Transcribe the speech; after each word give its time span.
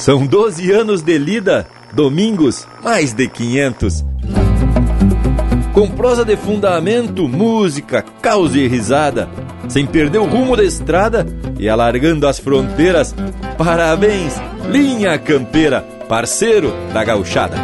São 0.00 0.26
12 0.26 0.72
anos 0.72 1.02
de 1.02 1.18
lida, 1.18 1.66
domingos, 1.92 2.66
mais 2.82 3.12
de 3.12 3.28
500. 3.28 4.02
Com 5.74 5.90
prosa 5.90 6.24
de 6.24 6.38
fundamento, 6.38 7.28
música, 7.28 8.02
causa 8.22 8.58
e 8.58 8.66
risada, 8.66 9.28
sem 9.68 9.84
perder 9.84 10.16
o 10.16 10.24
rumo 10.24 10.56
da 10.56 10.64
estrada 10.64 11.26
e 11.58 11.68
alargando 11.68 12.26
as 12.26 12.38
fronteiras. 12.38 13.14
Parabéns, 13.58 14.40
linha 14.70 15.18
campeira, 15.18 15.82
parceiro 16.08 16.72
da 16.94 17.04
gauchada. 17.04 17.58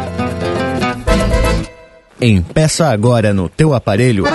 Empeça 2.21 2.87
agora 2.87 3.33
no 3.33 3.49
teu 3.49 3.73
aparelho 3.73 4.25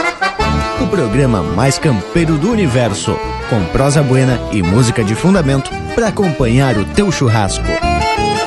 o 0.82 0.87
programa 0.89 1.41
mais 1.41 1.79
campeiro 1.79 2.37
do 2.37 2.50
universo, 2.50 3.16
com 3.48 3.64
prosa 3.66 4.03
buena 4.03 4.41
e 4.50 4.61
música 4.61 5.05
de 5.05 5.14
fundamento 5.14 5.71
para 5.95 6.09
acompanhar 6.09 6.77
o 6.77 6.84
teu 6.84 7.12
churrasco. 7.12 7.91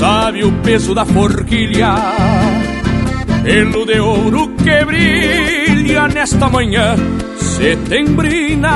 sabe 0.00 0.42
o 0.42 0.50
peso 0.62 0.94
da 0.94 1.04
forquilha, 1.04 1.94
pelo 3.42 3.84
de 3.84 4.00
ouro 4.00 4.48
que 4.56 4.82
brilha 4.86 6.08
nesta 6.08 6.48
manhã 6.48 6.96
setembrina. 7.36 8.66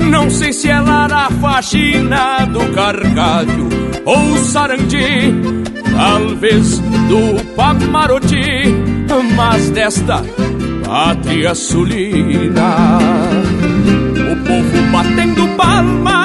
Não 0.00 0.28
sei 0.30 0.52
se 0.52 0.66
lá 0.66 1.06
na 1.06 1.30
faxina 1.30 2.44
do 2.46 2.74
cargalho 2.74 3.68
ou 4.04 4.36
sarandi, 4.38 5.32
talvez 5.96 6.80
do 6.80 7.54
Pamaroti, 7.54 8.74
mas 9.36 9.70
desta 9.70 10.24
pátria 10.84 11.54
sulina. 11.54 12.98
O 14.32 14.36
povo 14.44 14.90
batendo 14.90 15.46
palmas 15.56 16.17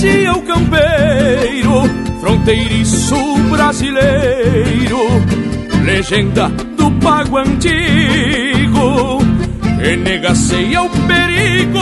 reverencia 0.00 0.32
o 0.32 0.42
campeiro, 0.42 1.82
fronteiriço 2.20 3.16
brasileiro, 3.50 4.98
legenda 5.84 6.48
do 6.76 6.90
pago 6.92 7.36
antigo, 7.38 9.18
que 9.82 9.96
negaceia 9.96 10.82
o 10.82 10.90
perigo 11.06 11.80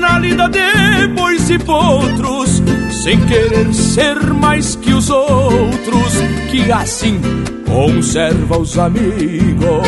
na 0.00 0.18
lida 0.18 0.48
de 0.48 1.08
bois 1.14 1.48
e 1.50 1.58
potros, 1.58 2.62
sem 2.90 3.20
querer 3.26 3.72
ser 3.72 4.16
mais 4.34 4.74
que 4.76 4.92
os 4.92 5.08
outros, 5.08 6.14
que 6.50 6.70
assim 6.72 7.20
conserva 7.66 8.58
os 8.58 8.78
amigos. 8.78 9.86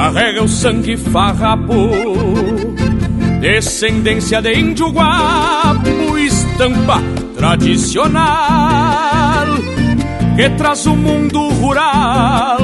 Carrega 0.00 0.42
o 0.42 0.48
sangue 0.48 0.96
farrapo, 0.96 1.90
descendência 3.40 4.40
de 4.40 4.58
índio 4.58 4.90
guapo, 4.90 6.18
estampa 6.18 7.02
tradicional 7.36 8.80
que 10.36 10.48
traz 10.56 10.86
o 10.86 10.96
mundo 10.96 11.48
rural 11.50 12.58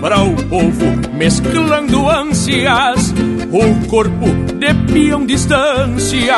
para 0.00 0.20
o 0.22 0.34
povo 0.48 0.84
mesclando 1.14 2.08
ânsias, 2.08 3.14
o 3.50 3.88
corpo 3.88 4.26
de 4.58 4.74
peão 4.92 5.24
distância 5.24 6.36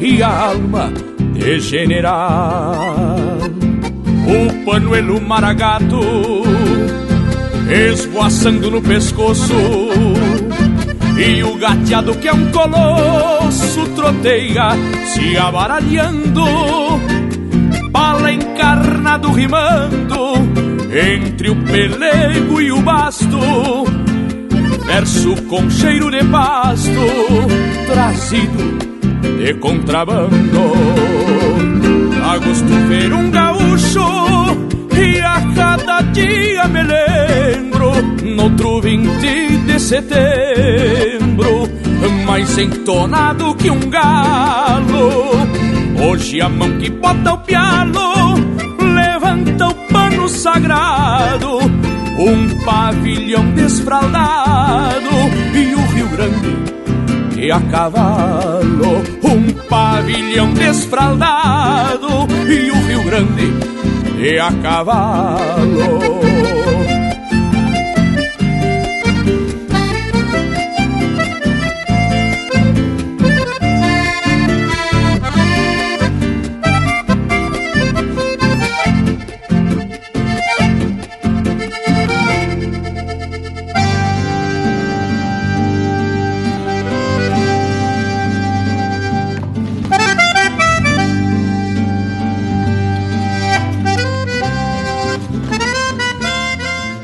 e 0.00 0.22
a 0.22 0.48
alma 0.48 0.92
de 1.34 1.60
general. 1.60 3.38
O 4.26 4.64
panuelo 4.64 5.20
maragato 5.20 6.00
esvoaçando 7.70 8.70
no 8.70 8.82
pescoço. 8.82 9.54
E 11.16 11.42
o 11.44 11.56
gateado 11.56 12.14
que 12.16 12.28
é 12.28 12.32
um 12.32 12.50
colosso 12.50 13.86
troteia 13.94 14.70
se 15.06 15.36
abaralhando, 15.36 16.44
bala 17.90 18.32
encarnado 18.32 19.30
rimando 19.30 20.34
entre 20.92 21.50
o 21.50 21.56
pelego 21.56 22.60
e 22.60 22.72
o 22.72 22.80
basto. 22.80 23.38
Verso 24.86 25.34
com 25.44 25.70
cheiro 25.70 26.10
de 26.10 26.24
pasto, 26.24 26.90
trazido 27.86 28.78
de 29.38 29.54
contrabando. 29.54 30.72
A 32.24 32.38
gosto 32.38 32.88
ver 32.88 33.12
um 33.12 33.30
gaúcho 33.30 34.53
e 34.96 35.20
a 35.20 35.40
cada 35.54 36.00
dia 36.12 36.68
me 36.68 36.82
lembro 36.82 37.92
Noutro 38.36 38.80
20 38.80 39.58
de 39.66 39.80
setembro 39.80 41.68
Mais 42.26 42.58
entonado 42.58 43.54
que 43.54 43.70
um 43.70 43.80
galo. 43.90 45.30
Hoje 46.06 46.40
a 46.40 46.48
mão 46.48 46.78
que 46.78 46.90
bota 46.90 47.32
o 47.32 47.38
pialo 47.38 48.34
Levanta 48.78 49.68
o 49.68 49.74
pano 49.92 50.28
sagrado 50.28 51.58
Um 52.18 52.64
pavilhão 52.64 53.50
desfraldado 53.52 55.10
E 55.54 55.74
o 55.74 55.86
Rio 55.92 56.08
Grande 56.08 56.74
que 57.34 57.50
a 57.50 57.60
cavalo. 57.60 59.02
Um 59.24 59.52
pavilhão 59.68 60.54
desfraldado 60.54 62.06
E 62.48 62.70
o 62.70 62.86
Rio 62.86 63.02
Grande 63.02 63.52
e 64.24 64.38
a 64.38 64.50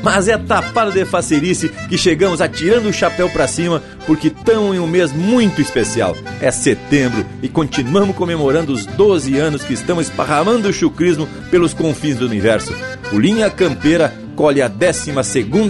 mas 0.03 0.27
é 0.27 0.37
tapada 0.37 0.91
de 0.91 1.05
facerice 1.05 1.69
que 1.89 1.97
chegamos 1.97 2.41
atirando 2.41 2.89
o 2.89 2.93
chapéu 2.93 3.29
para 3.29 3.47
cima 3.47 3.81
porque 4.05 4.27
estamos 4.27 4.75
em 4.75 4.79
um 4.79 4.87
mês 4.87 5.11
muito 5.11 5.61
especial. 5.61 6.15
É 6.41 6.51
setembro 6.51 7.25
e 7.41 7.47
continuamos 7.47 8.15
comemorando 8.15 8.73
os 8.73 8.85
12 8.85 9.37
anos 9.37 9.63
que 9.63 9.73
estamos 9.73 10.07
esparramando 10.07 10.69
o 10.69 10.73
chucrismo 10.73 11.27
pelos 11.49 11.73
confins 11.73 12.17
do 12.17 12.25
universo. 12.25 12.73
O 13.11 13.19
Linha 13.19 13.49
Campeira 13.49 14.13
colhe 14.35 14.61
a 14.61 14.67
12 14.67 15.11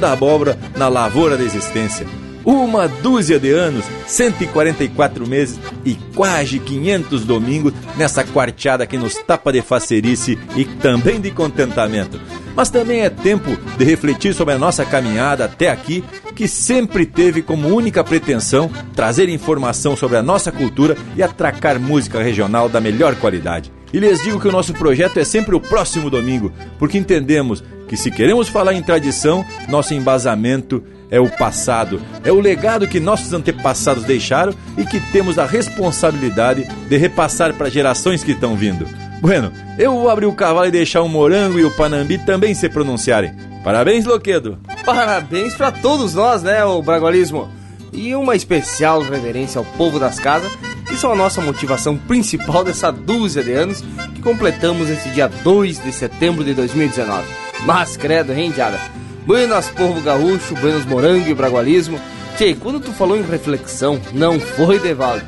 abóbora 0.06 0.58
na 0.78 0.88
lavoura 0.88 1.38
da 1.38 1.44
existência. 1.44 2.06
Uma 2.44 2.88
dúzia 2.88 3.40
de 3.40 3.52
anos, 3.52 3.86
144 4.08 5.28
meses 5.28 5.60
e 5.86 5.94
quase 6.16 6.58
500 6.58 7.24
domingos 7.24 7.74
nessa 7.96 8.24
quarteada 8.24 8.88
que 8.88 8.98
nos 8.98 9.16
tapa 9.16 9.52
de 9.52 9.62
facerice 9.62 10.40
e 10.56 10.66
também 10.66 11.22
de 11.22 11.30
contentamento. 11.30 12.20
Mas 12.56 12.70
também 12.70 13.02
é 13.02 13.10
tempo 13.10 13.58
de 13.78 13.86
refletir 13.86 14.34
sobre 14.34 14.54
a 14.54 14.58
nossa 14.58 14.86
caminhada 14.86 15.46
até 15.46 15.70
aqui, 15.70 16.04
que 16.36 16.48
sempre 16.48 17.06
teve 17.06 17.42
como 17.42 17.68
única 17.68 18.04
pretensão 18.04 18.70
trazer 18.96 19.30
informação 19.30 19.96
sobre 19.96 20.18
a 20.18 20.24
nossa 20.24 20.52
cultura 20.52 20.98
e 21.16 21.24
atracar 21.24 21.80
música 21.80 22.22
regional 22.22 22.68
da 22.68 22.82
melhor 22.82 23.16
qualidade. 23.16 23.72
E 23.94 24.00
lhes 24.00 24.24
digo 24.24 24.40
que 24.40 24.48
o 24.48 24.52
nosso 24.52 24.74
projeto 24.74 25.18
é 25.18 25.24
sempre 25.24 25.56
o 25.56 25.60
próximo 25.60 26.10
domingo, 26.10 26.52
porque 26.80 26.98
entendemos 26.98 27.64
que 27.88 27.98
se 27.98 28.10
queremos 28.10 28.48
falar 28.48 28.74
em 28.74 28.82
tradição, 28.82 29.46
nosso 29.68 29.94
embasamento 29.94 30.82
é 31.10 31.20
o 31.20 31.30
passado, 31.30 32.02
é 32.24 32.32
o 32.32 32.40
legado 32.40 32.88
que 32.88 33.02
nossos 33.02 33.34
antepassados 33.34 34.06
deixaram 34.06 34.54
e 34.78 34.86
que 34.86 35.00
temos 35.12 35.38
a 35.38 35.46
responsabilidade 35.46 36.66
de 36.88 36.98
repassar 36.98 37.54
para 37.54 37.70
gerações 37.70 38.24
que 38.24 38.32
estão 38.32 38.56
vindo. 38.56 38.88
Bueno, 39.22 39.52
eu 39.78 39.92
vou 39.92 40.10
abrir 40.10 40.26
o 40.26 40.34
cavalo 40.34 40.66
e 40.66 40.72
deixar 40.72 41.04
o 41.04 41.08
Morango 41.08 41.60
e 41.60 41.64
o 41.64 41.70
Panambi 41.70 42.18
também 42.18 42.56
se 42.56 42.68
pronunciarem. 42.68 43.32
Parabéns, 43.64 44.04
Loquedo! 44.04 44.58
Parabéns 44.84 45.54
para 45.54 45.72
todos 45.72 46.16
nós, 46.16 46.42
né, 46.42 46.66
o 46.66 46.82
Bragualismo? 46.82 47.48
E 47.94 48.16
uma 48.16 48.36
especial 48.36 49.00
reverência 49.02 49.60
ao 49.60 49.66
povo 49.66 50.00
das 50.00 50.20
casas, 50.20 50.52
que 50.88 50.96
são 50.96 51.12
a 51.12 51.16
nossa 51.16 51.40
motivação 51.40 51.96
principal 51.96 52.64
dessa 52.64 52.92
dúzia 52.92 53.44
de 53.44 53.52
anos 53.52 53.84
que 54.16 54.24
completamos 54.24 54.90
esse 54.90 55.10
dia 55.10 55.28
2 55.28 55.84
de 55.84 55.94
setembro 55.94 56.44
de 56.44 56.56
2019. 56.56 57.24
Mas 57.64 57.96
credo, 57.96 58.34
hein, 58.34 58.50
Diada? 58.50 58.80
Buenas 59.24 59.70
povo 59.70 60.02
gaúcho, 60.02 60.56
buenos 60.56 60.84
morango 60.86 61.30
e 61.30 61.36
bragualismo. 61.36 62.00
Tchê, 62.38 62.56
quando 62.56 62.80
tu 62.80 62.92
falou 62.92 63.18
em 63.18 63.22
reflexão, 63.22 64.00
não 64.14 64.40
foi 64.40 64.80
de 64.80 64.94
vale. 64.94 65.24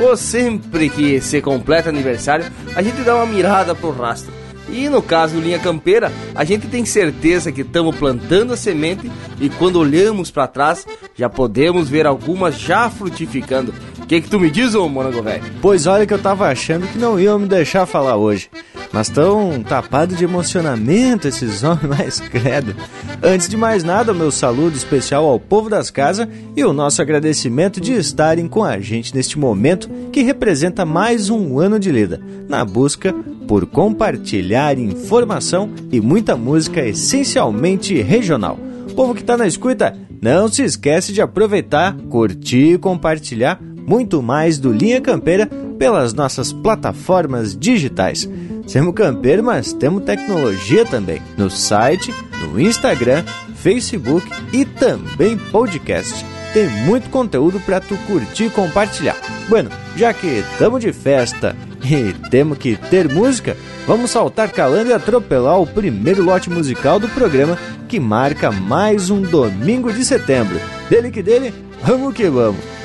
Ou 0.00 0.16
sempre 0.16 0.88
que 0.88 1.20
se 1.20 1.40
completa 1.40 1.88
aniversário, 1.88 2.46
a 2.74 2.82
gente 2.82 3.02
dá 3.02 3.16
uma 3.16 3.26
mirada 3.26 3.74
pro 3.74 3.90
rastro. 3.90 4.32
E 4.68 4.88
no 4.88 5.02
caso 5.02 5.38
Linha 5.38 5.58
Campeira, 5.58 6.10
a 6.34 6.42
gente 6.42 6.66
tem 6.66 6.84
certeza 6.84 7.52
que 7.52 7.60
estamos 7.60 7.94
plantando 7.96 8.52
a 8.52 8.56
semente 8.56 9.10
e 9.40 9.48
quando 9.50 9.78
olhamos 9.78 10.30
para 10.30 10.48
trás, 10.48 10.86
já 11.14 11.28
podemos 11.28 11.88
ver 11.88 12.06
algumas 12.06 12.58
já 12.58 12.88
frutificando. 12.88 13.74
O 14.04 14.06
que, 14.06 14.20
que 14.20 14.28
tu 14.28 14.38
me 14.38 14.50
diz, 14.50 14.74
ô 14.74 14.86
morango 14.86 15.22
velho? 15.22 15.42
Pois 15.62 15.86
olha 15.86 16.06
que 16.06 16.12
eu 16.12 16.18
tava 16.18 16.46
achando 16.46 16.86
que 16.86 16.98
não 16.98 17.18
iam 17.18 17.38
me 17.38 17.48
deixar 17.48 17.86
falar 17.86 18.16
hoje. 18.16 18.50
Mas 18.92 19.08
tão 19.08 19.62
tapado 19.62 20.14
de 20.14 20.24
emocionamento 20.24 21.26
esses 21.26 21.64
homens, 21.64 21.88
mais 21.88 22.20
credo. 22.20 22.76
Antes 23.22 23.48
de 23.48 23.56
mais 23.56 23.82
nada, 23.82 24.12
meu 24.12 24.30
saludo 24.30 24.76
especial 24.76 25.24
ao 25.24 25.40
povo 25.40 25.70
das 25.70 25.90
casas 25.90 26.28
e 26.54 26.62
o 26.62 26.74
nosso 26.74 27.00
agradecimento 27.00 27.80
de 27.80 27.94
estarem 27.94 28.46
com 28.46 28.62
a 28.62 28.78
gente 28.78 29.14
neste 29.14 29.38
momento 29.38 29.88
que 30.12 30.22
representa 30.22 30.84
mais 30.84 31.30
um 31.30 31.58
ano 31.58 31.80
de 31.80 31.90
lida, 31.90 32.20
na 32.46 32.62
busca 32.62 33.14
por 33.48 33.64
compartilhar 33.64 34.78
informação 34.78 35.70
e 35.90 35.98
muita 35.98 36.36
música 36.36 36.86
essencialmente 36.86 38.02
regional. 38.02 38.58
Povo 38.94 39.14
que 39.14 39.22
está 39.22 39.34
na 39.34 39.46
escuta, 39.46 39.96
não 40.20 40.46
se 40.46 40.62
esquece 40.62 41.10
de 41.10 41.22
aproveitar, 41.22 41.96
curtir 42.10 42.74
e 42.74 42.78
compartilhar 42.78 43.58
muito 43.86 44.22
mais 44.22 44.58
do 44.58 44.72
Linha 44.72 45.00
Campeira 45.00 45.46
pelas 45.78 46.14
nossas 46.14 46.52
plataformas 46.52 47.56
digitais. 47.56 48.28
Semos 48.66 48.94
campeiro, 48.94 49.42
mas 49.44 49.72
temos 49.72 50.04
tecnologia 50.04 50.84
também. 50.86 51.20
No 51.36 51.50
site, 51.50 52.14
no 52.40 52.58
Instagram, 52.58 53.24
Facebook 53.54 54.26
e 54.52 54.64
também 54.64 55.36
podcast. 55.36 56.24
Tem 56.52 56.68
muito 56.68 57.10
conteúdo 57.10 57.60
para 57.60 57.80
tu 57.80 57.96
curtir 58.06 58.44
e 58.44 58.50
compartilhar. 58.50 59.16
Bueno, 59.48 59.70
já 59.96 60.14
que 60.14 60.26
estamos 60.26 60.80
de 60.80 60.92
festa 60.92 61.54
e 61.82 62.12
temos 62.30 62.56
que 62.56 62.76
ter 62.76 63.12
música, 63.12 63.56
vamos 63.86 64.10
saltar 64.10 64.50
calando 64.50 64.90
e 64.90 64.92
atropelar 64.92 65.60
o 65.60 65.66
primeiro 65.66 66.22
lote 66.22 66.48
musical 66.48 66.98
do 66.98 67.08
programa 67.08 67.58
que 67.88 68.00
marca 68.00 68.50
mais 68.50 69.10
um 69.10 69.20
domingo 69.20 69.92
de 69.92 70.04
setembro. 70.04 70.58
Dele 70.88 71.10
que 71.10 71.22
dele, 71.22 71.52
vamos 71.82 72.14
que 72.14 72.28
vamos. 72.30 72.83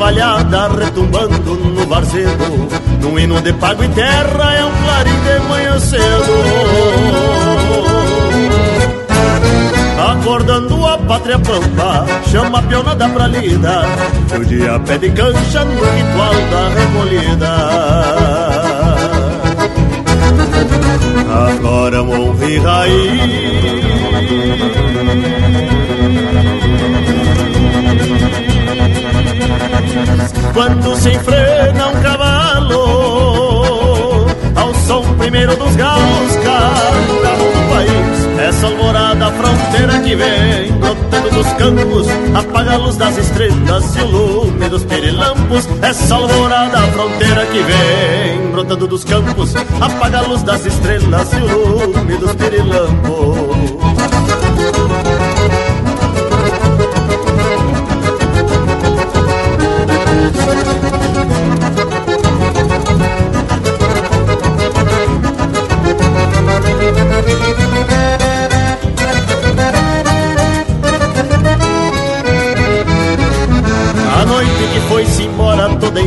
Da 0.00 0.06
cavalhada 0.06 0.68
retumbando 0.68 1.54
no 1.56 1.86
varzedo 1.86 2.68
Num 3.00 3.18
hino 3.18 3.40
de 3.42 3.52
pago 3.52 3.84
e 3.84 3.88
terra 3.88 4.54
é 4.54 4.64
um 4.64 4.72
clarim 4.82 5.20
de 5.20 5.38
manhã 5.48 5.78
cedo. 5.78 6.00
Acordando 10.10 10.86
a 10.86 10.98
pátria 10.98 11.38
pampa, 11.38 12.06
chama 12.30 12.58
a 12.58 12.62
pionada 12.62 13.08
pra 13.08 13.26
lida. 13.26 13.82
Que 14.28 14.36
o 14.36 14.44
dia 14.44 14.78
pede 14.80 15.10
cancha 15.10 15.64
no 15.64 15.74
ritual 15.74 16.34
da 16.50 16.68
recolhida. 16.78 17.50
Agora 21.48 22.02
morri 22.02 22.58
raiz 22.58 23.60
quando 30.52 30.96
se 30.96 31.10
enfrena 31.10 31.88
um 31.88 32.02
cavalo 32.02 32.80
ao 34.56 34.74
som 34.74 35.02
primeiro 35.14 35.56
dos 35.56 35.76
galos 35.76 36.36
um 36.36 37.52
do 37.52 37.68
país. 37.70 38.40
Essa 38.48 38.66
alvorada 38.66 39.30
fronteira 39.32 39.98
que 40.00 40.14
vem 40.16 40.72
brotando 40.72 41.30
dos 41.30 41.46
campos 41.52 42.06
apaga 42.34 42.72
a 42.72 42.76
luz 42.78 42.96
das 42.96 43.16
estrelas 43.18 43.96
e 43.96 44.00
o 44.00 44.06
lume 44.06 44.68
dos 44.68 44.84
pirilampos 44.84 45.68
essa 45.82 46.14
alvorada 46.14 46.78
fronteira 46.88 47.46
que 47.46 47.62
vem 47.62 48.50
brotando 48.50 48.86
dos 48.86 49.04
campos 49.04 49.54
apaga 49.80 50.18
a 50.18 50.22
luz 50.22 50.42
das 50.42 50.64
estrelas 50.64 51.32
e 51.32 51.36
o 51.36 51.86
lume 51.86 52.16
dos 52.16 52.34
pirilampos 52.34 53.49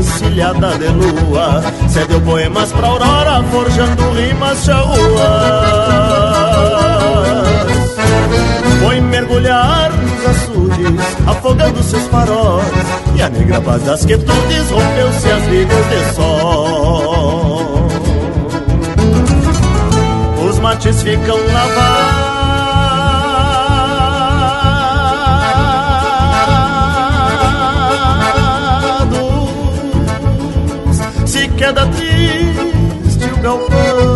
encilhada 0.04 0.78
de 0.78 0.90
lua 0.90 1.62
Cedeu 1.88 2.22
poemas 2.22 2.72
pra 2.72 2.88
aurora, 2.88 3.44
forjando 3.52 4.12
rimas 4.12 4.64
charruas 4.64 4.98
Foi 8.82 9.00
mergulhar 9.02 10.03
açudes, 10.34 11.28
afogando 11.28 11.84
seus 11.84 12.08
faróis. 12.08 12.66
E 13.16 13.22
a 13.22 13.30
negra 13.30 13.62
paz 13.62 13.84
das 13.84 14.06
quietudes 14.06 14.72
rompeu-se 14.72 15.32
as 15.32 15.44
vidas 15.44 15.86
de 15.90 16.16
sol. 16.16 17.88
Os 20.48 20.60
mates 20.60 21.02
ficam 21.02 21.38
lavados 21.38 22.34
Se 31.26 31.48
queda 31.50 31.88
triste 31.88 33.26
o 33.32 33.42
galpão 33.42 34.13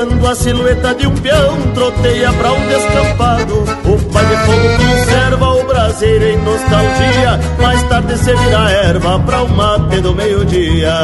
Quando 0.00 0.26
a 0.26 0.34
silhueta 0.34 0.94
de 0.94 1.06
um 1.06 1.14
peão 1.14 1.60
troteia 1.74 2.32
pra 2.32 2.52
um 2.52 2.66
descampado 2.68 3.64
O 3.84 3.98
pai 4.10 4.24
de 4.24 4.36
fogo 4.46 4.68
conserva 4.78 5.48
o 5.50 5.64
braço 5.66 5.80
caseiro 5.90 6.24
em 6.24 6.38
nostalgia, 6.38 7.38
mais 7.60 7.82
tarde 7.82 8.16
se 8.16 8.34
vira 8.34 8.70
erva 8.70 9.18
pra 9.20 9.42
o 9.42 9.48
mate 9.50 10.00
do 10.00 10.14
meio-dia. 10.14 10.94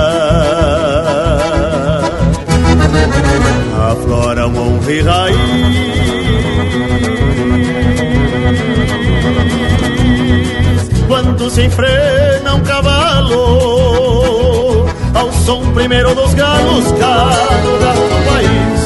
Aflora 3.91 4.49
um 4.49 4.59
honra 4.59 4.93
e 4.93 5.03
raiz 5.03 5.37
Quando 11.07 11.51
se 11.51 11.63
enfrena 11.63 12.55
um 12.55 12.61
cavalo 12.61 13.37
Ao 15.15 15.31
som 15.33 15.73
primeiro 15.73 16.15
dos 16.15 16.33
galos 16.35 16.87
Cado 16.93 17.79
do 17.79 18.25
país 18.27 18.86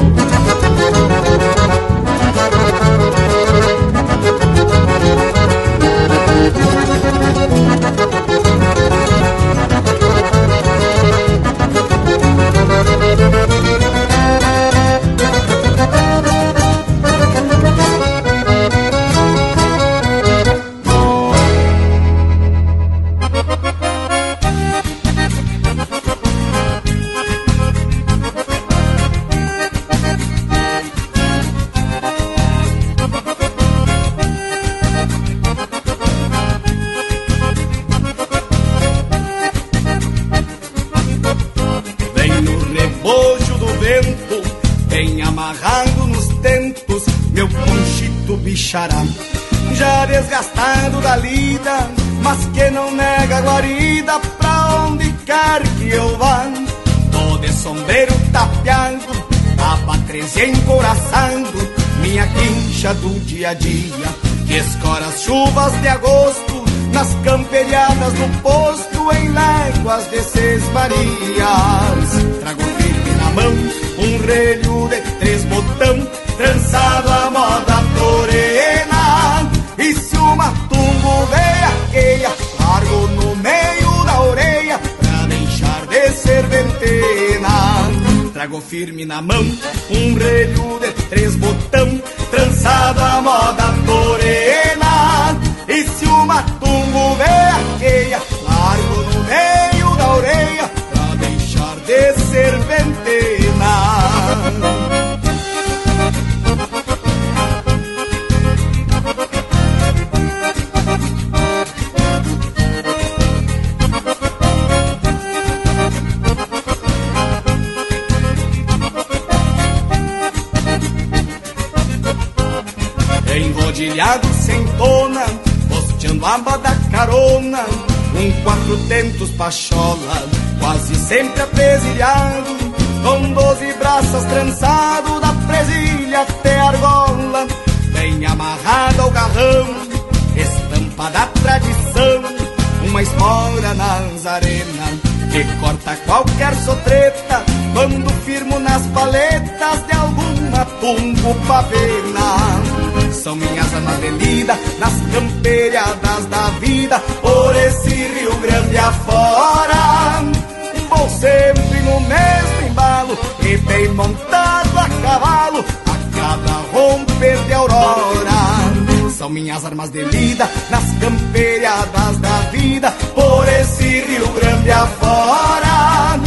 De 169.89 170.03
lida 170.03 170.47
nas 170.69 170.83
camperiadas 171.01 172.17
da 172.19 172.37
vida, 172.51 172.91
por 173.15 173.47
esse 173.47 174.01
Rio 174.01 174.27
Grande 174.33 174.69
afora. 174.69 176.19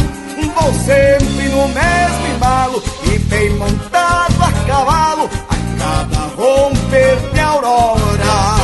Vou 0.53 0.73
sempre 0.73 1.47
no 1.49 1.67
mesmo 1.69 2.27
embalo 2.35 2.83
e 3.05 3.17
bem 3.17 3.49
montado 3.51 4.43
a 4.43 4.51
cavalo 4.67 5.29
cada 5.79 6.19
romper 6.35 7.17
de 7.33 7.39
aurora. 7.39 8.55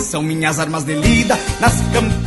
São 0.00 0.22
minhas 0.22 0.60
armas 0.60 0.84
de 0.84 0.94
lida 0.94 1.36
nas 1.60 1.74
camperiadas 1.92 2.21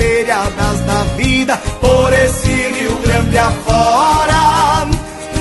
Afora. 3.37 4.87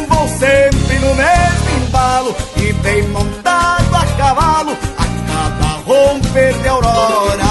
Vou 0.09 0.29
sempre 0.29 0.99
no 0.99 1.15
mesmo 1.15 1.87
embalo 1.87 2.37
e 2.57 2.73
bem 2.73 3.03
montado 3.09 3.95
a 3.95 4.07
cavalo, 4.17 4.77
a 4.99 5.05
cada 5.31 5.69
romper 5.85 6.55
de 6.55 6.69
aurora. 6.69 7.45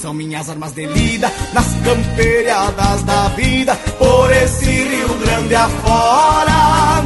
São 0.00 0.12
minhas 0.12 0.50
armas 0.50 0.72
de 0.72 0.86
lida 0.86 1.32
nas 1.52 1.66
camperiadas 1.84 3.02
da 3.04 3.28
vida, 3.28 3.76
por 3.98 4.32
esse 4.32 4.64
Rio 4.64 5.14
Grande 5.18 5.54
afora. 5.54 7.04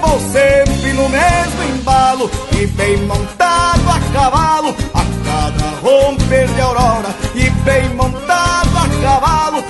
Vou 0.00 0.20
sempre 0.32 0.92
no 0.92 1.08
mesmo 1.08 1.62
embalo 1.74 2.30
e 2.52 2.66
bem 2.66 2.96
montado 2.98 3.90
a 3.90 4.00
cavalo, 4.12 4.74
a 4.94 5.04
cada 5.24 5.68
romper 5.82 6.46
de 6.46 6.60
aurora. 6.60 7.14
E 7.34 7.50
bem 7.50 7.88
montado 7.94 8.78
a 8.78 9.02
cavalo, 9.02 9.64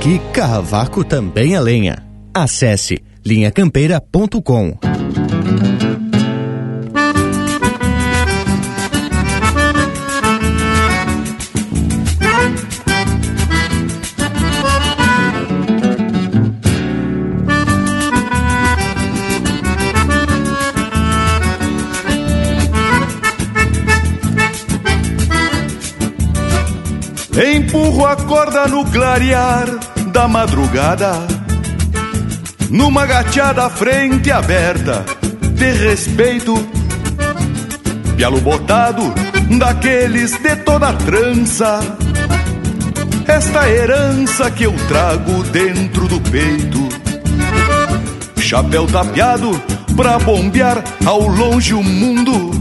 Aqui 0.00 0.18
Cavaco 0.32 1.04
também 1.04 1.54
é 1.54 1.60
lenha. 1.60 2.02
Acesse 2.32 3.04
linhacampeira.com. 3.22 4.78
empurro 27.38 28.06
a 28.06 28.16
corda 28.16 28.66
no 28.66 28.84
clarear 28.86 29.66
da 30.08 30.26
madrugada. 30.26 31.12
Numa 32.68 33.06
gateada 33.06 33.68
frente 33.70 34.30
aberta, 34.30 35.04
de 35.54 35.72
respeito. 35.72 36.54
Pialo 38.16 38.40
botado, 38.40 39.14
daqueles 39.58 40.32
de 40.40 40.56
toda 40.56 40.92
trança. 40.92 41.80
Esta 43.26 43.68
herança 43.68 44.50
que 44.50 44.64
eu 44.64 44.74
trago 44.88 45.42
dentro 45.44 46.08
do 46.08 46.20
peito. 46.20 46.88
Chapéu 48.40 48.86
tapeado 48.86 49.50
pra 49.96 50.18
bombear 50.18 50.82
ao 51.06 51.28
longe 51.28 51.74
o 51.74 51.82
mundo. 51.82 52.59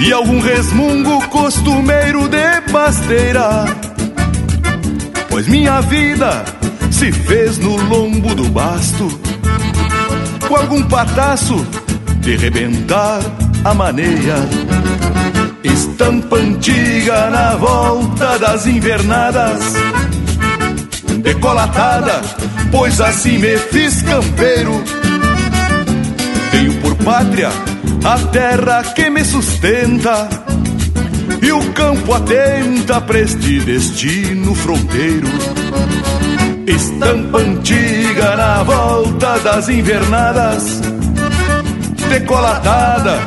E 0.00 0.12
algum 0.12 0.40
resmungo 0.40 1.26
costumeiro 1.28 2.28
de 2.28 2.60
pasteira. 2.72 3.64
Pois 5.28 5.46
minha 5.46 5.80
vida 5.80 6.44
se 6.90 7.12
fez 7.12 7.58
no 7.58 7.76
lombo 7.76 8.34
do 8.34 8.48
basto, 8.50 9.08
com 10.46 10.56
algum 10.56 10.82
pataço 10.84 11.66
de 12.20 12.36
rebentar 12.36 13.20
a 13.64 13.74
maneia. 13.74 14.36
Estampa 15.64 16.36
antiga 16.36 17.30
na 17.30 17.56
volta 17.56 18.38
das 18.38 18.66
invernadas, 18.66 19.74
decolatada, 21.22 22.20
pois 22.70 23.00
assim 23.00 23.38
me 23.38 23.56
fiz 23.56 24.02
campeiro. 24.02 24.82
Tenho 26.50 26.74
por 26.80 26.94
pátria 26.96 27.50
a 28.04 28.18
terra 28.32 28.82
que 28.94 29.08
me 29.10 29.24
sustenta 29.24 30.28
e 31.40 31.52
o 31.52 31.72
campo 31.72 32.14
atenta 32.14 33.00
para 33.00 33.20
este 33.20 33.60
destino 33.60 34.54
fronteiro. 34.54 35.28
Estampa 36.66 37.38
antiga 37.38 38.36
na 38.36 38.62
volta 38.64 39.38
das 39.38 39.68
invernadas, 39.68 40.80
decolatada, 42.08 43.20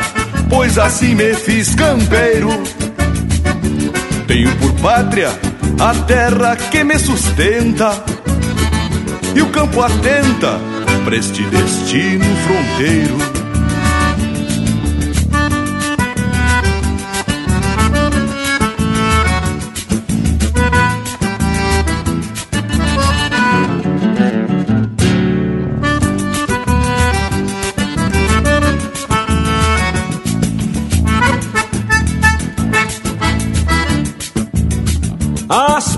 pois 0.50 0.77
assim 0.77 1.15
me 1.15 1.34
fiz 1.34 1.74
campeiro. 1.75 2.50
Tenho 4.27 4.53
por 4.58 4.74
pátria 4.82 5.29
a 5.79 5.94
terra 6.05 6.55
que 6.55 6.84
me 6.84 7.00
sustenta 7.00 8.03
e 9.34 9.41
o 9.41 9.48
campo 9.48 9.82
atenta 9.82 10.60
para 11.05 11.15
este 11.15 11.44
destino 11.44 12.25
fronteiro. 12.46 13.35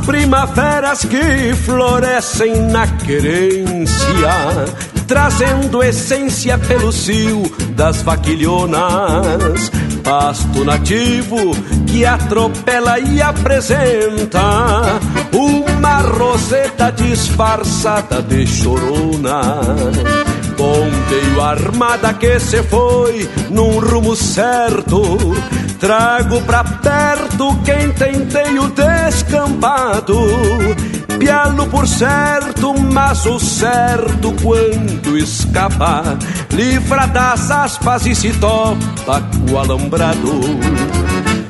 Primaveras 0.07 1.03
que 1.03 1.53
florescem 1.65 2.61
na 2.71 2.87
querência, 2.87 4.65
trazendo 5.05 5.83
essência 5.83 6.57
pelo 6.57 6.93
cio 6.93 7.43
das 7.71 8.01
vaquilhonas. 8.03 9.69
Pasto 10.01 10.63
nativo 10.63 11.53
que 11.85 12.05
atropela 12.05 12.97
e 12.99 13.21
apresenta 13.21 14.97
uma 15.33 15.97
roseta 15.97 16.89
disfarçada 16.89 18.21
de 18.21 18.47
chorona. 18.47 19.59
Ponteio 20.55 21.41
armada 21.41 22.13
que 22.13 22.39
se 22.39 22.63
foi 22.63 23.29
num 23.49 23.77
rumo 23.77 24.15
certo 24.15 25.35
Trago 25.79 26.41
pra 26.41 26.63
perto 26.63 27.55
quem 27.63 27.91
tentei 27.91 28.57
o 28.57 28.67
descampado. 28.69 30.17
Pialo 31.19 31.67
por 31.67 31.87
certo, 31.87 32.73
mas 32.79 33.25
o 33.25 33.39
certo 33.39 34.33
quando 34.41 35.17
escapa, 35.17 36.17
livra 36.51 37.05
das 37.07 37.51
aspas 37.51 38.05
e 38.05 38.15
se 38.15 38.31
topa 38.33 39.21
com 39.21 39.53
o 39.53 39.59
alambrado. 39.59 40.41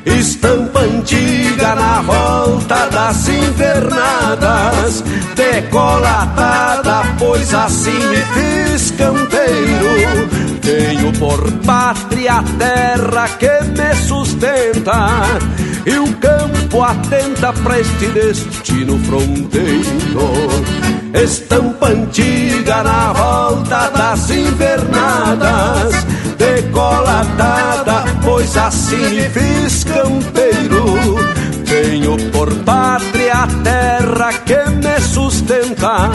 Estampa 0.05 0.79
antiga 0.79 1.75
na 1.75 2.01
volta 2.01 2.87
das 2.87 3.27
invernadas, 3.29 5.03
decolatada, 5.35 7.03
pois 7.19 7.53
assim 7.53 7.99
me 8.07 8.17
fiz 8.17 8.91
campeiro 8.91 10.26
tenho 10.77 11.11
por 11.13 11.51
pátria 11.65 12.33
a 12.33 12.43
terra 12.43 13.27
que 13.39 13.49
me 13.75 13.95
sustenta 13.95 15.23
e 15.85 15.97
o 15.97 16.13
campo 16.17 16.83
atenta 16.83 17.51
para 17.51 17.79
este 17.79 18.07
destino 18.09 18.99
fronteiro. 18.99 20.29
Estampa 21.13 21.87
antiga 21.87 22.83
na 22.83 23.11
volta 23.13 23.89
das 23.89 24.29
invernadas, 24.29 26.05
decolatada, 26.37 28.03
pois 28.23 28.55
assim 28.55 29.21
fiz 29.31 29.83
campeiro. 29.83 31.17
Tenho 31.65 32.17
por 32.31 32.53
pátria 32.63 33.33
a 33.33 33.47
terra 33.63 34.33
que 34.45 34.69
me 34.69 35.01
sustenta 35.01 36.11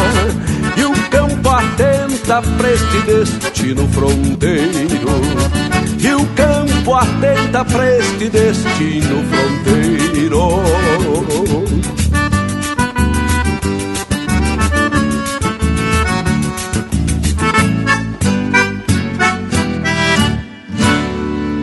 e 0.77 0.85
o 0.85 0.93
campo 1.11 1.49
atenta 1.51 1.92
para 2.27 2.73
este 2.73 3.01
destino 3.01 3.87
fronteiro. 3.89 4.71
E 5.99 6.15
o 6.15 6.27
campo 6.35 6.95
atenta 6.95 7.65
para 7.65 7.99
este 7.99 8.29
destino 8.29 9.23
fronteiro. 9.29 10.63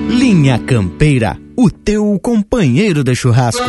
Linha 0.09 0.59
Campeira, 0.59 1.37
o 1.55 1.69
teu 1.71 2.19
companheiro 2.21 3.03
de 3.03 3.15
churrasco. 3.15 3.63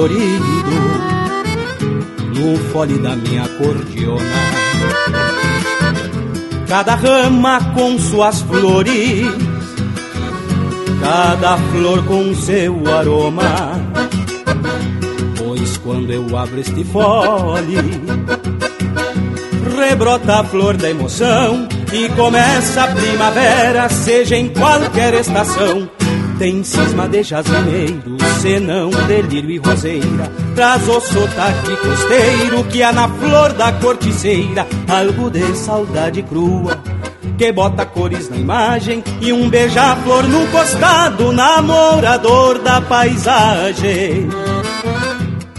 Florido 0.00 0.70
no 2.34 2.56
fole 2.72 2.98
da 3.00 3.14
minha 3.16 3.46
cordiona. 3.48 4.24
Cada 6.66 6.94
rama 6.94 7.60
com 7.74 7.98
suas 7.98 8.40
flores, 8.40 9.26
cada 11.02 11.58
flor 11.58 12.02
com 12.06 12.34
seu 12.34 12.82
aroma. 12.96 13.52
Pois 15.36 15.76
quando 15.78 16.10
eu 16.10 16.34
abro 16.34 16.60
este 16.60 16.82
fole, 16.84 17.76
rebrota 19.76 20.40
a 20.40 20.44
flor 20.44 20.78
da 20.78 20.88
emoção 20.88 21.68
e 21.92 22.08
começa 22.10 22.84
a 22.84 22.88
primavera, 22.88 23.88
seja 23.90 24.36
em 24.36 24.48
qualquer 24.48 25.12
estação. 25.12 25.99
Tem 26.40 26.64
cisma 26.64 27.06
de 27.06 27.22
jasmineiro, 27.22 28.16
senão 28.40 28.88
delírio 29.06 29.50
e 29.50 29.58
roseira. 29.58 30.32
Traz 30.54 30.88
o 30.88 30.98
sotaque 30.98 31.76
costeiro 31.76 32.64
que 32.64 32.82
há 32.82 32.90
na 32.92 33.06
flor 33.10 33.52
da 33.52 33.70
corticeira, 33.74 34.66
algo 34.88 35.28
de 35.30 35.54
saudade 35.54 36.22
crua. 36.22 36.82
Que 37.36 37.52
bota 37.52 37.84
cores 37.84 38.30
na 38.30 38.38
imagem 38.38 39.04
e 39.20 39.34
um 39.34 39.50
beija-flor 39.50 40.26
no 40.28 40.46
costado, 40.46 41.30
namorador 41.30 42.58
da 42.60 42.80
paisagem. 42.80 44.26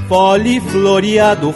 Fole 0.09 0.59
floreando. 0.61 1.53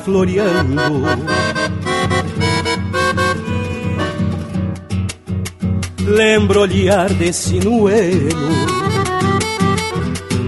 Lembro 6.06 6.62
olhar 6.62 7.10
desse 7.10 7.54
sinuelo 7.60 8.85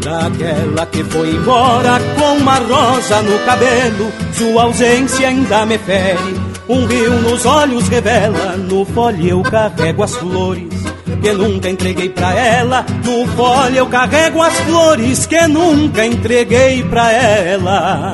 Daquela 0.08 0.86
que 0.86 1.04
foi 1.04 1.32
embora 1.32 2.00
com 2.18 2.38
uma 2.38 2.60
rosa 2.60 3.22
no 3.24 3.38
cabelo, 3.40 4.10
sua 4.32 4.64
ausência 4.64 5.28
ainda 5.28 5.66
me 5.66 5.78
fere. 5.78 6.40
Um 6.70 6.86
rio 6.86 7.12
nos 7.20 7.46
olhos 7.46 7.90
revela, 7.90 8.56
no 8.56 8.86
fole 8.86 9.28
eu 9.28 9.42
carrego 9.42 10.04
as 10.04 10.16
flores. 10.16 10.74
que 11.22 11.34
nunca 11.34 11.70
entreguei 11.70 12.08
pra 12.08 12.34
ela. 12.34 12.86
No 13.04 13.28
fole 13.36 13.76
eu 13.76 13.88
carrego 13.88 14.42
as 14.42 14.58
flores 14.62 15.26
que 15.26 15.46
nunca 15.46 16.06
entreguei 16.06 16.86
pra 16.86 17.12
ela. 17.12 18.14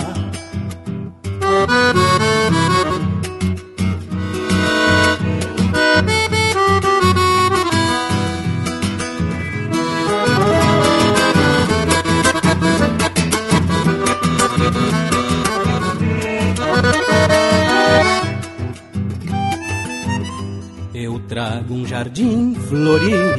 Jardim 21.93 22.55
florido 22.55 23.37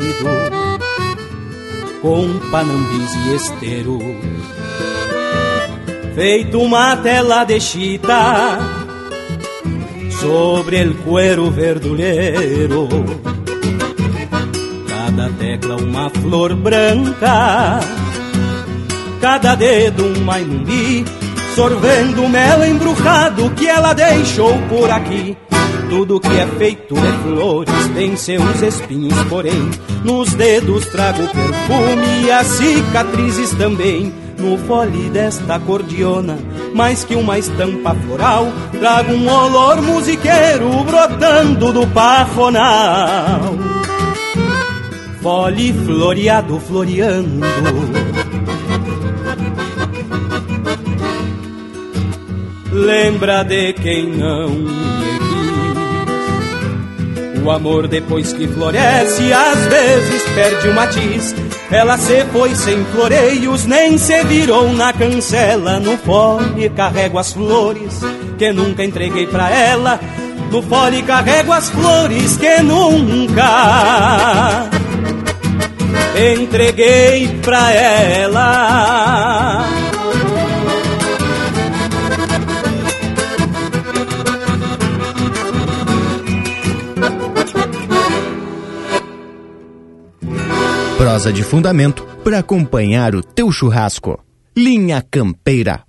com 2.01 2.39
panambis 2.53 3.13
e 3.27 3.35
esteros, 3.35 4.01
feito 6.15 6.61
uma 6.61 6.97
tela 6.99 7.43
de 7.43 7.59
chita 7.61 8.61
sobre 10.21 10.77
el 10.77 10.95
cuero 10.99 11.51
verdulheiro. 11.51 12.89
Cada 14.87 15.31
tecla 15.31 15.75
uma 15.75 16.09
flor 16.11 16.55
branca, 16.55 17.81
cada 19.21 19.57
dedo 19.57 20.05
um 20.05 20.21
maimumbi, 20.21 21.05
sorvendo 21.57 22.29
mel 22.29 22.65
embrujado 22.65 23.51
que 23.51 23.67
ela 23.67 23.93
deixou 23.95 24.57
por 24.69 24.89
aqui 24.93 25.37
tudo 25.95 26.19
que 26.19 26.27
é 26.27 26.45
feito 26.59 26.93
de 26.93 27.13
flores 27.23 27.89
tem 27.95 28.17
seus 28.17 28.61
espinhos, 28.63 29.15
porém 29.29 29.71
nos 30.05 30.35
dedos 30.35 30.87
trago 30.87 31.23
perfume 31.29 32.25
e 32.25 32.33
as 32.33 32.49
cicatrizes 32.49 33.53
também. 33.53 34.13
No 34.37 34.59
fole 34.59 35.09
desta 35.11 35.61
cordiona, 35.61 36.37
mais 36.75 37.05
que 37.05 37.15
uma 37.15 37.39
estampa 37.39 37.95
floral, 37.95 38.49
trago 38.81 39.13
um 39.13 39.29
olor 39.29 39.81
musiqueiro 39.83 40.69
brotando 40.83 41.73
do 41.73 41.87
pajonal. 41.87 43.55
Fole 45.23 45.73
floreado 45.73 46.59
floreando. 46.59 47.47
Lembra 52.73 53.45
de 53.45 53.73
quem 53.75 54.09
não 54.09 55.05
o 57.45 57.51
amor 57.51 57.87
depois 57.87 58.33
que 58.33 58.49
floresce 58.49 59.33
às 59.33 59.67
vezes 59.67 60.23
perde 60.35 60.69
o 60.69 60.75
matiz. 60.75 61.35
Ela 61.71 61.99
se 61.99 62.25
foi 62.33 62.55
sem 62.55 62.83
floreios, 62.87 63.67
nem 63.67 63.99
se 63.99 64.25
virou 64.25 64.73
na 64.73 64.93
cancela. 64.93 65.79
No 65.79 65.99
fole 65.99 66.71
carrego 66.71 67.19
as 67.19 67.33
flores 67.33 68.01
que 68.39 68.53
nunca 68.53 68.83
entreguei 68.83 69.27
pra 69.27 69.51
ela. 69.51 70.01
No 70.51 70.63
fole 70.63 71.03
carrego 71.03 71.53
as 71.53 71.69
flores 71.69 72.37
que 72.39 72.63
nunca 72.63 73.51
entreguei 76.17 77.29
pra 77.43 77.73
ela. 77.73 79.65
Prosa 91.15 91.33
de 91.33 91.45
fundamento 91.45 92.05
para 92.25 92.41
acompanhar 92.41 93.15
o 93.15 93.23
teu 93.23 93.53
churrasco. 93.53 94.19
Linha 94.57 95.01
Campeira. 95.01 95.85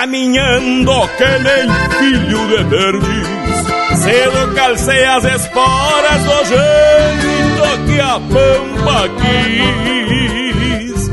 Caminhando 0.00 0.92
que 1.18 1.28
nem 1.40 1.68
filho 1.98 2.48
de 2.48 2.64
perdiz. 2.64 3.28
Cedo 3.98 4.54
calcei 4.54 5.04
as 5.04 5.24
esporas 5.24 6.24
do 6.24 6.44
jeito 6.46 7.62
que 7.86 8.00
a 8.00 8.18
pampa 8.18 9.08
quis. 9.20 11.10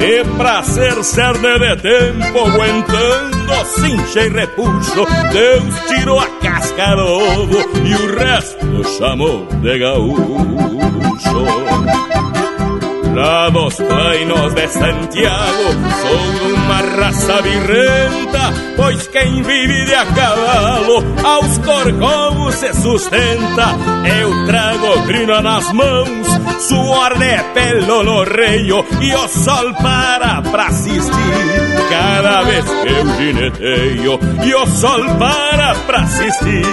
E 0.00 0.24
pra 0.38 0.62
ser 0.62 1.04
cerne 1.04 1.58
de 1.58 1.76
tempo 1.82 2.38
aguentando 2.38 3.64
cincha 3.66 4.22
e 4.22 4.30
repuxo, 4.30 5.06
Deus 5.30 5.74
tirou 5.88 6.18
a 6.18 6.26
casca 6.40 6.96
do 6.96 7.02
ovo 7.02 7.58
e 7.84 7.94
o 7.94 8.18
resto 8.18 8.84
chamou 8.96 9.44
de 9.60 9.78
gaúcho. 9.78 10.20
Lá 13.14 13.48
dos 13.50 13.74
plainos 13.74 14.54
de 14.54 14.68
Santiago 14.68 15.64
Sou 16.00 16.54
uma 16.54 16.80
raça 16.80 17.42
virrenta 17.42 18.52
Pois 18.76 19.08
quem 19.08 19.42
vive 19.42 19.84
de 19.84 19.94
a 19.94 20.06
cavalo 20.06 21.04
Aos 21.24 21.58
corcovos 21.58 22.54
se 22.54 22.72
sustenta. 22.74 23.74
Eu 24.20 24.46
trago 24.46 25.06
crina 25.06 25.40
nas 25.40 25.72
mãos 25.72 26.26
Suor 26.60 27.18
de 27.18 27.42
pelo 27.54 28.02
no 28.02 28.22
reio 28.22 28.84
E 29.00 29.14
o 29.14 29.28
sol 29.28 29.74
para 29.74 30.42
pra 30.42 30.66
assistir 30.66 31.69
Cada 31.90 32.42
vez 32.42 32.64
que 32.64 32.88
eu 32.88 33.16
gineteio 33.16 34.20
E 34.44 34.54
o 34.54 34.66
sol 34.66 35.04
para 35.18 35.74
pra 35.86 36.00
assistir 36.00 36.64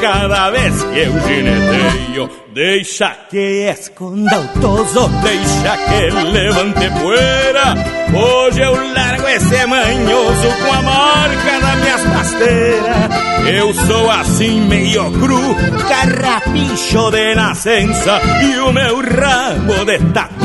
Cada 0.00 0.50
vez 0.50 0.82
que 0.82 0.98
eu 0.98 1.12
gineteio 1.26 2.44
Deixa 2.54 3.10
que 3.28 3.68
esconda 3.68 4.38
o 4.38 4.60
toso, 4.60 5.08
deixa 5.24 5.76
que 5.76 6.08
levante 6.30 6.88
poeira. 7.00 7.74
Hoje 8.14 8.60
eu 8.60 8.74
largo 8.94 9.26
esse 9.26 9.66
manhoso 9.66 10.48
com 10.62 10.72
a 10.72 10.82
marca 10.82 11.60
das 11.60 11.80
minhas 11.80 12.02
pasteiras. 12.02 13.10
Eu 13.52 13.74
sou 13.74 14.08
assim 14.08 14.60
meio 14.68 15.10
cru, 15.18 15.56
carrapicho 15.88 17.10
de 17.10 17.34
nascença. 17.34 18.20
E 18.44 18.56
o 18.60 18.72
meu 18.72 18.98
rabo 18.98 19.84
de 19.84 19.98
tatu 20.12 20.43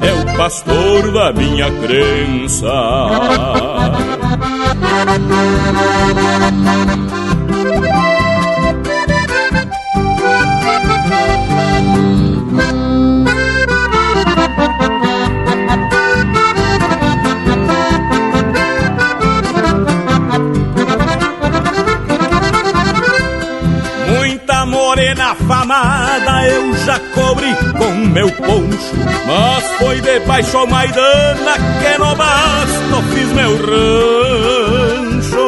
é 0.00 0.12
o 0.12 0.36
pastor 0.36 1.12
da 1.12 1.32
minha 1.32 1.70
crença. 1.80 2.68
afamada 25.48 26.46
eu 26.46 26.76
já 26.76 27.00
cobri 27.14 27.54
com 27.78 27.94
meu 28.08 28.30
poncho, 28.32 28.94
mas 29.26 29.64
foi 29.78 29.98
debaixo 30.00 30.58
ao 30.58 30.66
Maidana 30.66 31.54
que 31.80 31.98
no 31.98 32.14
basto 32.14 33.02
fiz 33.14 33.32
meu 33.32 33.56
rancho. 33.56 35.38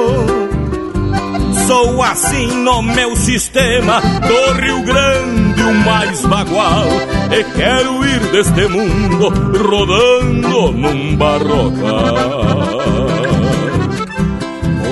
Sou 1.66 2.02
assim 2.02 2.46
no 2.46 2.80
meu 2.82 3.14
sistema 3.14 4.00
do 4.00 4.52
Rio 4.60 4.82
Grande, 4.82 5.62
o 5.62 5.74
mais 5.84 6.24
bagual, 6.24 6.86
e 7.30 7.44
quero 7.54 8.04
ir 8.06 8.20
deste 8.32 8.66
mundo 8.68 9.28
rodando 9.28 10.72
num 10.72 11.14
barrocal. 11.16 13.09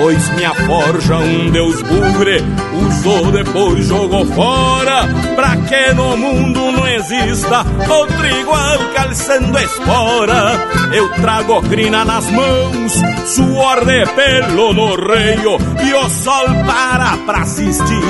Pois 0.01 0.31
minha 0.37 0.55
forja 0.55 1.17
um 1.17 1.51
deus 1.51 1.83
bugre 1.83 2.41
Usou 2.73 3.33
depois 3.33 3.89
jogou 3.89 4.25
fora. 4.27 5.09
Pra 5.35 5.57
que 5.57 5.93
no 5.93 6.17
mundo 6.17 6.71
não 6.71 6.87
exista 6.87 7.67
Outro 7.89 8.27
igual 8.27 8.79
calçando 8.95 9.59
espora. 9.59 10.69
Eu 10.93 11.09
trago 11.15 11.61
crina 11.63 12.05
nas 12.05 12.31
mãos 12.31 12.93
Suor 13.27 13.85
de 13.85 14.07
pelo 14.07 14.73
no 14.73 14.95
reio 14.95 15.59
E 15.85 15.93
o 15.93 16.09
sol 16.09 16.47
para 16.65 17.17
pra 17.27 17.41
assistir. 17.41 18.03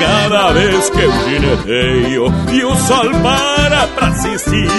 Cada 0.00 0.52
vez 0.52 0.88
que 0.88 1.00
eu 1.00 1.12
gineteio 1.12 2.34
E 2.50 2.64
o 2.64 2.74
sol 2.76 3.10
para 3.22 3.86
pra 3.88 4.08
assistir. 4.08 4.70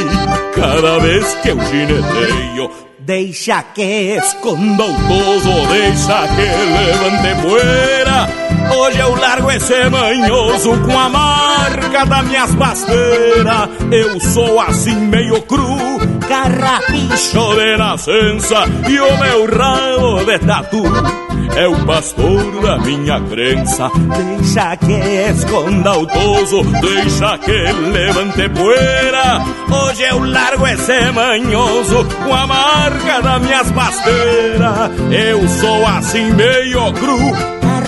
Cada 0.56 0.98
vez 0.98 1.36
que 1.36 1.50
eu 1.50 1.60
gineteio 1.66 2.88
Deixa 3.08 3.64
que 3.64 4.18
esconda 4.18 4.84
o 4.84 4.94
toso, 5.08 5.68
deixa 5.72 6.28
que 6.28 6.42
levante 6.42 7.42
poeira. 7.42 8.28
Hoje 8.76 9.00
eu 9.00 9.16
largo 9.16 9.50
esse 9.50 9.90
manhoso 9.90 10.72
com 10.82 11.00
a 11.00 11.08
marca 11.08 12.06
das 12.06 12.26
minhas 12.26 12.54
pasteiras. 12.56 13.70
Eu 13.90 14.20
sou 14.20 14.60
assim 14.60 14.96
meio 14.96 15.42
cru, 15.44 15.78
carrapicho 16.28 17.56
de 17.56 17.78
nascença 17.78 18.66
e 18.88 19.00
o 19.00 19.18
meu 19.18 19.46
rabo 19.46 20.26
de 20.26 20.40
tatu 20.40 20.84
é 21.56 21.68
o 21.68 21.86
pastor 21.86 22.62
da 22.62 22.78
minha 22.80 23.20
crença. 23.22 23.90
Deixa 24.38 24.78
que 24.78 24.94
esconda 24.94 25.98
o 25.98 26.06
toso, 26.06 26.64
deixa 26.82 27.38
que 27.40 27.72
levante 27.92 28.50
poeira. 28.50 29.42
Hoje 29.70 30.04
eu 30.04 30.24
largo 30.24 30.68
esse 30.68 31.12
manhoso 31.12 32.06
com 32.24 32.34
a 32.34 32.46
marca 32.46 33.22
das 33.22 33.42
minhas 33.42 33.72
pasteiras. 33.72 34.92
Eu 35.12 35.48
sou 35.48 35.86
assim 35.88 36.32
meio 36.34 36.94
cru, 36.94 37.32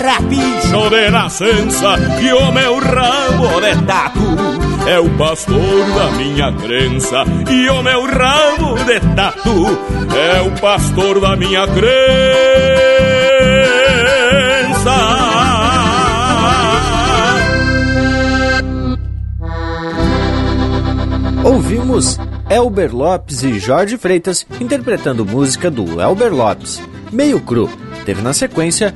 rapicho 0.02 0.90
de 0.90 1.10
nascença 1.10 1.96
e 2.20 2.32
o 2.32 2.52
meu 2.52 2.78
rabo 2.78 3.60
de 3.60 3.86
tatu 3.86 4.49
é 4.86 4.98
o 4.98 5.10
pastor 5.16 5.84
da 5.94 6.10
minha 6.12 6.52
crença 6.52 7.24
e 7.50 7.68
o 7.68 7.82
meu 7.82 8.06
rabo 8.06 8.74
de 8.84 9.00
tatu 9.14 9.66
é 10.16 10.40
o 10.40 10.60
pastor 10.60 11.20
da 11.20 11.36
minha 11.36 11.66
crença. 11.66 12.10
Ouvimos 21.44 22.18
Elber 22.48 22.94
Lopes 22.94 23.42
e 23.42 23.58
Jorge 23.58 23.96
Freitas 23.96 24.46
interpretando 24.60 25.24
música 25.24 25.70
do 25.70 26.00
Elber 26.00 26.34
Lopes, 26.34 26.82
Meio 27.12 27.40
Cru. 27.40 27.70
Teve 28.04 28.22
na 28.22 28.32
sequência 28.32 28.94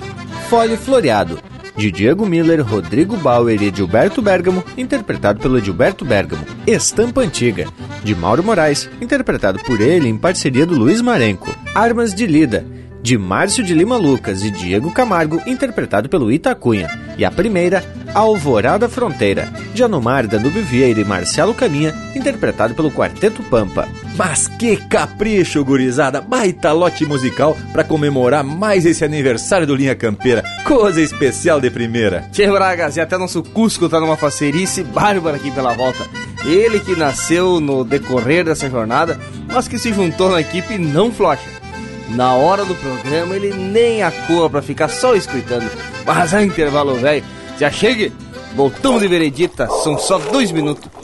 Fole 0.49 0.77
Floreado, 0.77 1.39
de 1.77 1.91
Diego 1.91 2.27
Miller, 2.27 2.63
Rodrigo 2.63 3.17
Bauer 3.17 3.61
e 3.61 3.67
Edilberto 3.67 4.23
Bergamo, 4.23 4.65
interpretado 4.77 5.41
pelo 5.41 5.59
Edilberto 5.59 6.05
Bergamo. 6.05 6.45
Estampa 6.67 7.21
Antiga, 7.21 7.67
de 8.03 8.15
Mauro 8.15 8.43
Moraes, 8.43 8.89
interpretado 9.01 9.59
por 9.61 9.81
ele 9.81 10.09
em 10.09 10.17
parceria 10.17 10.65
do 10.67 10.75
Luiz 10.75 11.01
Marenco. 11.01 11.55
Armas 11.75 12.15
de 12.15 12.27
Lida, 12.27 12.65
de 13.03 13.19
Márcio 13.19 13.63
de 13.63 13.75
Lima 13.75 13.97
Lucas 13.97 14.43
e 14.43 14.51
Diego 14.51 14.91
Camargo, 14.91 15.43
interpretado 15.47 16.09
pelo 16.09 16.33
Itacunha. 16.33 16.89
E 17.19 17.25
a 17.25 17.31
primeira, 17.31 17.85
Alvorada 18.15 18.89
Fronteira, 18.89 19.53
de 19.75 19.83
Anomar 19.83 20.27
Danube 20.27 20.61
Vieira 20.61 21.01
e 21.01 21.05
Marcelo 21.05 21.53
Caminha, 21.53 21.95
interpretado 22.15 22.75
pelo 22.75 22.91
Quarteto 22.91 23.43
Pampa. 23.43 23.87
Mas 24.17 24.47
que 24.47 24.77
capricho, 24.77 25.65
gurizada! 25.65 26.21
Baita 26.21 26.71
lote 26.71 27.05
musical 27.05 27.57
para 27.73 27.83
comemorar 27.83 28.45
mais 28.45 28.87
esse 28.87 29.05
aniversário 29.05 29.67
do 29.67 29.75
Linha 29.75 29.97
Campeira. 29.97 30.45
Coisa 30.65 31.01
especial 31.01 31.61
de 31.61 31.69
primeira. 31.69 32.29
Tchê 32.31 32.47
Bragas, 32.47 32.97
e 32.97 33.01
até 33.01 33.19
nosso 33.19 33.43
Cusco 33.43 33.89
tá 33.89 33.99
numa 33.99 34.17
facerice 34.17 34.85
bárbara 34.85 35.37
aqui 35.37 35.51
pela 35.51 35.73
volta. 35.73 36.07
Ele 36.45 36.79
que 36.79 36.95
nasceu 36.95 37.59
no 37.59 37.83
decorrer 37.85 38.45
dessa 38.45 38.71
jornada, 38.71 39.19
mas 39.53 39.67
que 39.67 39.79
se 39.79 39.93
juntou 39.93 40.31
na 40.31 40.41
equipe 40.41 40.79
não 40.79 41.11
flocha. 41.11 41.49
Na 42.11 42.35
hora 42.35 42.65
do 42.65 42.75
programa 42.77 43.35
ele 43.35 43.53
nem 43.53 44.03
acoa 44.03 44.49
pra 44.49 44.63
ficar 44.63 44.89
só 44.89 45.17
escutando. 45.17 45.69
Mas 46.07 46.33
a 46.33 46.43
intervalo 46.43 46.95
velho, 46.95 47.25
já 47.59 47.69
chegue! 47.69 48.13
Voltamos 48.55 49.01
de 49.01 49.09
veredita, 49.09 49.67
são 49.83 49.99
só 49.99 50.19
dois 50.19 50.53
minutos. 50.53 50.89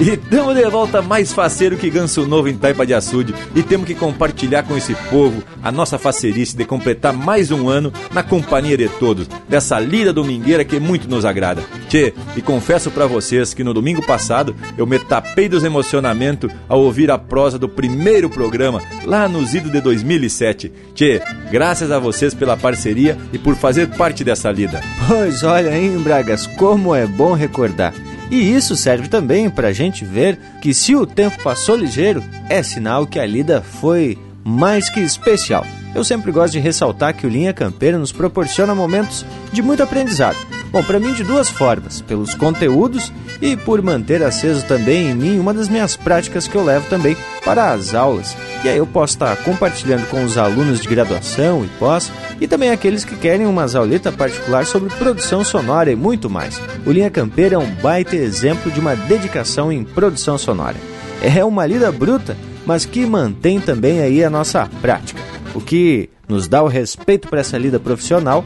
E 0.00 0.10
estamos 0.10 0.56
de 0.56 0.64
volta 0.68 1.00
mais 1.00 1.32
faceiro 1.32 1.76
que 1.76 1.88
ganso 1.88 2.26
novo 2.26 2.48
em 2.48 2.56
Taipa 2.56 2.84
de 2.84 2.92
Açude 2.92 3.34
e 3.54 3.62
temos 3.62 3.86
que 3.86 3.94
compartilhar 3.94 4.64
com 4.64 4.76
esse 4.76 4.94
povo 5.08 5.44
a 5.62 5.70
nossa 5.70 5.96
facerice 5.96 6.56
de 6.56 6.64
completar 6.64 7.12
mais 7.12 7.52
um 7.52 7.68
ano 7.68 7.92
na 8.12 8.22
companhia 8.22 8.76
de 8.76 8.88
todos, 8.88 9.28
dessa 9.48 9.78
lida 9.78 10.12
domingueira 10.12 10.64
que 10.64 10.80
muito 10.80 11.08
nos 11.08 11.24
agrada. 11.24 11.62
Tchê, 11.88 12.12
e 12.36 12.42
confesso 12.42 12.90
para 12.90 13.06
vocês 13.06 13.54
que 13.54 13.62
no 13.62 13.72
domingo 13.72 14.04
passado 14.04 14.56
eu 14.76 14.86
me 14.86 14.98
tapei 14.98 15.48
dos 15.48 15.62
emocionamentos 15.62 16.50
ao 16.68 16.80
ouvir 16.80 17.10
a 17.10 17.18
prosa 17.18 17.58
do 17.58 17.68
primeiro 17.68 18.28
programa, 18.28 18.82
lá 19.04 19.28
nos 19.28 19.54
idos 19.54 19.70
de 19.70 19.80
2007. 19.80 20.72
Tchê, 20.94 21.22
graças 21.50 21.92
a 21.92 22.00
vocês 22.00 22.34
pela 22.34 22.56
parceria 22.56 23.16
e 23.32 23.38
por 23.38 23.54
fazer 23.54 23.88
parte 23.90 24.24
dessa 24.24 24.50
lida. 24.50 24.80
Pois 25.06 25.44
olha, 25.44 25.76
hein, 25.78 25.96
Bragas, 25.98 26.46
como 26.46 26.94
é 26.94 27.06
bom 27.06 27.34
recordar. 27.34 27.94
E 28.32 28.54
isso 28.56 28.74
serve 28.74 29.08
também 29.08 29.50
para 29.50 29.68
a 29.68 29.72
gente 29.74 30.06
ver 30.06 30.38
que 30.62 30.72
se 30.72 30.96
o 30.96 31.06
tempo 31.06 31.42
passou 31.42 31.76
ligeiro, 31.76 32.24
é 32.48 32.62
sinal 32.62 33.06
que 33.06 33.18
a 33.18 33.26
lida 33.26 33.60
foi 33.60 34.16
mais 34.42 34.88
que 34.88 35.00
especial. 35.00 35.66
Eu 35.94 36.02
sempre 36.02 36.32
gosto 36.32 36.54
de 36.54 36.58
ressaltar 36.58 37.14
que 37.14 37.26
o 37.26 37.28
Linha 37.28 37.52
Campeira 37.52 37.98
nos 37.98 38.10
proporciona 38.10 38.74
momentos 38.74 39.26
de 39.52 39.60
muito 39.60 39.82
aprendizado. 39.82 40.38
Bom, 40.72 40.82
para 40.82 40.98
mim 40.98 41.12
de 41.12 41.22
duas 41.22 41.50
formas, 41.50 42.00
pelos 42.00 42.34
conteúdos 42.34 43.12
e 43.42 43.54
por 43.58 43.82
manter 43.82 44.22
aceso 44.22 44.64
também 44.64 45.10
em 45.10 45.14
mim 45.14 45.38
uma 45.38 45.52
das 45.52 45.68
minhas 45.68 45.96
práticas 45.96 46.48
que 46.48 46.54
eu 46.54 46.64
levo 46.64 46.88
também 46.88 47.14
para 47.44 47.72
as 47.72 47.94
aulas. 47.94 48.34
E 48.64 48.70
aí 48.70 48.78
eu 48.78 48.86
posso 48.86 49.12
estar 49.12 49.36
compartilhando 49.44 50.08
com 50.08 50.24
os 50.24 50.38
alunos 50.38 50.80
de 50.80 50.88
graduação 50.88 51.62
e 51.62 51.68
pós 51.78 52.10
e 52.40 52.48
também 52.48 52.70
aqueles 52.70 53.04
que 53.04 53.14
querem 53.16 53.44
uma 53.46 53.66
auleta 53.76 54.10
particular 54.10 54.64
sobre 54.64 54.88
produção 54.94 55.44
sonora 55.44 55.92
e 55.92 55.96
muito 55.96 56.30
mais. 56.30 56.58
O 56.86 56.90
Linha 56.90 57.10
Campeira 57.10 57.56
é 57.56 57.58
um 57.58 57.74
baita 57.74 58.16
exemplo 58.16 58.72
de 58.72 58.80
uma 58.80 58.96
dedicação 58.96 59.70
em 59.70 59.84
produção 59.84 60.38
sonora. 60.38 60.76
É 61.20 61.44
uma 61.44 61.66
lida 61.66 61.92
bruta, 61.92 62.34
mas 62.64 62.86
que 62.86 63.04
mantém 63.04 63.60
também 63.60 64.00
aí 64.00 64.24
a 64.24 64.30
nossa 64.30 64.66
prática 64.80 65.20
o 65.54 65.60
que 65.60 66.08
nos 66.28 66.48
dá 66.48 66.62
o 66.62 66.68
respeito 66.68 67.28
para 67.28 67.40
essa 67.40 67.58
lida 67.58 67.78
profissional, 67.78 68.44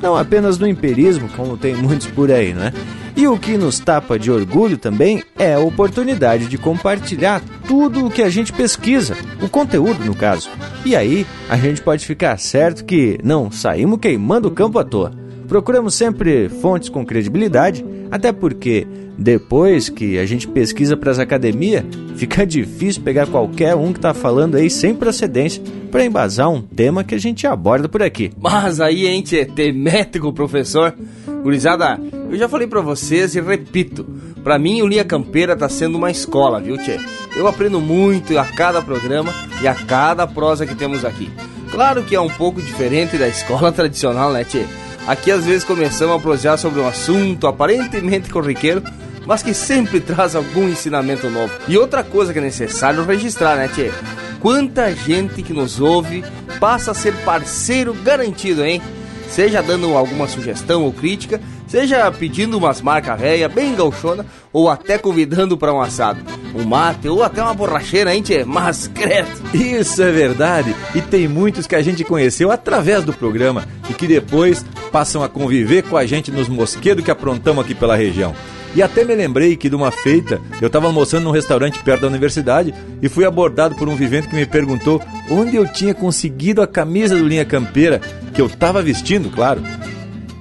não 0.00 0.16
apenas 0.16 0.58
no 0.58 0.66
empirismo, 0.66 1.28
como 1.36 1.56
tem 1.56 1.74
muitos 1.74 2.06
por 2.06 2.30
aí, 2.30 2.52
né? 2.52 2.72
E 3.16 3.26
o 3.26 3.36
que 3.36 3.56
nos 3.56 3.80
tapa 3.80 4.18
de 4.18 4.30
orgulho 4.30 4.78
também 4.78 5.24
é 5.36 5.54
a 5.54 5.60
oportunidade 5.60 6.46
de 6.46 6.56
compartilhar 6.56 7.42
tudo 7.66 8.06
o 8.06 8.10
que 8.10 8.22
a 8.22 8.30
gente 8.30 8.52
pesquisa, 8.52 9.16
o 9.42 9.48
conteúdo 9.48 10.04
no 10.04 10.14
caso. 10.14 10.48
E 10.84 10.94
aí 10.94 11.26
a 11.48 11.56
gente 11.56 11.82
pode 11.82 12.06
ficar 12.06 12.38
certo 12.38 12.84
que 12.84 13.18
não 13.24 13.50
saímos 13.50 13.98
queimando 13.98 14.46
o 14.46 14.52
campo 14.52 14.78
à 14.78 14.84
toa. 14.84 15.12
Procuramos 15.48 15.94
sempre 15.94 16.48
fontes 16.48 16.88
com 16.88 17.04
credibilidade, 17.04 17.84
até 18.10 18.32
porque 18.32 18.86
depois 19.18 19.88
que 19.88 20.16
a 20.16 20.24
gente 20.24 20.46
pesquisa 20.46 20.96
para 20.96 21.10
as 21.10 21.18
academias, 21.18 21.84
fica 22.14 22.46
difícil 22.46 23.02
pegar 23.02 23.26
qualquer 23.26 23.74
um 23.74 23.92
que 23.92 23.98
está 23.98 24.14
falando 24.14 24.54
aí 24.54 24.70
sem 24.70 24.94
procedência 24.94 25.60
para 25.90 26.04
embasar 26.04 26.48
um 26.48 26.62
tema 26.62 27.02
que 27.02 27.14
a 27.14 27.18
gente 27.18 27.46
aborda 27.46 27.88
por 27.88 28.02
aqui. 28.02 28.30
Mas 28.40 28.80
aí, 28.80 29.06
hein, 29.08 29.22
tchê, 29.22 29.44
temético, 29.44 30.32
professor. 30.32 30.94
Gurizada, 31.42 32.00
eu 32.30 32.36
já 32.36 32.48
falei 32.48 32.66
para 32.66 32.80
vocês 32.80 33.34
e 33.34 33.40
repito, 33.40 34.06
para 34.44 34.58
mim 34.58 34.82
o 34.82 34.86
Linha 34.86 35.04
Campeira 35.04 35.56
tá 35.56 35.68
sendo 35.68 35.96
uma 35.96 36.10
escola, 36.10 36.60
viu, 36.60 36.76
tchê? 36.76 36.98
Eu 37.36 37.46
aprendo 37.46 37.80
muito 37.80 38.38
a 38.38 38.44
cada 38.44 38.82
programa 38.82 39.32
e 39.62 39.66
a 39.68 39.74
cada 39.74 40.26
prosa 40.26 40.66
que 40.66 40.74
temos 40.74 41.04
aqui. 41.04 41.30
Claro 41.70 42.02
que 42.02 42.14
é 42.14 42.20
um 42.20 42.28
pouco 42.28 42.60
diferente 42.60 43.16
da 43.16 43.28
escola 43.28 43.70
tradicional, 43.72 44.32
né, 44.32 44.44
tchê? 44.44 44.64
Aqui 45.06 45.30
às 45.30 45.46
vezes 45.46 45.64
começamos 45.64 46.16
a 46.16 46.18
prosear 46.18 46.58
sobre 46.58 46.80
um 46.80 46.86
assunto 46.86 47.46
aparentemente 47.46 48.28
corriqueiro, 48.28 48.82
mas 49.28 49.42
que 49.42 49.54
sempre 49.54 50.00
traz 50.02 50.34
algum 50.34 50.68
ensinamento 50.68 51.30
novo. 51.30 51.52
E 51.68 51.78
outra 51.78 52.02
coisa 52.02 52.32
que 52.32 52.40
é 52.40 52.42
necessário 52.42 53.04
registrar, 53.04 53.54
né, 53.54 53.68
Tchê? 53.68 53.92
Quanta 54.40 54.92
gente 54.92 55.42
que 55.42 55.52
nos 55.52 55.78
ouve 55.80 56.24
passa 56.58 56.90
a 56.90 56.94
ser 56.94 57.14
parceiro 57.24 57.94
garantido, 57.94 58.64
hein? 58.64 58.82
Seja 59.28 59.62
dando 59.62 59.96
alguma 59.96 60.26
sugestão 60.26 60.82
ou 60.84 60.92
crítica, 60.92 61.40
Seja 61.68 62.10
pedindo 62.10 62.56
umas 62.56 62.80
marcas 62.80 63.20
réia 63.20 63.46
bem 63.46 63.74
gauchona 63.74 64.24
ou 64.50 64.70
até 64.70 64.96
convidando 64.96 65.56
para 65.56 65.72
um 65.72 65.82
assado, 65.82 66.18
um 66.54 66.64
mate 66.64 67.06
ou 67.06 67.22
até 67.22 67.42
uma 67.42 67.52
borracheira, 67.52 68.14
hein, 68.14 68.22
tchê? 68.22 68.42
Mas 68.42 68.88
credo! 68.88 69.28
Isso 69.52 70.02
é 70.02 70.10
verdade, 70.10 70.74
e 70.94 71.02
tem 71.02 71.28
muitos 71.28 71.66
que 71.66 71.74
a 71.74 71.82
gente 71.82 72.02
conheceu 72.04 72.50
através 72.50 73.04
do 73.04 73.12
programa 73.12 73.66
e 73.90 73.92
que 73.92 74.06
depois 74.06 74.64
passam 74.90 75.22
a 75.22 75.28
conviver 75.28 75.82
com 75.82 75.98
a 75.98 76.06
gente 76.06 76.30
nos 76.30 76.48
mosquedos 76.48 77.04
que 77.04 77.10
aprontamos 77.10 77.62
aqui 77.62 77.74
pela 77.74 77.94
região. 77.94 78.34
E 78.74 78.82
até 78.82 79.04
me 79.04 79.14
lembrei 79.14 79.56
que 79.56 79.68
de 79.68 79.74
uma 79.74 79.90
feita, 79.90 80.40
eu 80.60 80.66
estava 80.66 80.86
almoçando 80.86 81.24
num 81.24 81.30
restaurante 81.30 81.82
perto 81.82 82.02
da 82.02 82.06
universidade 82.06 82.74
e 83.00 83.08
fui 83.08 83.24
abordado 83.24 83.74
por 83.74 83.88
um 83.88 83.96
vivente 83.96 84.28
que 84.28 84.36
me 84.36 84.46
perguntou 84.46 85.02
onde 85.30 85.56
eu 85.56 85.66
tinha 85.66 85.94
conseguido 85.94 86.62
a 86.62 86.66
camisa 86.66 87.16
do 87.16 87.26
Linha 87.26 87.44
Campeira, 87.44 88.00
que 88.32 88.40
eu 88.40 88.46
estava 88.46 88.82
vestindo, 88.82 89.30
claro. 89.30 89.62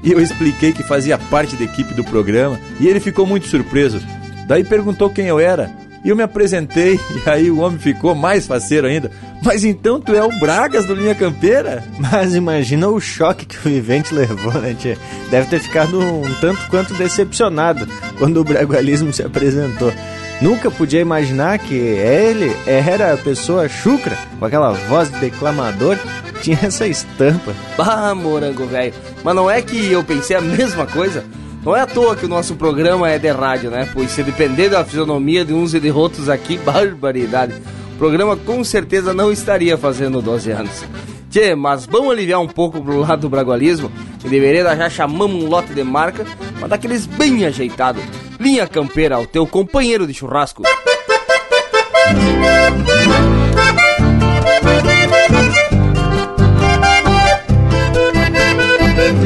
E 0.04 0.12
eu 0.12 0.22
expliquei 0.22 0.72
que 0.72 0.84
fazia 0.84 1.18
parte 1.18 1.56
da 1.56 1.64
equipe 1.64 1.94
do 1.94 2.04
programa 2.04 2.60
e 2.80 2.88
ele 2.88 3.00
ficou 3.00 3.26
muito 3.26 3.48
surpreso. 3.48 4.00
Daí 4.48 4.64
perguntou 4.64 5.10
quem 5.10 5.26
eu 5.26 5.40
era. 5.40 5.70
E 6.04 6.10
eu 6.10 6.16
me 6.16 6.24
apresentei, 6.24 6.96
e 7.26 7.30
aí 7.30 7.52
o 7.52 7.60
homem 7.60 7.80
ficou 7.80 8.16
mais 8.16 8.48
faceiro 8.48 8.88
ainda. 8.88 9.12
Mas 9.44 9.64
então 9.64 10.00
tu 10.00 10.14
é 10.14 10.24
o 10.24 10.40
Bragas 10.40 10.86
do 10.86 10.96
Linha 10.96 11.16
Campeira? 11.16 11.84
Mas 12.00 12.36
imagina 12.36 12.88
o 12.88 13.00
choque 13.00 13.46
que 13.46 13.58
o 13.58 13.62
vivente 13.62 14.14
levou, 14.14 14.54
né, 14.54 14.76
tia? 14.78 14.98
Deve 15.30 15.48
ter 15.48 15.60
ficado 15.60 16.00
um 16.00 16.24
tanto 16.42 16.68
quanto 16.70 16.94
decepcionado 16.94 17.88
quando 18.18 18.38
o 18.38 18.44
bragualismo 18.44 19.14
se 19.14 19.24
apresentou. 19.24 19.94
Nunca 20.42 20.70
podia 20.70 21.02
imaginar 21.02 21.58
que 21.58 21.74
ele 21.74 22.56
era 22.68 23.14
a 23.14 23.18
pessoa 23.18 23.68
chucra, 23.68 24.16
com 24.38 24.46
aquela 24.46 24.72
voz 24.72 25.12
de 25.12 25.20
declamador, 25.20 25.98
tinha 26.42 26.60
essa 26.62 26.86
estampa. 26.86 27.54
Bah, 27.76 28.14
morango 28.14 28.66
velho. 28.68 28.94
Mas 29.24 29.36
não 29.36 29.50
é 29.50 29.62
que 29.62 29.92
eu 29.92 30.04
pensei 30.04 30.36
a 30.36 30.42
mesma 30.42 30.86
coisa? 30.86 31.24
Não 31.64 31.76
é 31.76 31.82
à 31.82 31.88
toa 31.88 32.16
que 32.16 32.26
o 32.26 32.30
nosso 32.30 32.56
programa 32.56 33.10
é 33.10 33.18
de 33.18 33.32
rádio, 33.32 33.72
né? 33.72 33.90
Pois 33.94 34.12
se 34.12 34.22
depender 34.22 34.70
da 34.70 34.86
fisionomia 34.86 35.44
de 35.44 35.54
uns 35.54 35.74
e 35.74 35.80
de 35.80 35.92
outros 35.92 36.30
aqui, 36.30 36.58
barbaridade. 36.64 37.54
O 37.98 38.00
programa 38.08 38.38
com 38.38 38.64
certeza 38.64 39.12
não 39.12 39.32
estaria 39.32 39.76
fazendo 39.76 40.22
12 40.22 40.52
anos. 40.52 40.86
Tchê, 41.32 41.56
mas 41.56 41.88
vamos 41.88 42.12
aliviar 42.12 42.40
um 42.40 42.48
pouco 42.48 42.80
pro 42.80 43.00
lado 43.00 43.22
do 43.22 43.30
bragualismo. 43.30 43.92
Em 44.24 44.30
Devereda 44.30 44.76
já 44.76 44.88
chamamos 44.88 45.44
um 45.44 45.50
lote 45.50 45.74
de 45.74 45.84
marca, 45.84 46.24
mas 46.62 46.70
daqueles 46.70 47.08
bem 47.08 47.44
ajeitado. 47.44 48.00
Linha 48.40 48.68
Campeira, 48.68 49.18
o 49.18 49.26
teu 49.26 49.48
companheiro 49.48 50.06
de 50.06 50.14
churrasco. 50.14 50.62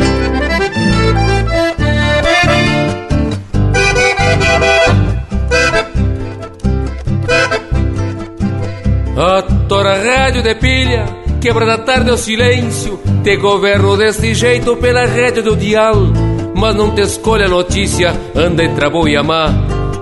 A 0.07 0.10
tora 9.67 10.01
rádio 10.03 10.41
de 10.41 10.55
pilha, 10.55 11.05
quebra 11.39 11.63
da 11.63 11.77
tarde 11.77 12.09
o 12.09 12.17
silêncio, 12.17 12.99
te 13.23 13.37
governo 13.37 13.95
deste 13.95 14.33
jeito 14.33 14.75
pela 14.77 15.05
rede 15.05 15.43
do 15.43 15.55
dial. 15.55 15.95
Mas 16.55 16.75
não 16.75 16.89
te 16.91 17.01
escolha 17.01 17.45
a 17.45 17.49
notícia, 17.49 18.19
anda 18.35 18.63
entre 18.63 18.83
a 18.83 18.89
boa 18.89 19.09
e 19.09 19.15
a 19.15 19.21
má, 19.21 19.49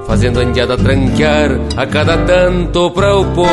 fazendo 0.08 0.40
andiada 0.40 0.78
tranquear 0.78 1.52
a 1.76 1.86
cada 1.86 2.18
tanto 2.20 2.92
para 2.92 3.16
o 3.18 3.26
povo. 3.34 3.50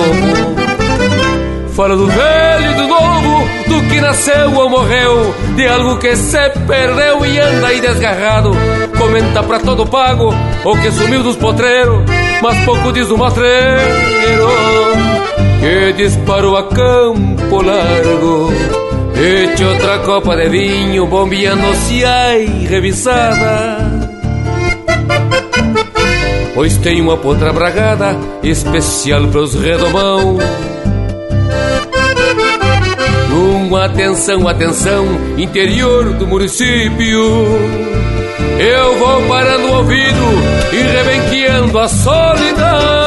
Fala 1.74 1.96
do 1.96 2.06
velho 2.06 2.70
e 2.70 2.74
do 2.74 2.86
novo, 2.86 3.48
do 3.68 3.88
que 3.88 4.00
nasceu 4.00 4.54
ou 4.54 4.70
morreu, 4.70 5.34
de 5.56 5.66
algo 5.66 5.98
que 5.98 6.14
se 6.16 6.48
perdeu 6.66 7.26
e 7.26 7.38
anda 7.40 7.66
aí 7.66 7.80
desgarrado. 7.80 8.50
Comenta 8.96 9.42
pra 9.42 9.58
todo 9.58 9.84
pago 9.84 10.32
o 10.64 10.76
que 10.78 10.92
sumiu 10.92 11.24
dos 11.24 11.36
potreiros, 11.36 12.02
mas 12.40 12.64
pouco 12.64 12.92
diz 12.92 13.08
do 13.08 13.18
matreiro 13.18 14.46
que 15.60 15.92
disparou 15.92 16.56
a 16.56 16.68
campo 16.68 17.62
largo. 17.62 18.52
Eche 19.14 19.64
outra 19.64 19.98
copa 20.00 20.36
de 20.36 20.48
vinho, 20.48 21.06
bombeando-se 21.06 22.04
ai 22.04 22.44
revisada. 22.68 24.06
Pois 26.54 26.76
tem 26.78 27.00
uma 27.00 27.16
potra 27.16 27.52
bragada 27.52 28.16
especial 28.42 29.26
para 29.28 29.40
os 29.40 29.54
redomão. 29.54 30.38
Uma 33.66 33.84
atenção, 33.84 34.48
atenção, 34.48 35.04
interior 35.36 36.14
do 36.14 36.26
município. 36.26 37.20
Eu 38.58 38.96
vou 38.98 39.22
parando 39.28 39.66
o 39.66 39.76
ouvido 39.76 40.24
e 40.72 40.82
rebenqueando 40.82 41.78
a 41.78 41.88
solidão. 41.88 43.05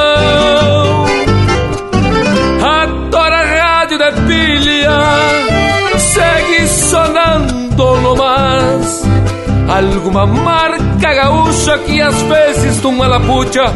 Alguma 9.69 10.25
marca 10.25 11.13
gaúcha 11.13 11.77
que 11.79 12.01
às 12.01 12.19
vezes 12.23 12.82
numa 12.82 13.08
lapucha 13.08 13.71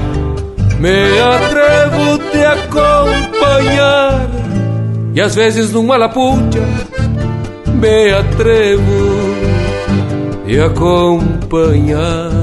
me 0.79 1.19
atrevo 1.19 2.17
te 2.31 2.43
acompanhar. 2.43 4.27
E 5.15 5.21
às 5.21 5.35
vezes 5.35 5.71
numa 5.71 5.95
lapucha 5.97 6.59
me 7.79 8.11
atrevo 8.11 8.83
te 10.45 10.59
acompanhar 10.59 12.42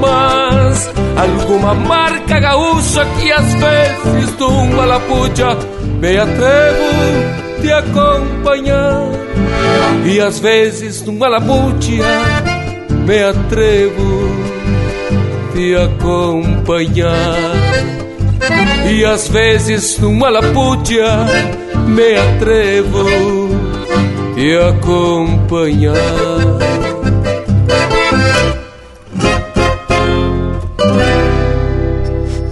mas 0.00 0.90
Alguma 1.16 1.74
marca 1.74 2.38
gaúcha 2.38 3.04
que 3.18 3.32
às 3.32 3.54
vezes 3.54 4.36
de 4.36 4.44
uma 4.44 4.84
lapucha 4.84 5.56
Me 6.00 6.16
atrevo 6.16 7.38
te 7.60 7.72
acompanhar 7.72 9.08
E 10.04 10.20
às 10.20 10.38
vezes 10.38 11.02
numa 11.02 11.28
lapucha 11.28 12.04
Me 13.04 13.24
atrevo 13.24 14.28
te 15.52 15.74
acompanhar 15.74 17.36
E 18.86 19.04
às 19.04 19.28
vezes 19.28 19.98
numa 19.98 20.30
lapucha 20.30 21.26
Me 21.86 22.16
atrevo 22.16 23.04
te 24.34 24.56
acompanhar 24.56 25.94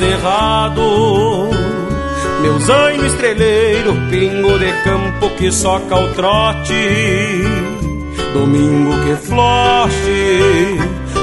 Cerrado. 0.00 1.50
Meu 2.40 2.58
zaino 2.60 3.04
estreleiro, 3.04 3.94
pingo 4.10 4.58
de 4.58 4.72
campo 4.82 5.28
que 5.36 5.52
soca 5.52 5.94
o 5.94 6.08
trote. 6.14 7.44
Domingo 8.32 8.92
que 9.04 9.14
floche, 9.28 10.78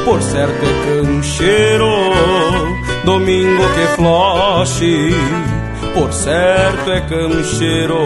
por 0.05 0.21
certo 0.21 0.63
é 0.63 0.73
cancheiro. 0.85 1.89
Domingo 3.03 3.63
que 3.73 3.87
floche, 3.95 5.15
por 5.95 6.13
certo 6.13 6.91
é 6.91 7.01
cancheiro. 7.01 8.03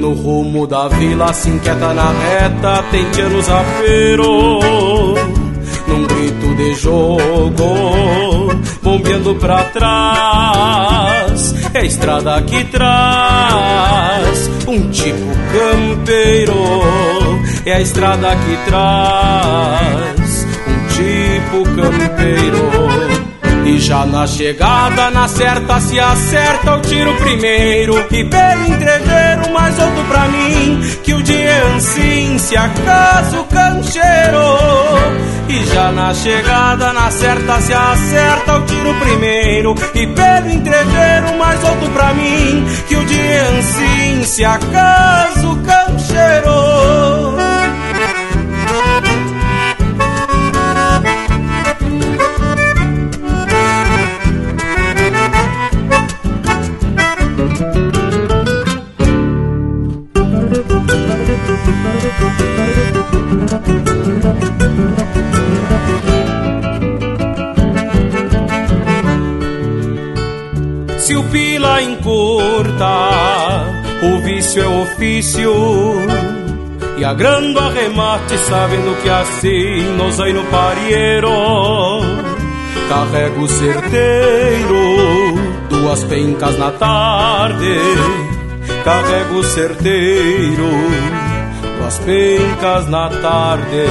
No 0.00 0.14
rumo 0.14 0.66
da 0.66 0.88
vila 0.88 1.34
se 1.34 1.50
inquieta 1.50 1.92
na 1.92 2.12
reta, 2.12 2.82
tem 2.90 3.04
anos 3.24 3.48
apero 3.48 5.14
num 5.86 6.06
grito 6.06 6.54
de 6.56 6.74
jogo, 6.74 8.35
bombeando 8.96 9.34
pra 9.34 9.64
trás. 9.64 11.54
É 11.74 11.80
a 11.80 11.84
estrada 11.84 12.40
que 12.42 12.64
traz 12.64 14.50
um 14.66 14.90
tipo 14.90 15.26
campeiro. 15.52 16.54
É 17.66 17.74
a 17.74 17.80
estrada 17.80 18.34
que 18.36 18.56
traz 18.70 20.46
um 20.66 20.86
tipo 20.94 21.62
campeiro. 21.76 22.70
E 23.66 23.78
já 23.80 24.06
na 24.06 24.26
chegada, 24.26 25.10
na 25.10 25.26
certa 25.28 25.80
se 25.80 25.98
acerta 25.98 26.76
o 26.76 26.80
tiro 26.82 27.12
primeiro 27.16 27.98
E 28.12 28.24
pelo 28.24 28.64
entreveiro 28.64 29.25
mais 29.66 29.78
outro 29.80 30.04
pra 30.04 30.28
mim 30.28 30.80
Que 31.02 31.12
o 31.12 31.22
dia 31.22 31.50
é 31.50 31.76
assim 31.76 32.38
se 32.38 32.56
acaso 32.56 33.44
cancheiro. 33.44 34.46
E 35.48 35.64
já 35.66 35.92
na 35.92 36.12
chegada, 36.12 36.92
na 36.92 37.10
certa 37.10 37.60
se 37.60 37.72
acerta 37.72 38.56
o 38.56 38.62
tiro 38.62 38.94
primeiro. 38.94 39.74
E 39.94 40.06
pelo 40.06 40.50
entreveiro 40.50 41.38
mais 41.38 41.62
outro 41.64 41.90
pra 41.90 42.14
mim 42.14 42.64
Que 42.86 42.96
o 42.96 43.04
dia 43.04 43.22
é 43.22 43.58
assim 43.58 44.24
se 44.24 44.44
acaso 44.44 45.58
cancheiro 45.64 47.05
ofício. 74.96 75.52
E 76.98 77.04
agrando 77.04 77.58
arremate, 77.58 78.38
sabendo 78.38 79.02
que 79.02 79.08
assim 79.10 79.82
nos 79.96 80.18
aí 80.18 80.32
no 80.32 80.42
parieiro. 80.44 81.30
Carrego 82.88 83.46
certeiro, 83.48 85.34
duas 85.68 86.02
pencas 86.04 86.58
na 86.58 86.70
tarde. 86.70 87.78
Carrego 88.84 89.42
certeiro, 89.44 90.70
duas 91.78 91.98
pencas 91.98 92.88
na 92.88 93.10
tarde. 93.10 93.86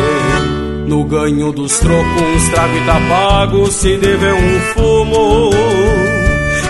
No 0.88 1.03
ganho 1.03 1.51
dos 1.51 1.80
trocos, 1.80 2.49
trago 2.51 2.74
e 2.76 3.10
pago, 3.10 3.72
se 3.72 3.97
deve 3.97 4.32
um 4.32 4.60
fumo 4.74 5.84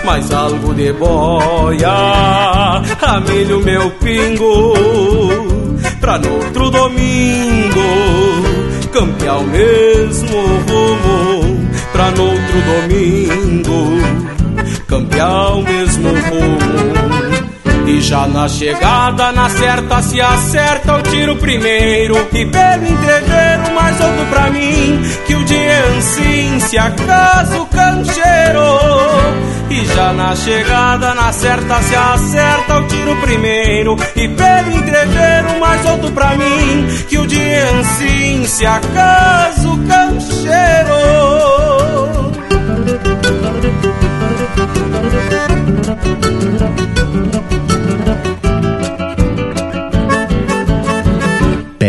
mais 0.06 0.32
algo 0.32 0.72
de 0.72 0.92
boia, 0.92 1.90
amilho 3.02 3.60
meu 3.60 3.90
pingo, 3.90 4.72
pra 6.00 6.16
no 6.16 6.32
outro 6.32 6.70
domingo. 6.70 7.80
Campear 8.92 9.40
o 9.40 9.42
mesmo 9.42 10.38
rumo, 10.68 11.68
pra 11.92 12.10
no 12.12 12.22
outro 12.22 12.62
domingo. 12.62 13.98
Campear 14.86 15.56
o 15.56 15.62
mesmo 15.62 16.08
rumo. 16.08 17.56
E 17.88 18.00
já 18.00 18.26
na 18.28 18.48
chegada, 18.48 19.32
na 19.32 19.48
certa 19.48 20.02
se 20.02 20.20
acerta 20.20 20.96
o 20.96 21.02
tiro 21.02 21.36
primeiro 21.36 22.16
E 22.32 22.44
pelo 22.44 22.84
entreveiro 22.84 23.55
outro 24.00 24.26
pra 24.26 24.50
mim 24.50 25.02
Que 25.26 25.34
o 25.34 25.44
dia 25.44 25.58
é 25.58 25.98
assim, 25.98 26.60
se 26.60 26.78
acaso 26.78 27.66
cancheiro 27.66 28.78
E 29.70 29.84
já 29.84 30.12
na 30.12 30.34
chegada, 30.36 31.14
na 31.14 31.32
certa 31.32 31.82
se 31.82 31.94
acerta 31.94 32.78
o 32.78 32.86
tiro 32.86 33.16
primeiro. 33.16 33.96
E 34.14 34.28
pelo 34.28 34.78
entreveiro 34.78 35.60
mais 35.60 35.84
outro 35.86 36.10
pra 36.12 36.36
mim 36.36 36.86
Que 37.08 37.18
o 37.18 37.26
dia 37.26 37.42
é 37.42 37.80
assim, 37.80 38.44
se 38.46 38.66
acaso 38.66 39.78
cancheiro 39.88 41.46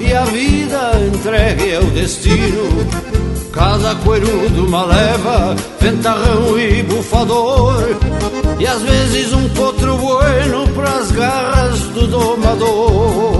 E 0.00 0.12
a 0.12 0.24
vida 0.24 0.92
entregue 1.06 1.74
ao 1.74 1.84
destino. 1.84 2.86
Cada 3.52 3.94
coerudo 3.96 4.66
uma 4.66 4.84
leva, 4.84 5.56
ventarrão 5.80 6.58
e 6.58 6.82
bufador. 6.82 7.96
E 8.58 8.66
às 8.66 8.82
vezes 8.82 9.32
um 9.32 9.48
potro 9.50 9.96
bueno 9.96 10.68
pras 10.74 11.10
garras 11.12 11.78
do 11.94 12.06
domador. 12.06 13.30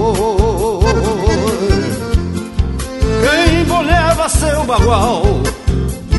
Quem 3.21 3.63
boleava 3.65 4.27
seu 4.29 4.63
bagual 4.63 5.23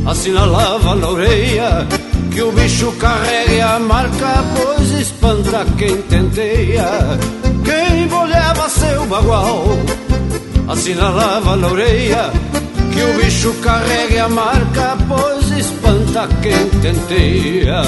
Assinalava 0.06 0.94
na 0.94 1.08
orelha 1.08 1.86
Que 2.30 2.42
o 2.42 2.52
bicho 2.52 2.92
carregue 2.92 3.60
a 3.60 3.78
marca 3.80 4.44
Pois 4.54 4.90
espanta 4.92 5.66
quem 5.76 5.96
tenteia 6.02 7.18
bagual 9.12 9.64
Assinalava 10.68 11.54
na 11.56 11.68
orelha 11.68 12.32
que 12.92 13.02
o 13.02 13.22
bicho 13.22 13.52
carregue 13.62 14.18
a 14.18 14.28
marca, 14.28 14.96
pois 15.08 15.50
espanta 15.50 16.28
quem 16.42 16.68
tenteia. 16.80 17.82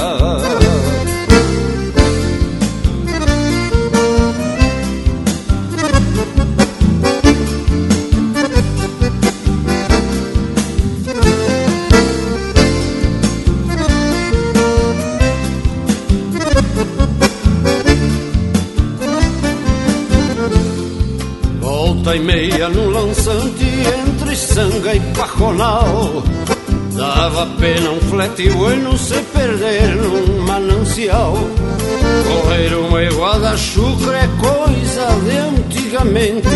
E 22.15 22.21
meia 22.21 22.69
no 22.69 22.91
lançante 22.91 23.65
entre 23.65 24.37
sanga 24.37 24.95
e 24.95 25.01
pajonal. 25.17 26.23
Dava 26.93 27.47
pena 27.59 27.91
um 27.91 28.01
flete 28.01 28.51
bueno 28.51 28.97
se 28.97 29.17
perder 29.33 29.97
num 29.97 30.43
manancial. 30.43 31.35
Correr 32.27 32.75
uma 32.75 33.03
iguada 33.03 33.57
chucra 33.57 34.17
é 34.17 34.29
coisa 34.39 35.07
de 35.25 35.37
antigamente 35.37 36.49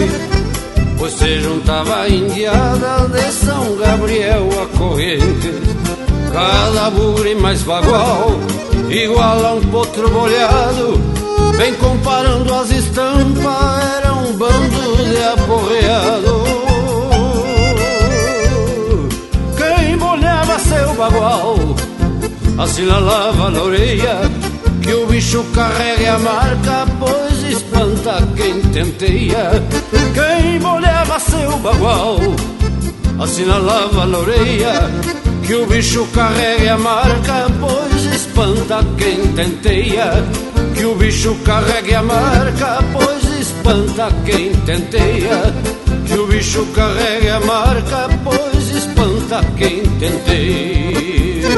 Pois 0.98 1.12
se 1.12 1.40
juntava 1.40 2.02
a 2.02 2.08
indiada 2.08 3.08
de 3.08 3.32
São 3.32 3.76
Gabriel 3.76 4.48
a 4.62 4.78
corrente. 4.78 5.52
Cada 6.32 6.90
bugre 6.90 7.34
mais 7.34 7.62
bagual 7.62 8.30
Igual 8.90 9.46
a 9.46 9.52
um 9.54 9.60
potro 9.70 10.08
bolhado 10.10 11.00
Vem 11.56 11.74
comparando 11.74 12.54
as 12.54 12.70
estampas 12.70 13.96
Era 13.96 14.12
um 14.12 14.32
bando 14.32 14.87
de 15.18 15.24
aporreado. 15.24 16.44
Quem 19.56 19.96
bolhava 19.98 20.58
seu 20.60 20.94
bagual 20.94 21.56
Assinalava 22.56 23.50
na 23.50 23.62
orelha 23.62 24.20
Que 24.80 24.92
o 24.92 25.06
bicho 25.06 25.44
carrega 25.54 26.14
a 26.14 26.18
marca 26.18 26.86
Pois 27.00 27.42
espanta 27.42 28.22
quem 28.36 28.60
tenteia. 28.60 29.50
Quem 30.14 30.60
bolhava 30.60 31.18
seu 31.18 31.56
bagual 31.58 32.18
Assinalava 33.20 34.06
na 34.06 34.18
orelha 34.18 34.90
Que 35.44 35.54
o 35.54 35.66
bicho 35.66 36.06
carrega 36.14 36.74
a 36.74 36.78
marca 36.78 37.46
Pois 37.60 38.04
espanta 38.14 38.84
quem 38.96 39.32
tenteia. 39.32 40.12
Que 40.76 40.84
o 40.84 40.94
bicho 40.94 41.34
carrega 41.44 41.98
a 41.98 42.02
marca 42.02 42.78
Pois 42.92 43.37
espanta 43.68 44.08
quem 44.24 44.52
tenteia 44.64 45.42
Que 46.06 46.14
o 46.14 46.26
bicho 46.26 46.64
carrega 46.74 47.36
a 47.36 47.40
marca 47.40 48.08
Pois 48.24 48.70
espanta 48.70 49.44
quem 49.56 49.82
tenteia 49.98 51.48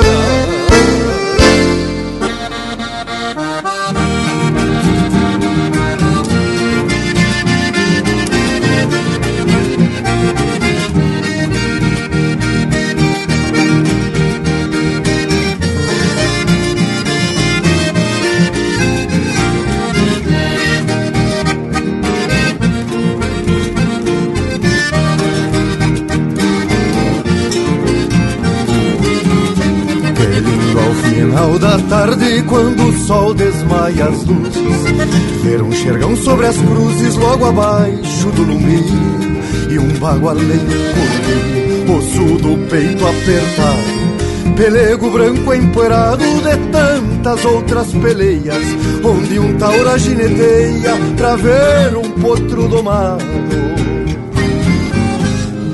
final 31.41 31.59
da 31.59 31.79
tarde, 31.89 32.43
quando 32.43 32.87
o 32.87 32.93
sol 33.07 33.33
desmaia 33.33 34.05
as 34.05 34.25
luzes, 34.27 35.43
ver 35.43 35.63
um 35.63 35.73
xergão 35.73 36.15
sobre 36.17 36.47
as 36.47 36.57
cruzes 36.59 37.17
logo 37.17 37.47
abaixo 37.47 38.31
do 38.33 38.43
lume 38.43 38.85
e 39.71 39.79
um 39.79 39.89
bagualeiro 39.99 40.67
cordeiro, 40.93 41.97
osso 41.97 42.37
do 42.43 42.69
peito 42.69 43.07
apertado, 43.07 44.55
pelego 44.55 45.11
branco 45.11 45.55
empoeirado 45.55 46.25
de 46.25 46.57
tantas 46.71 47.45
outras 47.47 47.91
peleias, 47.93 48.65
onde 49.03 49.39
um 49.39 49.57
taura 49.57 49.99
gineteia 49.99 50.93
pra 51.17 51.37
ver 51.37 51.97
um 51.97 52.11
potro 52.21 52.69
domado. 52.69 53.30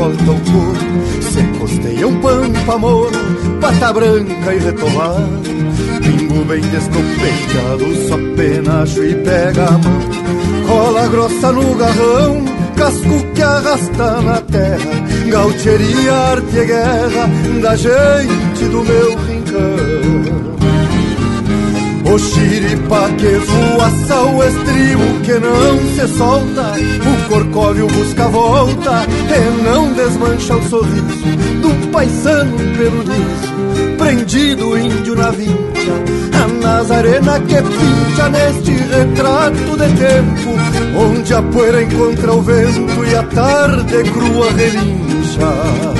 volta 0.00 0.24
ao 0.24 0.36
corpo 0.36 1.22
Se 1.22 1.42
costeia 1.58 2.08
um 2.08 2.20
pampa 2.20 2.78
moro, 2.78 3.10
pata 3.60 3.92
branca 3.92 4.54
e 4.54 4.58
retomado 4.58 5.50
Pingo 6.02 6.44
bem 6.46 6.60
descompensado, 6.60 8.08
só 8.08 8.16
penacho 8.34 9.04
e 9.04 9.14
pega 9.16 9.66
a 9.66 9.72
mão. 9.72 10.00
Cola 10.66 11.08
grossa 11.08 11.52
no 11.52 11.74
garrão, 11.74 12.44
casco 12.74 13.26
que 13.34 13.42
arrasta 13.42 14.22
na 14.22 14.40
terra. 14.40 15.30
Gaucheria, 15.30 16.12
arte 16.12 16.56
e 16.56 16.64
guerra 16.64 17.30
da 17.62 17.76
gente 17.76 18.64
do 18.70 18.82
meu 18.82 19.16
rincão 19.26 20.49
o 22.12 22.18
xiripa 22.18 23.08
que 23.18 23.38
voaça 23.38 24.20
o 24.22 24.42
estribo 24.42 25.20
que 25.22 25.38
não 25.38 25.78
se 25.94 26.18
solta. 26.18 26.72
O 27.00 27.28
corcóvio 27.28 27.86
busca 27.86 28.26
volta 28.28 29.06
e 29.06 29.62
não 29.62 29.92
desmancha 29.92 30.56
o 30.56 30.62
sorriso 30.68 31.02
Do 31.62 31.90
paisano 31.90 32.56
pelo 32.76 33.04
prendido 33.96 34.78
índio 34.78 35.14
na 35.14 35.30
vincha 35.30 35.60
A 36.32 36.48
Nazarena 36.48 37.38
que 37.40 37.56
pincha 37.56 38.28
neste 38.30 38.72
retrato 38.72 39.76
de 39.76 39.88
tempo 39.98 40.50
Onde 40.98 41.34
a 41.34 41.42
poeira 41.42 41.82
encontra 41.82 42.32
o 42.32 42.42
vento 42.42 43.04
e 43.04 43.14
a 43.14 43.22
tarde 43.22 44.02
crua 44.10 44.50
relincha 44.52 45.99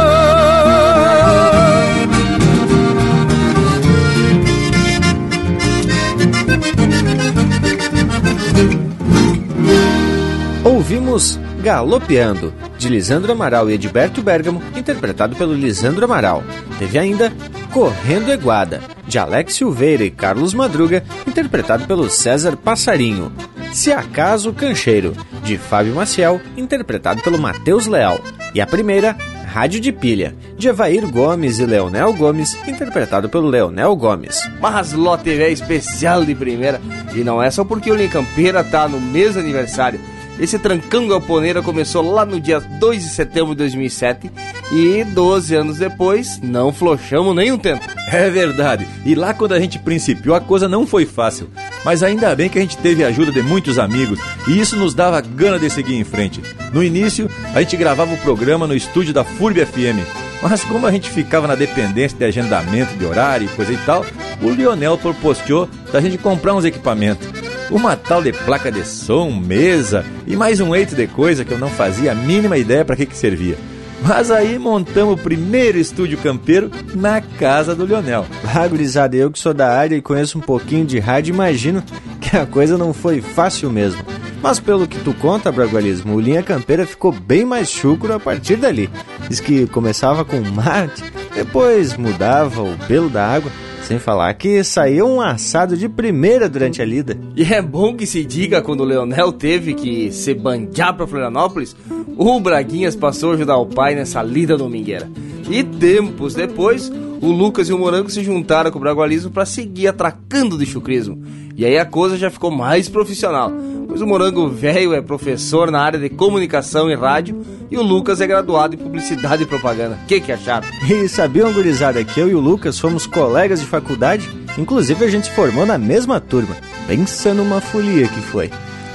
Ouvimos 11.11 11.37
Galopeando, 11.61 12.53
de 12.77 12.87
Lisandro 12.87 13.33
Amaral 13.33 13.69
e 13.69 13.73
Edberto 13.73 14.21
Bergamo, 14.21 14.63
interpretado 14.77 15.35
pelo 15.35 15.53
Lisandro 15.53 16.05
Amaral. 16.05 16.41
Teve 16.79 16.97
ainda 16.97 17.33
Correndo 17.73 18.31
Eguada, 18.31 18.79
de 19.05 19.19
Alex 19.19 19.55
Silveira 19.55 20.05
e 20.05 20.09
Carlos 20.09 20.53
Madruga, 20.53 21.03
interpretado 21.27 21.85
pelo 21.85 22.09
César 22.09 22.55
Passarinho. 22.55 23.29
Se 23.73 23.91
Acaso 23.91 24.53
Cancheiro, 24.53 25.13
de 25.43 25.57
Fábio 25.57 25.93
Maciel, 25.93 26.39
interpretado 26.55 27.21
pelo 27.21 27.37
Matheus 27.37 27.87
Leal. 27.87 28.17
E 28.55 28.61
a 28.61 28.65
primeira, 28.65 29.17
Rádio 29.45 29.81
de 29.81 29.91
Pilha, 29.91 30.33
de 30.57 30.69
Evair 30.69 31.05
Gomes 31.05 31.59
e 31.59 31.65
Leonel 31.65 32.13
Gomes, 32.13 32.57
interpretado 32.65 33.27
pelo 33.27 33.49
Leonel 33.49 33.93
Gomes. 33.97 34.49
Mas 34.61 34.95
TV 35.21 35.43
é 35.43 35.51
especial 35.51 36.23
de 36.23 36.33
primeira, 36.33 36.79
e 37.13 37.19
não 37.19 37.43
é 37.43 37.51
só 37.51 37.65
porque 37.65 37.91
o 37.91 37.95
Linha 37.95 38.07
Campeira 38.07 38.63
tá 38.63 38.87
no 38.87 39.01
mês 39.01 39.35
aniversário. 39.35 39.99
Esse 40.39 40.57
trancão 40.57 41.07
galponeira 41.07 41.61
começou 41.61 42.01
lá 42.01 42.25
no 42.25 42.39
dia 42.39 42.59
2 42.59 43.03
de 43.03 43.09
setembro 43.09 43.51
de 43.51 43.57
2007 43.57 44.31
e 44.71 45.03
12 45.03 45.53
anos 45.53 45.77
depois 45.77 46.39
não 46.41 46.73
flochamos 46.73 47.35
nem 47.35 47.51
um 47.51 47.57
tempo. 47.57 47.85
É 48.07 48.29
verdade. 48.29 48.87
E 49.05 49.13
lá 49.13 49.33
quando 49.33 49.53
a 49.53 49.59
gente 49.59 49.77
principiou 49.77 50.35
a 50.35 50.41
coisa 50.41 50.67
não 50.67 50.87
foi 50.87 51.05
fácil. 51.05 51.49
Mas 51.85 52.01
ainda 52.01 52.35
bem 52.35 52.49
que 52.49 52.57
a 52.57 52.61
gente 52.61 52.77
teve 52.77 53.03
a 53.03 53.07
ajuda 53.07 53.31
de 53.31 53.41
muitos 53.41 53.77
amigos 53.77 54.19
e 54.47 54.59
isso 54.59 54.75
nos 54.75 54.93
dava 54.93 55.21
gana 55.21 55.59
de 55.59 55.69
seguir 55.69 55.95
em 55.95 56.03
frente. 56.03 56.41
No 56.73 56.83
início, 56.83 57.29
a 57.53 57.61
gente 57.61 57.77
gravava 57.77 58.13
o 58.13 58.17
programa 58.17 58.65
no 58.65 58.75
estúdio 58.75 59.13
da 59.13 59.23
FURB 59.23 59.65
FM. 59.65 60.05
Mas 60.41 60.63
como 60.63 60.87
a 60.87 60.91
gente 60.91 61.09
ficava 61.09 61.47
na 61.47 61.53
dependência 61.53 62.17
de 62.17 62.25
agendamento 62.25 62.95
de 62.95 63.05
horário 63.05 63.45
e 63.45 63.55
coisa 63.55 63.71
e 63.71 63.77
tal, 63.77 64.03
o 64.41 64.49
Lionel 64.49 64.97
propostou 64.97 65.69
da 65.91 66.01
gente 66.01 66.17
comprar 66.17 66.55
uns 66.55 66.65
equipamentos 66.65 67.40
uma 67.71 67.95
tal 67.95 68.21
de 68.21 68.33
placa 68.33 68.69
de 68.71 68.85
som, 68.85 69.31
mesa 69.31 70.05
e 70.27 70.35
mais 70.35 70.59
um 70.59 70.75
eito 70.75 70.93
de 70.93 71.07
coisa 71.07 71.45
que 71.45 71.51
eu 71.51 71.57
não 71.57 71.69
fazia 71.69 72.11
a 72.11 72.15
mínima 72.15 72.57
ideia 72.57 72.83
para 72.83 72.97
que, 72.97 73.05
que 73.05 73.15
servia. 73.15 73.57
Mas 74.03 74.29
aí 74.29 74.59
montamos 74.59 75.13
o 75.13 75.23
primeiro 75.23 75.77
estúdio 75.77 76.17
campeiro 76.17 76.69
na 76.93 77.21
casa 77.21 77.73
do 77.73 77.85
Leonel. 77.85 78.25
Ah, 78.53 78.67
eu 79.15 79.31
que 79.31 79.39
sou 79.39 79.53
da 79.53 79.71
área 79.71 79.95
e 79.95 80.01
conheço 80.01 80.37
um 80.37 80.41
pouquinho 80.41 80.85
de 80.85 80.99
rádio, 80.99 81.33
imagino 81.33 81.83
que 82.19 82.35
a 82.35 82.45
coisa 82.45 82.77
não 82.77 82.93
foi 82.93 83.21
fácil 83.21 83.69
mesmo. 83.69 84.03
Mas 84.41 84.59
pelo 84.59 84.87
que 84.87 84.99
tu 84.99 85.13
conta, 85.13 85.51
Bragualismo, 85.51 86.15
o 86.15 86.19
Linha 86.19 86.41
Campeira 86.41 86.85
ficou 86.85 87.11
bem 87.11 87.45
mais 87.45 87.69
chucro 87.69 88.11
a 88.11 88.19
partir 88.19 88.55
dali. 88.55 88.89
Diz 89.29 89.39
que 89.39 89.67
começava 89.67 90.25
com 90.25 90.41
mate, 90.41 91.03
depois 91.35 91.95
mudava 91.95 92.63
o 92.63 92.75
pelo 92.87 93.07
da 93.07 93.25
água, 93.25 93.51
sem 93.83 93.99
falar 93.99 94.33
que 94.35 94.63
saiu 94.63 95.07
um 95.07 95.21
assado 95.21 95.75
de 95.75 95.89
primeira 95.89 96.47
durante 96.47 96.81
a 96.81 96.85
lida. 96.85 97.17
E 97.35 97.43
é 97.43 97.61
bom 97.61 97.95
que 97.95 98.05
se 98.05 98.23
diga 98.23 98.61
quando 98.61 98.81
o 98.81 98.85
Leonel 98.85 99.31
teve 99.31 99.73
que 99.73 100.11
se 100.11 100.33
banjar 100.33 100.95
pra 100.95 101.07
Florianópolis, 101.07 101.75
o 102.17 102.39
Braguinhas 102.39 102.95
passou 102.95 103.31
a 103.31 103.33
ajudar 103.33 103.57
o 103.57 103.65
pai 103.65 103.95
nessa 103.95 104.21
lida 104.21 104.57
domingueira. 104.57 105.09
E 105.49 105.63
tempos 105.63 106.33
depois, 106.33 106.91
o 107.21 107.31
Lucas 107.31 107.69
e 107.69 107.73
o 107.73 107.77
Morango 107.77 108.09
se 108.09 108.23
juntaram 108.23 108.71
com 108.71 108.79
o 108.79 108.81
Bragualismo 108.81 109.29
para 109.29 109.45
seguir 109.45 109.87
atracando 109.87 110.57
de 110.57 110.65
chucrismo. 110.65 111.21
E 111.55 111.63
aí 111.63 111.77
a 111.77 111.85
coisa 111.85 112.17
já 112.17 112.31
ficou 112.31 112.49
mais 112.49 112.89
profissional, 112.89 113.51
pois 113.87 114.01
o 114.01 114.07
Morango 114.07 114.49
velho 114.49 114.93
é 114.93 115.01
professor 115.01 115.69
na 115.69 115.79
área 115.79 115.99
de 115.99 116.09
comunicação 116.09 116.89
e 116.89 116.95
rádio 116.95 117.41
e 117.69 117.77
o 117.77 117.83
Lucas 117.83 118.19
é 118.21 118.27
graduado 118.27 118.73
em 118.73 118.79
publicidade 118.79 119.43
e 119.43 119.45
propaganda. 119.45 119.99
Que 120.07 120.19
que 120.19 120.31
acharam? 120.31 120.67
E 120.89 121.07
sabiam, 121.07 121.53
gurizada, 121.53 122.03
que 122.03 122.19
eu 122.19 122.27
e 122.27 122.33
o 122.33 122.39
Lucas 122.39 122.79
fomos 122.79 123.05
colegas 123.05 123.59
de 123.59 123.67
faculdade? 123.67 124.27
Inclusive 124.57 125.05
a 125.05 125.09
gente 125.09 125.27
se 125.27 125.35
formou 125.35 125.65
na 125.65 125.77
mesma 125.77 126.19
turma. 126.19 126.57
Pensa 126.87 127.33
numa 127.33 127.61
folia 127.61 128.07
que 128.07 128.21
foi. 128.21 128.49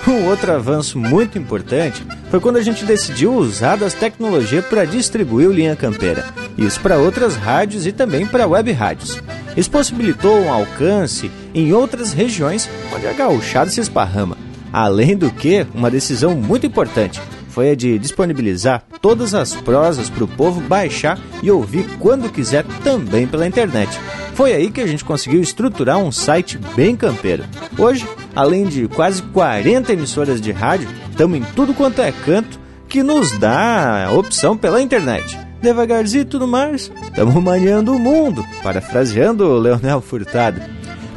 Um 0.09 0.27
outro 0.27 0.53
avanço 0.53 0.97
muito 0.99 1.37
importante 1.37 2.07
foi 2.31 2.39
quando 2.39 2.59
a 2.59 2.63
gente 2.63 2.85
decidiu 2.85 3.35
usar 3.35 3.77
das 3.77 3.93
tecnologias 3.93 4.65
para 4.65 4.85
distribuir 4.85 5.49
o 5.49 5.53
Linha 5.53 5.75
Campeira. 5.75 6.25
Isso 6.57 6.81
para 6.81 6.99
outras 6.99 7.35
rádios 7.35 7.87
e 7.87 7.93
também 7.93 8.25
para 8.25 8.47
web 8.47 8.71
rádios. 8.71 9.21
Isso 9.57 9.69
possibilitou 9.69 10.39
um 10.39 10.53
alcance 10.53 11.29
em 11.53 11.73
outras 11.73 12.13
regiões 12.13 12.71
onde 12.95 13.07
a 13.07 13.13
gauchada 13.13 13.69
se 13.69 13.81
esparrama. 13.81 14.39
Além 14.73 15.17
do 15.17 15.31
que, 15.31 15.67
uma 15.75 15.91
decisão 15.91 16.37
muito 16.37 16.67
importante 16.67 17.21
foi 17.57 17.71
a 17.71 17.75
de 17.75 17.99
disponibilizar 17.99 18.83
todas 19.01 19.33
as 19.33 19.55
prosas 19.55 20.11
para 20.11 20.25
o 20.25 20.29
povo 20.29 20.61
baixar 20.61 21.19
e 21.43 21.51
ouvir 21.51 21.89
quando 21.99 22.31
quiser 22.31 22.67
também 22.85 23.27
pela 23.27 23.47
internet. 23.47 23.99
Foi 24.35 24.53
aí 24.53 24.71
que 24.71 24.83
a 24.83 24.87
gente 24.87 25.03
conseguiu 25.03 25.41
estruturar 25.41 25.97
um 25.97 26.13
site 26.13 26.59
bem 26.77 26.95
campeiro. 26.95 27.45
Hoje, 27.79 28.07
além 28.35 28.67
de 28.67 28.87
quase 28.89 29.23
40 29.23 29.91
emissoras 29.91 30.39
de 30.39 30.53
rádio, 30.53 30.87
estamos 31.11 31.39
em 31.39 31.43
tudo 31.55 31.73
quanto 31.73 32.03
é 32.03 32.13
canto 32.13 32.61
que 32.91 33.03
nos 33.03 33.33
dá 33.39 34.05
a 34.05 34.13
opção 34.13 34.55
pela 34.55 34.83
internet. 34.83 35.39
Devagarzinho 35.63 36.23
e 36.23 36.27
tudo 36.27 36.47
mais, 36.47 36.93
estamos 37.05 37.43
maniando 37.43 37.97
o 37.97 37.99
mundo, 37.99 38.45
parafraseando 38.63 39.47
o 39.47 39.59
Leonel 39.59 40.03
Furtado. 40.03 40.61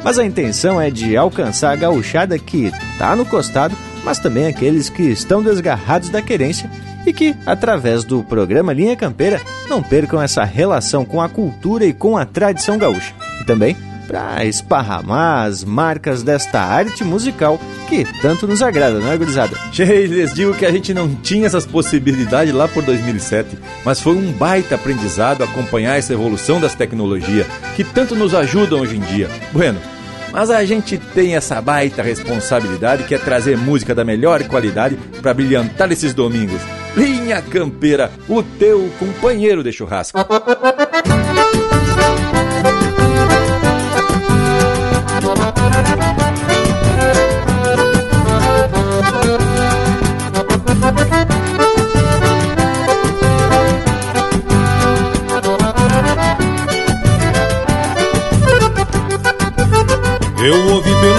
Mas 0.02 0.18
a 0.18 0.24
intenção 0.24 0.80
é 0.80 0.90
de 0.90 1.18
alcançar 1.18 1.72
a 1.72 1.76
gauchada 1.76 2.38
que 2.38 2.72
tá 2.96 3.14
no 3.14 3.26
costado, 3.26 3.76
mas 4.04 4.18
também 4.18 4.46
aqueles 4.46 4.88
que 4.88 5.02
estão 5.02 5.42
desgarrados 5.42 6.08
da 6.08 6.22
querência 6.22 6.70
e 7.06 7.12
que, 7.12 7.34
através 7.46 8.04
do 8.04 8.22
programa 8.22 8.72
Linha 8.72 8.96
Campeira, 8.96 9.40
não 9.68 9.82
percam 9.82 10.20
essa 10.20 10.44
relação 10.44 11.04
com 11.04 11.20
a 11.20 11.28
cultura 11.28 11.84
e 11.84 11.92
com 11.92 12.16
a 12.16 12.24
tradição 12.24 12.78
gaúcha. 12.78 13.14
E 13.40 13.44
também 13.44 13.76
para 14.10 14.44
esparramar 14.44 15.46
as 15.46 15.62
marcas 15.62 16.24
desta 16.24 16.60
arte 16.60 17.04
musical 17.04 17.60
que 17.88 18.04
tanto 18.20 18.44
nos 18.44 18.60
agrada, 18.60 18.98
não 18.98 19.12
é, 19.12 19.16
gurizada? 19.16 19.56
Cheio, 19.70 20.12
lhes 20.12 20.34
digo 20.34 20.52
que 20.52 20.66
a 20.66 20.72
gente 20.72 20.92
não 20.92 21.14
tinha 21.14 21.46
essas 21.46 21.64
possibilidades 21.64 22.52
lá 22.52 22.66
por 22.66 22.82
2007, 22.82 23.56
mas 23.84 24.00
foi 24.00 24.16
um 24.16 24.32
baita 24.32 24.74
aprendizado 24.74 25.44
acompanhar 25.44 25.96
essa 25.96 26.12
evolução 26.12 26.60
das 26.60 26.74
tecnologias 26.74 27.46
que 27.76 27.84
tanto 27.84 28.16
nos 28.16 28.34
ajudam 28.34 28.80
hoje 28.80 28.96
em 28.96 29.00
dia. 29.00 29.30
Bueno, 29.52 29.78
mas 30.32 30.50
a 30.50 30.64
gente 30.64 30.98
tem 30.98 31.34
essa 31.36 31.60
baita 31.60 32.02
responsabilidade 32.02 33.04
que 33.04 33.14
é 33.14 33.18
trazer 33.18 33.56
música 33.56 33.94
da 33.94 34.04
melhor 34.04 34.42
qualidade 34.44 34.96
para 35.20 35.34
brilhantar 35.34 35.90
esses 35.92 36.14
domingos. 36.14 36.60
Linha 36.96 37.40
Campeira, 37.42 38.10
o 38.28 38.42
teu 38.42 38.90
companheiro 38.98 39.62
de 39.62 39.72
churrasco. 39.72 40.18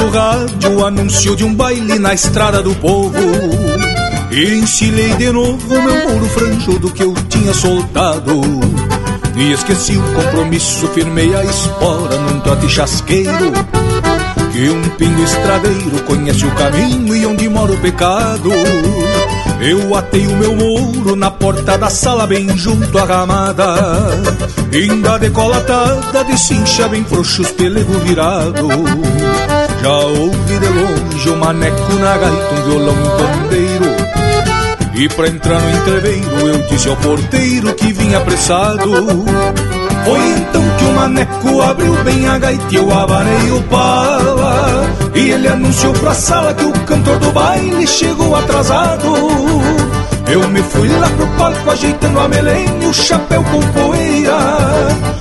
Pelo 0.01 0.13
rádio 0.13 0.77
o 0.77 0.83
anúncio 0.83 1.35
de 1.35 1.43
um 1.43 1.53
baile 1.53 1.99
na 1.99 2.11
estrada 2.11 2.63
do 2.63 2.73
povo. 2.73 3.15
E 4.31 4.55
ensilei 4.55 5.13
de 5.13 5.31
novo 5.31 5.69
meu 5.69 6.09
muro 6.09 6.25
franjudo 6.29 6.89
que 6.89 7.03
eu 7.03 7.13
tinha 7.29 7.53
soltado. 7.53 8.41
E 9.35 9.51
esqueci 9.51 9.95
o 9.95 10.01
compromisso, 10.15 10.87
firmei 10.87 11.35
a 11.35 11.43
espora 11.43 12.17
num 12.17 12.39
trote 12.39 12.67
chasqueiro. 12.67 13.51
Que 14.51 14.69
um 14.71 14.81
pingo 14.97 15.21
estradeiro 15.21 16.03
conhece 16.07 16.47
o 16.47 16.51
caminho 16.55 17.15
e 17.15 17.23
onde 17.27 17.47
mora 17.47 17.71
o 17.71 17.77
pecado. 17.77 18.49
Eu 19.61 19.95
atei 19.95 20.25
o 20.25 20.35
meu 20.35 20.55
muro 20.55 21.15
na 21.15 21.29
porta 21.29 21.77
da 21.77 21.91
sala 21.91 22.25
bem 22.25 22.57
junto 22.57 22.97
à 22.97 23.05
ramada. 23.05 23.75
Ainda 24.73 25.19
decolatada 25.19 26.23
de 26.23 26.39
cincha 26.39 26.87
bem 26.87 27.03
frouxos 27.03 27.51
pelego 27.51 27.93
virado 27.99 28.67
Já 29.81 29.97
ouvi 29.97 30.59
de 30.59 30.67
longe 30.67 31.29
o 31.29 31.33
um 31.33 31.37
maneco 31.37 31.93
na 31.93 32.15
gaita, 32.15 32.53
um 32.53 32.69
violão 32.69 32.93
um 32.93 33.17
pandeiro. 33.17 33.85
E 34.93 35.09
pra 35.09 35.27
entrar 35.27 35.59
no 35.59 35.71
entreveiro 35.71 36.47
eu 36.47 36.61
disse 36.67 36.87
ao 36.87 36.95
porteiro 36.97 37.73
que 37.73 37.91
vinha 37.91 38.19
apressado. 38.19 38.91
Foi 40.05 40.19
então 40.37 40.61
que 40.77 40.83
o 40.85 40.93
maneco 40.93 41.61
abriu 41.61 41.95
bem 42.03 42.27
a 42.27 42.37
gaita 42.37 42.67
e 42.69 42.75
eu 42.75 42.95
abanei 42.95 43.51
o 43.51 43.63
pala. 43.63 44.85
E 45.15 45.31
ele 45.31 45.47
anunciou 45.47 45.93
pra 45.93 46.13
sala 46.13 46.53
que 46.53 46.65
o 46.65 46.73
cantor 46.85 47.17
do 47.17 47.31
baile 47.31 47.87
chegou 47.87 48.35
atrasado. 48.35 49.07
Eu 50.31 50.47
me 50.49 50.61
fui 50.61 50.89
lá 50.89 51.09
pro 51.09 51.27
palco 51.39 51.71
ajeitando 51.71 52.19
a 52.19 52.27
melena 52.27 52.83
e 52.83 52.85
o 52.85 52.93
chapéu 52.93 53.43
com 53.45 53.59
poeira 53.59 55.20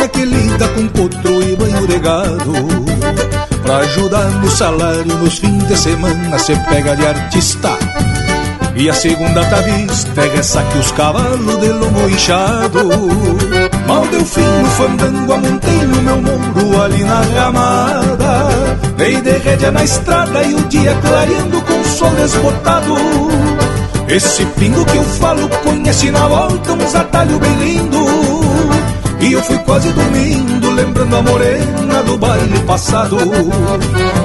com 0.69 0.87
potro 0.87 1.43
e 1.43 1.55
banho 1.55 1.87
de 1.87 1.99
gado. 1.99 2.53
Pra 3.63 3.77
ajudar 3.77 4.29
no 4.29 4.49
salário 4.49 5.05
nos 5.05 5.37
fins 5.37 5.67
de 5.67 5.77
semana 5.77 6.39
Cê 6.39 6.55
pega 6.69 6.95
de 6.95 7.05
artista. 7.05 7.77
E 8.75 8.89
a 8.89 8.93
segunda 8.93 9.43
tá 9.45 9.57
vista 9.57 10.21
é 10.21 10.37
essa 10.37 10.63
que 10.63 10.77
os 10.77 10.91
cavalos 10.91 11.59
de 11.59 11.69
lomo 11.69 12.09
inchado. 12.09 12.87
Mal 13.87 14.07
deu 14.07 14.25
fim 14.25 14.41
no 14.41 14.69
fandango, 14.71 15.33
amontei 15.33 15.81
no 15.85 16.01
meu 16.01 16.21
muro 16.21 16.81
ali 16.81 17.03
na 17.03 17.21
ramada. 17.21 18.47
Dei 18.97 19.21
de 19.21 19.37
rédea 19.37 19.71
na 19.71 19.83
estrada 19.83 20.43
e 20.43 20.53
o 20.53 20.61
dia 20.67 20.97
clareando 21.01 21.61
com 21.61 21.79
o 21.79 21.85
sol 21.85 22.11
desbotado. 22.11 22.95
Esse 24.07 24.45
pingo 24.45 24.83
que 24.85 24.97
eu 24.97 25.03
falo 25.03 25.47
conhece 25.63 26.11
na 26.11 26.27
volta 26.27 26.73
uns 26.73 26.95
atalhos 26.95 27.39
bem 27.39 27.55
lindo 27.55 28.40
E 29.21 29.33
eu 29.33 29.43
fui 29.43 29.57
quase 29.59 29.89
dormindo 29.91 30.71
lembrando 30.71 31.15
a 31.15 31.21
morena 31.21 32.03
do 32.03 32.17
baile 32.17 32.59
passado. 32.65 33.17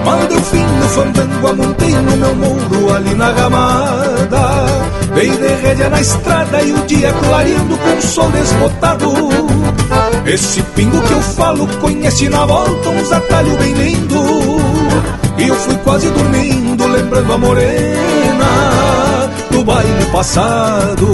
Mal 0.05 0.27
deu 0.29 0.41
fim 0.43 0.65
no 0.65 0.89
fandango, 0.89 1.49
amontei 1.49 1.91
no 1.91 2.17
meu 2.17 2.35
muro 2.35 2.95
ali 2.95 3.15
na 3.15 3.31
ramada 3.31 4.97
Dei 5.17 5.31
de 5.31 5.49
rédea 5.49 5.89
na 5.89 5.99
estrada 5.99 6.61
e 6.61 6.73
o 6.73 6.87
dia 6.87 7.11
clareando 7.11 7.79
com 7.79 7.97
o 7.97 8.03
sol 8.03 8.31
desbotado. 8.31 9.11
Esse 10.27 10.63
pingo 10.75 11.01
que 11.01 11.13
eu 11.13 11.23
falo 11.23 11.67
conhece 11.81 12.29
na 12.29 12.45
volta 12.45 12.91
uns 12.91 13.11
atalhos 13.11 13.57
bem 13.57 13.73
lindo. 13.73 14.21
E 15.39 15.49
eu 15.49 15.55
fui 15.55 15.75
quase 15.77 16.11
dormindo 16.11 16.87
lembrando 16.87 17.33
a 17.33 17.39
morena 17.39 18.47
do 19.51 19.65
baile 19.65 20.05
passado. 20.13 21.07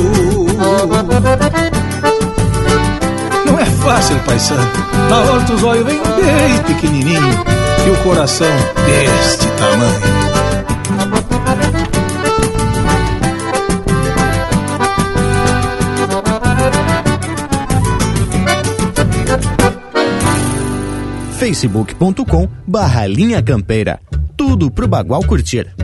Fácil, 3.82 4.18
paisano. 4.20 4.70
Na 5.10 5.20
horta 5.20 5.52
os 5.54 5.62
olhos 5.64 5.84
vêm 5.84 6.00
bem 6.00 6.62
pequenininho 6.66 7.44
e 7.86 7.90
o 7.90 7.96
coração 8.04 8.46
deste 8.86 9.46
tamanho. 9.58 10.22
facebook.com 21.38 22.48
barra 22.64 23.04
linha 23.04 23.42
campeira. 23.42 23.98
Tudo 24.36 24.70
pro 24.70 24.86
Bagual 24.86 25.24
curtir. 25.24 25.74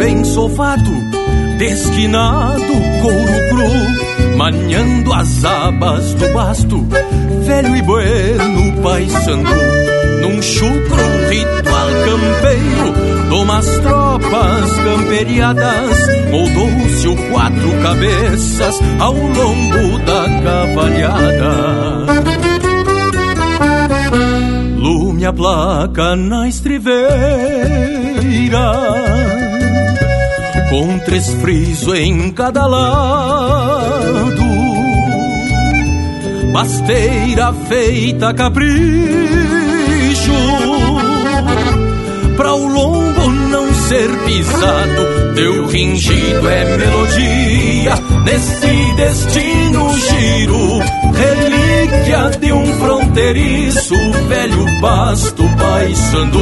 Bem 0.00 0.24
sovado, 0.24 0.90
desquinado, 1.58 2.72
couro 3.02 3.38
cru, 3.50 3.68
manhando 4.34 5.12
as 5.12 5.44
abas 5.44 6.14
do 6.14 6.26
basto, 6.32 6.88
velho 7.44 7.76
e 7.76 7.82
bueno 7.82 8.80
paisando, 8.82 9.50
num 10.22 10.40
chucro 10.40 10.96
ritual 11.28 11.88
campeiro, 12.06 12.94
domas 13.28 13.66
tropas 13.80 14.72
camperiadas, 14.78 15.98
moldou-se 16.30 17.06
o 17.06 17.16
quatro 17.30 17.70
cabeças 17.82 18.80
ao 18.98 19.12
lombo 19.12 19.98
da 20.06 20.24
cavalhada. 20.42 22.06
Lume 24.78 25.26
a 25.26 25.32
placa 25.32 26.16
na 26.16 26.48
estriveira 26.48 27.20
com 30.70 30.98
três 31.00 31.34
frisos 31.34 31.98
em 31.98 32.30
cada 32.30 32.64
lado, 32.64 34.44
basteira 36.52 37.52
feita 37.68 38.32
capricho, 38.32 38.70
pra 42.36 42.54
o 42.54 42.68
lombo 42.68 43.30
não 43.50 43.74
ser 43.74 44.08
pisado, 44.24 45.34
teu 45.34 45.66
ringido 45.66 46.48
é 46.48 46.76
melodia, 46.76 47.94
nesse 48.24 48.94
destino 48.94 49.92
giro, 49.98 50.78
relíquia 51.12 52.30
de 52.40 52.52
um 52.52 52.69
fronteiriço, 53.20 53.94
velho 54.28 54.80
basto 54.80 55.42
paisando, 55.58 56.40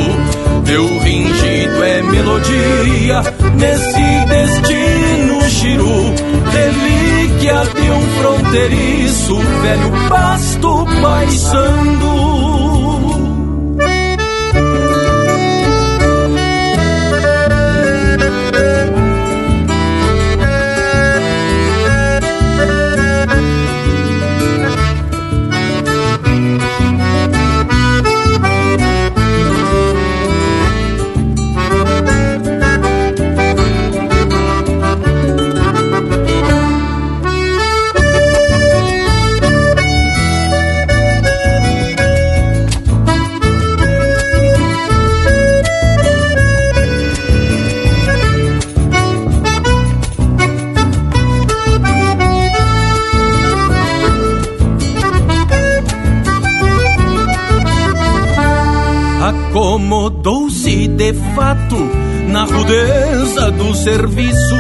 teu 0.65 0.87
ringido 1.01 1.83
é 1.83 2.03
melodia, 2.03 3.23
nesse 3.57 4.27
destino 4.29 5.49
giro, 5.49 6.15
relíquia 6.53 7.65
de 7.75 7.91
um 7.91 8.03
fronteiriço, 8.21 9.37
velho 9.37 10.09
basto 10.09 10.87
paisando. 11.03 12.18
Moldou-se 59.89 60.87
de 60.87 61.15
fato 61.35 61.77
na 62.29 62.45
rudeza 62.45 63.51
do 63.51 63.75
serviço, 63.75 64.55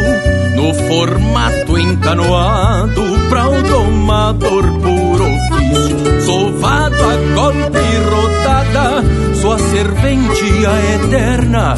no 0.56 0.72
formato 0.88 1.78
encanoado 1.78 3.02
para 3.28 3.46
o 3.50 3.62
domador 3.62 4.64
por 4.80 5.20
ofício. 5.20 6.22
Sovado 6.24 6.96
a 6.96 7.16
golpe 7.34 7.78
rodada, 8.10 9.04
sua 9.34 9.58
serventia 9.58 10.70
eterna 10.94 11.74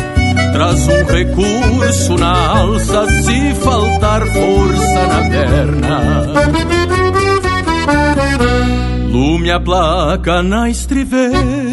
traz 0.53 0.89
um 0.89 1.05
recurso 1.05 2.17
na 2.19 2.59
alça 2.59 3.07
se 3.23 3.55
faltar 3.55 4.27
força 4.27 5.07
na 5.09 5.29
perna. 5.29 6.01
Lume 9.11 9.51
a 9.51 9.59
placa 9.59 10.43
na 10.43 10.71
estriveira 10.71 11.70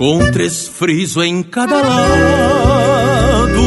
com 0.00 0.18
três 0.30 0.66
frisos 0.66 1.22
em 1.22 1.42
cada 1.42 1.76
lado. 1.76 3.60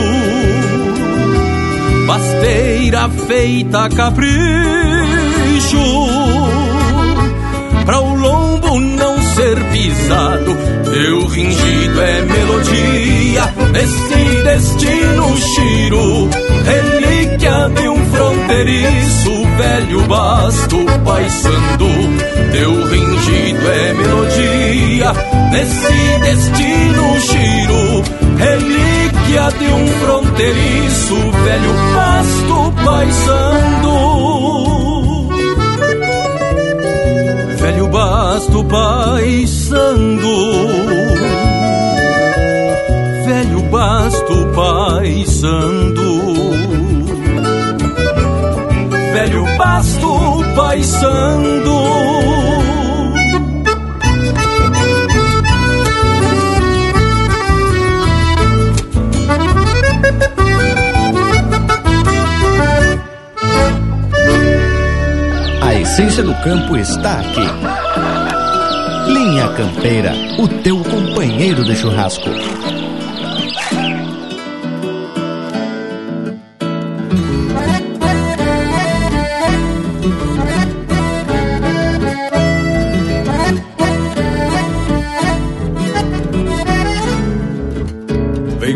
Pasteira 2.08 3.08
feita 3.28 3.84
a 3.86 3.90
capricho, 3.90 4.34
pra 7.86 8.00
o 8.00 8.16
lombo 8.16 8.80
não 8.80 9.22
ser 9.36 9.64
pisado. 9.66 10.58
Teu 10.92 11.28
ringido 11.28 12.02
é 12.02 12.22
melodia, 12.24 13.54
esse 13.76 14.44
destino 14.44 15.38
giro, 15.38 16.30
relíquia 16.66 17.70
de 17.76 17.88
um 17.90 18.06
fronteiriço 18.08 19.44
velho 19.58 20.02
basto 20.08 20.78
paisando. 21.06 21.88
Teu 22.52 22.88
ringido 22.88 23.68
é 23.70 23.94
melodia, 23.94 25.14
nesse 25.54 26.20
destino 26.20 27.20
giro, 27.20 28.04
relíquia 28.38 29.51
de 29.60 29.66
um 29.66 29.88
fronteiriço 29.99 31.16
velho 31.16 31.74
basto 31.95 32.74
paisando. 32.84 33.93
Velho 37.60 37.88
basto 37.88 38.64
paisando. 38.66 40.34
Velho 43.26 43.62
basto 43.70 44.47
paisando 44.56 46.14
velho 49.14 49.45
pasto 49.58 50.43
paisando. 50.56 52.43
Essência 65.94 66.24
do 66.24 66.34
campo 66.41 66.76
está 66.76 67.20
aqui. 67.20 67.46
Linha 69.14 69.48
Campeira, 69.50 70.12
o 70.39 70.48
teu 70.48 70.80
companheiro 70.80 71.64
de 71.64 71.76
churrasco. 71.76 72.32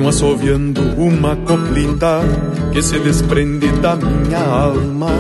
assoviando 0.08 0.82
uma 0.98 1.36
coplita 1.36 2.22
que 2.72 2.82
se 2.82 2.98
desprende 3.00 3.68
da 3.82 3.96
minha 3.96 4.40
alma. 4.40 5.12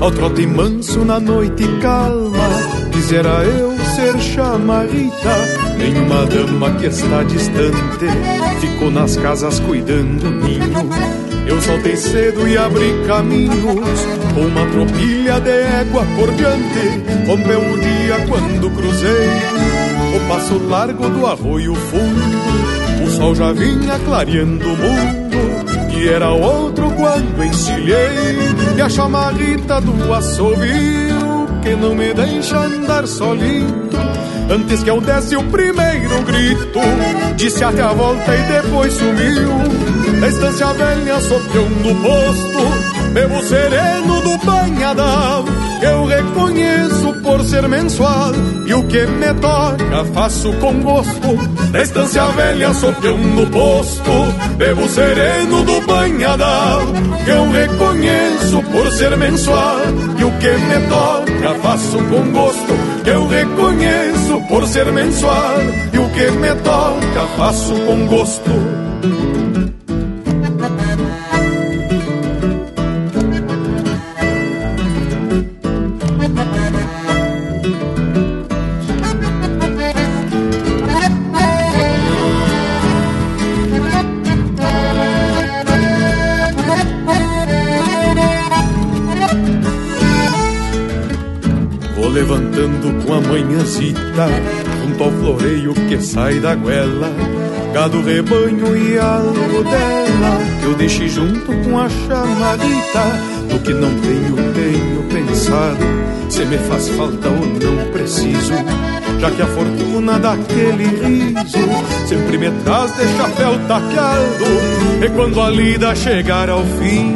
Ao 0.00 0.10
trote 0.10 0.46
manso 0.46 1.04
na 1.04 1.18
noite 1.18 1.64
calma, 1.80 2.48
quisera 2.92 3.44
eu 3.44 3.76
ser 3.94 4.18
chamarita. 4.20 5.36
Nenhuma 5.78 6.26
dama 6.26 6.70
que 6.72 6.86
está 6.86 7.22
distante 7.22 8.06
ficou 8.60 8.90
nas 8.90 9.16
casas 9.16 9.58
cuidando 9.60 10.30
ninho. 10.30 10.90
Eu 11.46 11.60
saltei 11.62 11.96
cedo 11.96 12.46
e 12.46 12.58
abri 12.58 12.92
caminhos, 13.06 14.00
com 14.34 14.40
uma 14.40 14.66
tropilha 14.66 15.40
de 15.40 15.50
égua 15.50 16.04
por 16.16 16.30
diante. 16.32 17.26
Rompeu 17.26 17.60
o 17.60 17.78
dia 17.78 18.26
quando 18.28 18.70
cruzei 18.70 19.66
o 20.16 20.28
passo 20.28 20.58
largo 20.68 21.08
do 21.10 21.26
arroio 21.26 21.74
fundo 21.74 22.66
o 23.06 23.10
sol 23.10 23.34
já 23.34 23.52
vinha 23.52 23.98
clareando 24.00 24.66
o 24.66 24.76
mundo 24.76 25.45
E 25.96 26.08
era 26.08 26.30
outro 26.30 26.90
quando 26.90 27.42
encilhei 27.42 28.36
E 28.76 28.82
a 28.82 28.88
chamarrita 28.88 29.80
do 29.80 30.12
assovio 30.12 31.46
Que 31.62 31.74
não 31.74 31.94
me 31.94 32.12
deixa 32.12 32.58
andar 32.58 33.06
solito. 33.06 33.96
Antes 34.50 34.82
que 34.82 34.90
eu 34.90 35.00
desse 35.00 35.36
o 35.36 35.42
primeiro 35.44 36.22
grito 36.22 36.80
Disse 37.34 37.64
até 37.64 37.82
a 37.82 37.92
volta 37.92 38.36
e 38.36 38.42
depois 38.42 38.92
sumiu. 38.92 40.20
Na 40.20 40.28
estância 40.28 40.72
velha 40.74 41.20
soteando 41.20 41.90
o 41.90 41.94
posto 42.02 43.12
Bebo 43.12 43.42
sereno 43.42 44.20
do 44.20 44.36
banhadão 44.44 45.55
eu 45.86 46.04
reconheço 46.04 47.12
por 47.22 47.42
ser 47.44 47.68
mensual 47.68 48.32
E 48.66 48.74
o 48.74 48.82
que 48.86 49.06
me 49.06 49.32
toca 49.34 50.04
faço 50.12 50.52
com 50.54 50.80
gosto. 50.80 51.36
Na 51.72 51.82
estância 51.82 52.26
velha 52.26 52.74
sopeando 52.74 53.42
o 53.42 53.46
posto 53.50 54.10
Bebo 54.56 54.88
sereno 54.88 55.64
do 55.64 55.80
banhadal. 55.86 56.82
Eu 57.26 57.50
reconheço 57.50 58.62
por 58.72 58.90
ser 58.92 59.16
mensual 59.16 59.78
E 60.18 60.24
o 60.24 60.30
que 60.38 60.50
me 60.50 60.88
toca 60.88 61.54
faço 61.60 61.98
com 61.98 62.32
gosto. 62.32 62.74
Eu 63.04 63.26
reconheço 63.28 64.40
por 64.48 64.66
ser 64.66 64.92
mensual 64.92 65.58
E 65.92 65.98
o 65.98 66.08
que 66.10 66.30
me 66.32 66.54
toca 66.56 67.26
faço 67.36 67.74
com 67.86 68.06
gosto 68.06 69.45
sai 96.26 96.40
da 96.40 96.54
goela 96.56 97.08
Gado, 97.72 98.02
rebanho 98.02 98.76
e 98.76 98.98
algo 98.98 99.62
dela 99.62 100.38
Que 100.60 100.66
eu 100.66 100.74
deixe 100.74 101.08
junto 101.08 101.52
com 101.52 101.78
a 101.78 101.88
chamadita 101.88 103.04
No 103.50 103.58
que 103.60 103.72
não 103.74 103.90
tenho, 104.00 104.52
tenho 104.54 105.02
pensado. 105.04 105.78
Se 106.28 106.44
me 106.46 106.58
faz 106.58 106.88
falta 106.88 107.28
ou 107.28 107.46
não 107.46 107.92
preciso 107.92 108.54
Já 109.20 109.30
que 109.30 109.42
a 109.42 109.46
fortuna 109.46 110.18
daquele 110.18 110.84
riso 110.84 111.58
Sempre 112.06 112.38
me 112.38 112.50
traz 112.64 112.96
de 112.96 113.06
chapéu 113.16 113.58
taqueado 113.68 115.04
E 115.04 115.08
quando 115.10 115.40
a 115.40 115.50
lida 115.50 115.94
chegar 115.94 116.50
ao 116.50 116.64
fim 116.64 117.14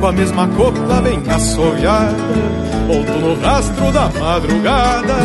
Com 0.00 0.06
a 0.06 0.12
mesma 0.12 0.48
copla 0.48 1.02
bem 1.02 1.22
assolhada 1.28 2.60
volto 2.86 3.12
no 3.20 3.40
rastro 3.40 3.92
da 3.92 4.08
madrugada 4.18 5.16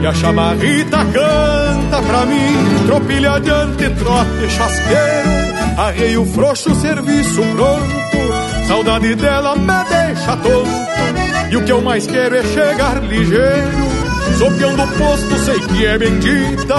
E 0.00 0.06
a 0.06 0.14
chamarrita 0.14 1.04
canta 1.12 1.69
pra 2.02 2.26
mim 2.26 2.86
Tropilha 2.86 3.32
adiante, 3.32 3.90
trote 3.90 4.50
chasqueiro 4.50 5.50
Arreio 5.76 6.26
frouxo, 6.26 6.74
serviço 6.74 7.40
pronto. 7.54 8.66
Saudade 8.68 9.14
dela 9.14 9.56
me 9.56 9.84
deixa 9.88 10.36
tonto 10.36 11.50
E 11.50 11.56
o 11.56 11.64
que 11.64 11.72
eu 11.72 11.80
mais 11.80 12.06
quero 12.06 12.36
é 12.36 12.42
chegar 12.44 13.02
ligeiro. 13.02 13.90
Sopião 14.38 14.74
do 14.76 14.86
posto, 14.96 15.38
sei 15.44 15.58
que 15.58 15.86
é 15.86 15.98
bendita 15.98 16.76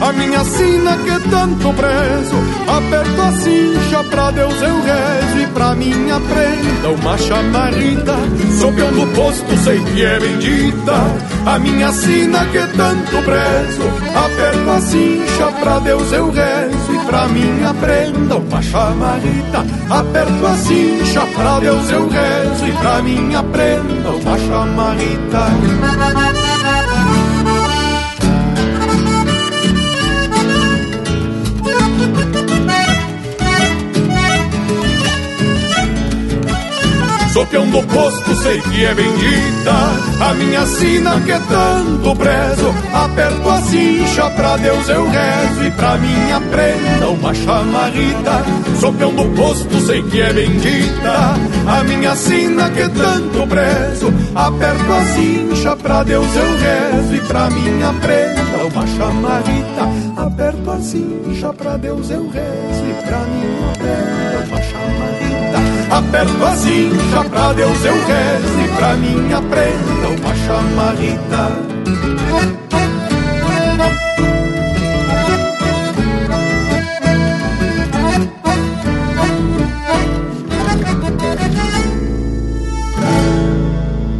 A 0.00 0.12
minha 0.12 0.44
sina 0.44 0.96
que 0.98 1.28
tanto 1.30 1.72
prezo. 1.72 2.36
Aperto 2.68 3.22
a 3.22 3.32
cincha, 3.32 4.04
pra 4.04 4.30
Deus 4.30 4.60
eu 4.60 4.82
rezo 4.82 5.38
E 5.38 5.46
pra 5.54 5.74
minha 5.74 6.20
prenda 6.20 6.88
uma 6.90 7.16
chamarrita. 7.16 8.14
Sopião 8.58 8.92
do 8.92 9.06
posto, 9.14 9.56
sei 9.58 9.78
que 9.78 10.04
é 10.04 10.18
bendita 10.18 11.29
A 11.46 11.58
minha 11.58 11.90
sina 11.92 12.44
que 12.46 12.58
tanto 12.76 13.22
prezo 13.22 13.82
Aperto 14.14 14.70
a 14.70 14.80
cincha, 14.80 15.46
pra 15.60 15.78
Deus 15.78 16.12
eu 16.12 16.30
rezo 16.30 16.94
E 16.94 16.98
pra 17.06 17.26
minha 17.28 17.74
prenda 17.74 18.36
uma 18.36 18.62
chamarrita. 18.62 19.64
Aperto 19.88 20.46
a 20.46 20.54
cincha, 20.56 21.20
pra 21.34 21.58
Deus 21.58 21.90
eu 21.90 22.08
rezo 22.08 22.66
E 22.66 22.72
pra 22.72 23.02
minha 23.02 23.42
prenda 23.42 24.10
uma 24.10 24.38
chamarrita 24.38 26.49
Sou 37.32 37.46
peão 37.46 37.64
do 37.70 37.80
posto, 37.84 38.34
sei 38.42 38.60
que 38.60 38.84
é 38.84 38.92
bendita 38.92 39.72
A 40.20 40.34
minha 40.34 40.66
sina 40.66 41.20
que 41.20 41.32
tanto 41.48 42.16
prezo. 42.16 42.74
Aperto 42.92 43.48
a 43.48 43.60
cincha, 43.62 44.30
pra 44.30 44.56
Deus 44.56 44.88
eu 44.88 45.08
rezo 45.08 45.64
E 45.64 45.70
pra 45.70 45.96
minha 45.96 46.40
prenda 46.40 47.08
uma 47.08 47.32
chamarrita 47.32 48.44
Sou 48.80 48.92
peão 48.92 49.14
do 49.14 49.24
posto, 49.36 49.80
sei 49.80 50.02
que 50.02 50.20
é 50.20 50.32
bendita 50.32 51.36
A 51.68 51.84
minha 51.84 52.16
sina 52.16 52.68
que 52.70 52.88
tanto 52.88 53.46
prezo. 53.46 54.12
Aperto 54.34 54.92
a 54.92 55.04
cincha, 55.14 55.76
pra 55.76 56.02
Deus 56.02 56.26
eu 56.34 56.58
rezo 56.58 57.14
E 57.14 57.20
pra 57.28 57.48
minha 57.48 57.92
prenda 57.92 58.64
uma 58.72 58.86
chamarrita 58.88 59.88
Aperto 60.16 60.70
a 60.70 60.80
cincha, 60.80 61.52
pra 61.52 61.76
Deus 61.76 62.10
eu 62.10 62.28
rezo 62.28 62.84
E 62.90 63.06
pra 63.06 63.18
minha 63.18 63.72
prenda 63.78 64.19
Aperto 65.90 66.44
a 66.44 66.56
cincha, 66.56 67.24
pra 67.28 67.52
Deus 67.52 67.84
eu 67.84 67.94
rezo 67.94 68.60
E 68.64 68.76
pra 68.76 68.94
minha 68.94 69.42
prenda 69.42 70.08
uma 70.20 70.34
chamarrita 70.36 71.80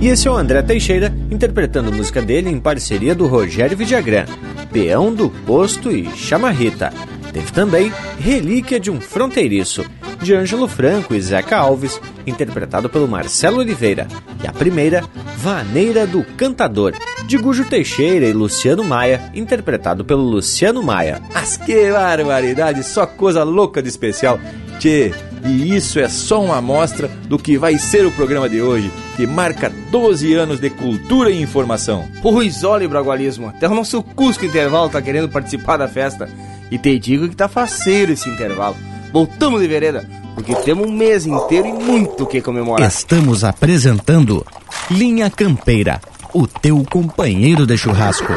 E 0.00 0.08
esse 0.08 0.26
é 0.26 0.30
o 0.30 0.34
André 0.34 0.62
Teixeira 0.62 1.14
interpretando 1.30 1.92
música 1.92 2.22
dele 2.22 2.48
em 2.48 2.58
parceria 2.58 3.14
do 3.14 3.26
Rogério 3.26 3.76
Vidagrã, 3.76 4.24
Peão 4.72 5.14
do 5.14 5.28
Posto 5.28 5.90
e 5.94 6.08
Chamarrita. 6.16 6.90
Teve 7.32 7.52
também 7.52 7.92
Relíquia 8.18 8.80
de 8.80 8.90
um 8.90 8.98
Fronteiriço, 8.98 9.84
de 10.22 10.34
Ângelo 10.34 10.68
Franco 10.68 11.14
e 11.14 11.20
Zeca 11.20 11.56
Alves, 11.56 12.00
interpretado 12.26 12.88
pelo 12.88 13.08
Marcelo 13.08 13.58
Oliveira. 13.58 14.06
E 14.42 14.46
a 14.46 14.52
primeira, 14.52 15.04
Vaneira 15.36 16.06
do 16.06 16.22
Cantador, 16.22 16.94
de 17.26 17.36
Gujo 17.36 17.64
Teixeira 17.64 18.26
e 18.26 18.32
Luciano 18.32 18.84
Maia, 18.84 19.30
interpretado 19.34 20.04
pelo 20.04 20.22
Luciano 20.22 20.82
Maia. 20.82 21.20
Mas 21.32 21.56
que 21.56 21.90
barbaridade, 21.90 22.82
só 22.84 23.06
coisa 23.06 23.42
louca 23.42 23.82
de 23.82 23.88
especial. 23.88 24.38
Tchê, 24.78 25.12
e 25.44 25.74
isso 25.74 25.98
é 25.98 26.08
só 26.08 26.42
uma 26.42 26.56
amostra 26.58 27.08
do 27.28 27.38
que 27.38 27.58
vai 27.58 27.78
ser 27.78 28.06
o 28.06 28.12
programa 28.12 28.48
de 28.48 28.60
hoje, 28.60 28.90
que 29.16 29.26
marca 29.26 29.70
12 29.90 30.34
anos 30.34 30.60
de 30.60 30.70
cultura 30.70 31.30
e 31.30 31.40
informação. 31.40 32.08
Pois 32.22 32.64
olha, 32.64 32.88
Bragualismo, 32.88 33.48
até 33.48 33.68
o 33.68 33.74
nosso 33.74 34.02
Cusco 34.02 34.44
Intervalo 34.44 34.88
tá 34.88 35.00
querendo 35.00 35.28
participar 35.28 35.76
da 35.76 35.88
festa. 35.88 36.28
E 36.70 36.78
te 36.78 36.98
digo 36.98 37.28
que 37.28 37.34
tá 37.36 37.48
faceiro 37.48 38.12
esse 38.12 38.28
intervalo. 38.28 38.76
Voltamos 39.12 39.60
de 39.60 39.66
vereda, 39.66 40.08
porque 40.34 40.54
temos 40.56 40.86
um 40.86 40.92
mês 40.92 41.26
inteiro 41.26 41.66
e 41.66 41.72
muito 41.72 42.24
o 42.24 42.26
que 42.26 42.40
comemorar. 42.40 42.86
Estamos 42.88 43.42
apresentando 43.42 44.46
Linha 44.90 45.28
Campeira, 45.28 46.00
o 46.32 46.46
teu 46.46 46.84
companheiro 46.84 47.66
de 47.66 47.76
churrasco. 47.76 48.32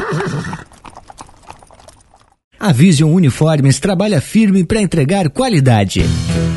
A 2.60 2.72
Vision 2.72 3.12
Uniformes 3.12 3.80
trabalha 3.80 4.22
firme 4.22 4.64
para 4.64 4.82
entregar 4.82 5.30
qualidade. 5.30 6.06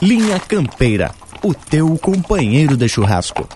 Linha 0.00 0.38
Campeira, 0.38 1.10
o 1.42 1.54
teu 1.54 1.96
companheiro 1.96 2.76
de 2.76 2.86
churrasco. 2.86 3.48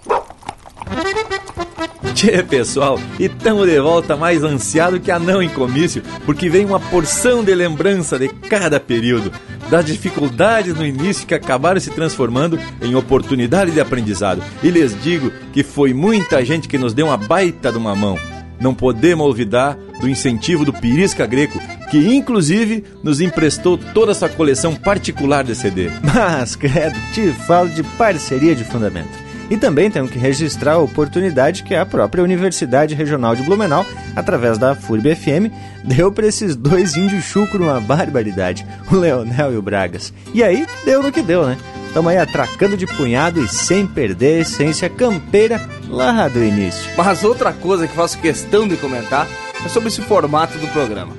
Tchê, 2.15 2.43
pessoal, 2.43 2.99
e 3.19 3.29
tamo 3.29 3.67
de 3.67 3.79
volta 3.79 4.17
mais 4.17 4.43
ansiado 4.43 4.99
que 4.99 5.11
anão 5.11 5.43
em 5.43 5.51
comício, 5.51 6.03
porque 6.25 6.49
vem 6.49 6.65
uma 6.65 6.81
porção 6.81 7.45
de 7.45 7.55
lembrança 7.55 8.19
de 8.19 8.29
cada 8.29 8.81
período, 8.81 9.31
das 9.69 9.85
dificuldades 9.85 10.75
no 10.75 10.85
início 10.85 11.27
que 11.27 11.35
acabaram 11.35 11.79
se 11.79 11.91
transformando 11.91 12.59
em 12.81 12.95
oportunidade 12.95 13.71
de 13.71 13.81
aprendizado. 13.81 14.43
E 14.63 14.71
lhes 14.71 14.99
digo 15.03 15.31
que 15.53 15.63
foi 15.63 15.93
muita 15.93 16.43
gente 16.43 16.69
que 16.69 16.79
nos 16.79 16.95
deu 16.95 17.07
uma 17.07 17.19
baita 17.19 17.71
de 17.71 17.77
uma 17.77 17.95
mão. 17.95 18.19
Não 18.61 18.75
podemos 18.75 19.27
olvidar 19.27 19.77
do 20.01 20.09
incentivo 20.09 20.65
do 20.65 20.73
Pirisca 20.73 21.27
Greco, 21.27 21.59
que 21.91 22.15
inclusive 22.15 22.85
nos 23.03 23.21
emprestou 23.21 23.79
toda 23.79 24.13
essa 24.13 24.29
coleção 24.29 24.75
particular 24.75 25.43
de 25.45 25.55
CD. 25.55 25.91
Mas, 26.03 26.55
credo, 26.55 26.99
te 27.13 27.33
falo 27.47 27.69
de 27.69 27.83
parceria 27.83 28.55
de 28.55 28.65
fundamento. 28.65 29.31
E 29.51 29.57
também 29.57 29.91
temos 29.91 30.13
que 30.13 30.19
registrar 30.19 30.75
a 30.75 30.79
oportunidade 30.79 31.65
que 31.65 31.75
a 31.75 31.85
própria 31.85 32.23
Universidade 32.23 32.95
Regional 32.95 33.35
de 33.35 33.43
Blumenau, 33.43 33.85
através 34.15 34.59
da 34.59 34.77
FURB 34.77 35.17
FM, 35.17 35.51
deu 35.83 36.13
para 36.13 36.29
esses 36.29 36.55
dois 36.55 36.97
índios 36.97 37.25
chucro 37.25 37.65
uma 37.65 37.81
barbaridade, 37.81 38.65
o 38.89 38.95
Leonel 38.95 39.53
e 39.53 39.57
o 39.57 39.63
Bragas. 39.63 40.15
E 40.33 40.45
aí, 40.45 40.65
deu 40.85 41.03
no 41.03 41.11
que 41.11 41.21
deu, 41.21 41.45
né? 41.45 41.57
Estamos 41.91 42.13
aí 42.13 42.19
atracando 42.19 42.77
de 42.77 42.87
punhado 42.87 43.43
e 43.43 43.49
sem 43.49 43.85
perder 43.85 44.37
a 44.37 44.41
essência 44.43 44.89
campeira 44.89 45.61
lá 45.89 46.29
do 46.29 46.41
início. 46.41 46.89
Mas 46.97 47.25
outra 47.25 47.53
coisa 47.53 47.89
que 47.89 47.93
faço 47.93 48.17
questão 48.21 48.69
de 48.69 48.77
comentar 48.77 49.27
é 49.65 49.69
sobre 49.69 49.89
esse 49.89 50.01
formato 50.01 50.57
do 50.59 50.69
programa. 50.69 51.13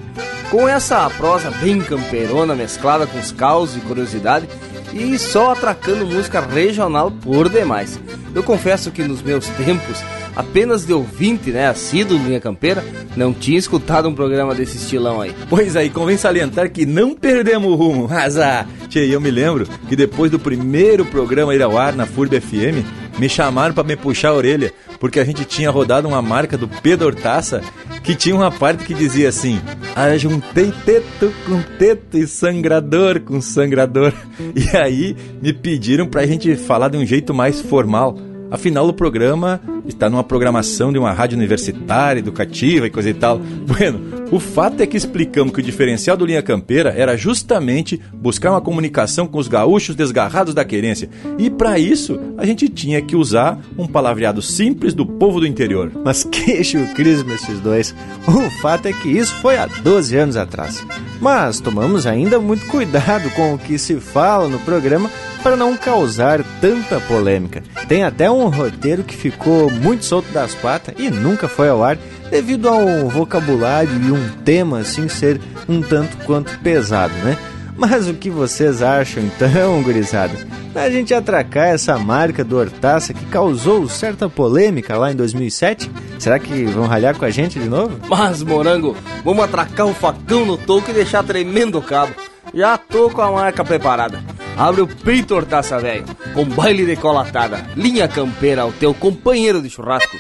Com 0.50 0.70
essa 0.70 1.10
prosa 1.10 1.52
bem 1.52 1.82
campeirona, 1.82 2.56
mesclada 2.56 3.06
com 3.06 3.20
os 3.20 3.34
caos 3.34 3.76
e 3.76 3.82
curiosidade, 3.82 4.48
e 4.94 5.18
só 5.18 5.52
atracando 5.52 6.06
música 6.06 6.40
regional 6.42 7.12
por 7.12 7.50
demais. 7.50 8.00
Eu 8.34 8.44
confesso 8.44 8.92
que 8.92 9.04
nos 9.04 9.22
meus 9.22 9.48
tempos, 9.48 10.04
apenas 10.36 10.86
de 10.86 10.94
ouvinte, 10.94 11.52
né, 11.52 11.68
assíduo 11.68 12.18
Linha 12.18 12.40
Campeira, 12.40 12.84
não 13.16 13.34
tinha 13.34 13.58
escutado 13.58 14.08
um 14.08 14.16
programa 14.16 14.56
desse 14.56 14.78
estilão 14.78 15.22
aí. 15.22 15.36
Pois 15.50 15.76
aí, 15.76 15.90
convém 15.90 16.18
salientar 16.18 16.72
que 16.72 16.86
não 16.86 17.14
perdemos 17.14 17.72
o 17.72 17.76
rumo. 17.76 18.08
Mas, 18.10 18.38
ah, 18.38 18.66
tchê, 18.88 19.00
eu 19.00 19.20
me 19.20 19.32
lembro 19.32 19.68
que 19.88 19.96
depois 19.96 20.32
do 20.32 20.40
primeiro 20.40 21.06
programa 21.06 21.54
ir 21.56 21.62
ao 21.62 21.78
ar 21.78 21.94
na 21.94 22.06
FURB 22.06 22.40
FM, 22.40 22.86
me 23.18 23.30
chamaram 23.30 23.74
para 23.74 23.84
me 23.84 23.96
puxar 23.96 24.30
a 24.30 24.34
orelha, 24.34 24.74
porque 25.00 25.20
a 25.20 25.24
gente 25.24 25.46
tinha 25.46 25.70
rodado 25.70 26.08
uma 26.08 26.22
marca 26.22 26.58
do 26.58 26.68
Pedro 26.68 27.08
Hortaça 27.08 27.62
que 28.04 28.16
tinha 28.16 28.36
uma 28.36 28.52
parte 28.52 28.84
que 28.84 28.94
dizia 28.94 29.30
assim: 29.30 29.60
Ajuntei 29.96 30.74
teto 30.86 31.34
com 31.46 31.62
teto 31.78 32.18
e 32.18 32.28
sangrador 32.28 33.20
com 33.22 33.42
sangrador. 33.42 34.14
E 34.56 34.76
aí 34.76 35.16
me 35.42 35.54
pediram 35.54 36.08
pra 36.08 36.26
gente 36.26 36.56
falar 36.56 36.90
de 36.90 36.98
um 36.98 37.06
jeito 37.06 37.34
mais 37.34 37.62
formal. 37.62 38.18
Afinal, 38.50 38.88
o 38.88 38.94
programa 38.94 39.62
está 39.88 40.10
numa 40.10 40.24
programação 40.24 40.92
de 40.92 41.00
uma 41.00 41.12
rádio 41.12 41.38
universitária, 41.38 42.20
educativa 42.20 42.88
e 42.88 42.90
coisa 42.90 43.10
e 43.10 43.14
tal. 43.14 43.40
Bueno, 43.40 44.00
o 44.32 44.40
fato 44.40 44.82
é 44.82 44.88
que 44.88 44.98
explicamos 44.98 45.54
que 45.54 45.60
o 45.60 45.64
diferencial 45.64 46.16
do 46.16 46.26
Linha 46.26 46.42
Campeira 46.42 46.94
era 46.96 47.18
justamente 47.18 48.00
buscar 48.14 48.52
uma 48.52 48.62
comunicação 48.62 49.28
com 49.28 49.38
os 49.38 49.48
gaúchos 49.48 49.96
desgarrados 49.96 50.54
da 50.54 50.64
querência. 50.64 51.10
E 51.38 51.50
para 51.50 51.78
isso, 51.80 52.20
a 52.38 52.46
gente 52.46 52.70
tinha 52.70 53.02
que 53.02 53.16
usar 53.16 53.60
um 53.78 53.88
palavreado 53.88 54.42
simples 54.42 54.94
do 54.94 55.06
povo 55.06 55.40
do 55.40 55.48
interior. 55.48 55.92
Mas 56.04 56.24
queixo 56.24 56.80
crisma 56.96 57.34
esses 57.34 57.60
dois. 57.60 57.96
O 58.28 58.50
fato 58.62 58.88
é 58.88 58.94
que 58.94 59.10
isso 59.10 59.36
foi 59.36 59.58
há 59.58 59.66
12 59.66 60.16
anos 60.16 60.38
atrás. 60.38 60.86
Mas 61.20 61.60
tomamos 61.60 62.08
ainda 62.08 62.40
muito 62.40 62.66
cuidado 62.68 63.30
com 63.32 63.54
o 63.54 63.58
que 63.58 63.78
se 63.78 63.96
fala 63.96 64.48
no 64.48 64.60
programa 64.60 65.10
para 65.42 65.56
não 65.56 65.76
causar 65.76 66.44
tanta 66.60 67.00
polêmica. 67.02 67.64
Tem 67.88 68.04
até 68.04 68.30
um 68.30 68.48
roteiro 68.48 69.04
que 69.04 69.16
ficou 69.16 69.71
muito 69.72 70.06
solto 70.06 70.32
das 70.32 70.54
patas 70.56 70.94
e 70.98 71.10
nunca 71.10 71.48
foi 71.48 71.70
ao 71.70 71.84
ar 71.84 71.98
devido 72.30 72.70
ao 72.70 73.10
vocabulário 73.10 73.92
e 74.02 74.12
um 74.12 74.30
tema 74.44 74.80
assim 74.80 75.08
ser 75.08 75.40
um 75.68 75.82
tanto 75.82 76.18
quanto 76.26 76.58
pesado, 76.60 77.14
né? 77.24 77.38
Mas 77.76 78.08
o 78.08 78.14
que 78.14 78.30
vocês 78.30 78.82
acham 78.82 79.24
então, 79.24 79.82
gurizada? 79.84 80.34
Da 80.74 80.90
gente 80.90 81.14
atracar 81.14 81.68
essa 81.68 81.98
marca 81.98 82.44
do 82.44 82.58
Hortaça 82.58 83.14
que 83.14 83.26
causou 83.26 83.90
certa 83.90 84.30
polêmica 84.30 84.98
lá 84.98 85.12
em 85.12 85.16
2007? 85.16 85.92
Será 86.18 86.40
que 86.40 86.64
vão 86.66 86.86
ralhar 86.86 87.18
com 87.18 87.26
a 87.26 87.30
gente 87.30 87.60
de 87.60 87.68
novo? 87.68 88.00
Mas, 88.08 88.42
morango, 88.42 88.96
vamos 89.26 89.44
atracar 89.44 89.88
o 89.88 89.94
facão 89.94 90.46
no 90.46 90.58
toco 90.58 90.92
e 90.92 90.94
deixar 90.94 91.24
tremendo 91.24 91.78
o 91.78 91.82
cabo. 91.82 92.14
Já 92.54 92.78
tô 92.78 93.10
com 93.10 93.22
a 93.22 93.32
marca 93.32 93.66
preparada. 93.66 94.24
Abre 94.62 94.82
o 94.82 94.88
peito, 94.88 95.34
hortaça 95.34 95.80
velho, 95.80 96.06
com 96.36 96.46
baile 96.46 96.86
de 96.86 96.96
colatada. 96.96 97.66
Linha 97.76 98.08
campeira, 98.08 98.64
o 98.64 98.72
teu 98.72 98.94
companheiro 98.94 99.60
de 99.60 99.72
churrasco. 99.72 100.16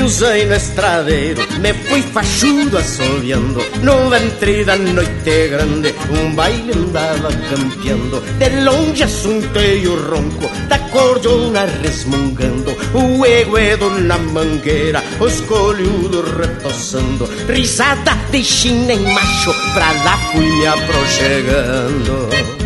Cruzei 0.00 0.46
no 0.46 0.54
estradeiro, 0.54 1.42
me 1.60 1.74
fui 1.74 2.00
fachudo 2.00 2.78
assoviando. 2.78 3.60
No 3.82 4.08
ventre 4.08 4.64
da 4.64 4.74
noite 4.74 5.48
grande, 5.48 5.94
um 6.10 6.34
baile 6.34 6.72
andava 6.72 7.28
campeando. 7.50 8.22
De 8.38 8.48
longe 8.64 9.02
assuntei 9.02 9.86
o 9.86 9.94
ronco 10.08 10.50
da 10.68 10.78
cordona 10.90 11.66
resmungando. 11.82 12.74
O 12.94 13.26
eguedo 13.26 13.90
na 14.00 14.16
mangueira, 14.16 15.04
os 15.20 15.42
colhudos 15.42 16.24
retoçando. 16.38 17.28
Risada 17.46 18.16
de 18.30 18.42
china 18.42 18.94
macho, 18.96 19.52
pra 19.74 19.92
lá 20.02 20.16
fui 20.32 20.46
me 20.46 20.66
aproxegando. 20.66 22.59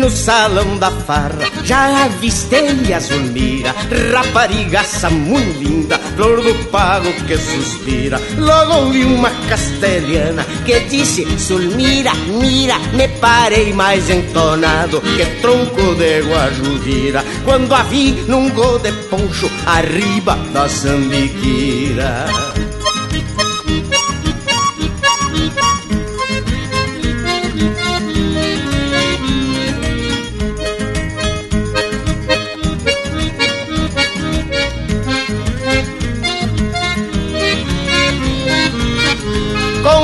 No 0.00 0.10
salão 0.10 0.78
da 0.78 0.90
farra, 0.90 1.44
já 1.62 2.04
avistei 2.04 2.92
a 2.94 2.98
Zulmira, 2.98 3.74
raparigaça 4.12 5.10
muito 5.10 5.58
linda, 5.58 5.98
flor 6.16 6.42
do 6.42 6.54
pago 6.70 7.12
que 7.26 7.36
suspira. 7.36 8.18
Logo 8.38 8.86
ouvi 8.86 9.04
uma 9.04 9.30
castelhana 9.48 10.42
que 10.64 10.80
disse: 10.80 11.24
Zulmira, 11.36 12.12
mira, 12.40 12.78
me 12.94 13.08
parei 13.08 13.74
mais 13.74 14.08
entonado 14.08 15.02
que 15.02 15.26
tronco 15.42 15.94
de 15.94 16.22
guajudira. 16.22 17.22
Quando 17.44 17.74
a 17.74 17.82
vi 17.82 18.12
num 18.26 18.48
gol 18.50 18.78
de 18.78 18.92
poncho, 19.10 19.50
arriba 19.66 20.36
da 20.54 20.66
sambiquira. 20.66 22.26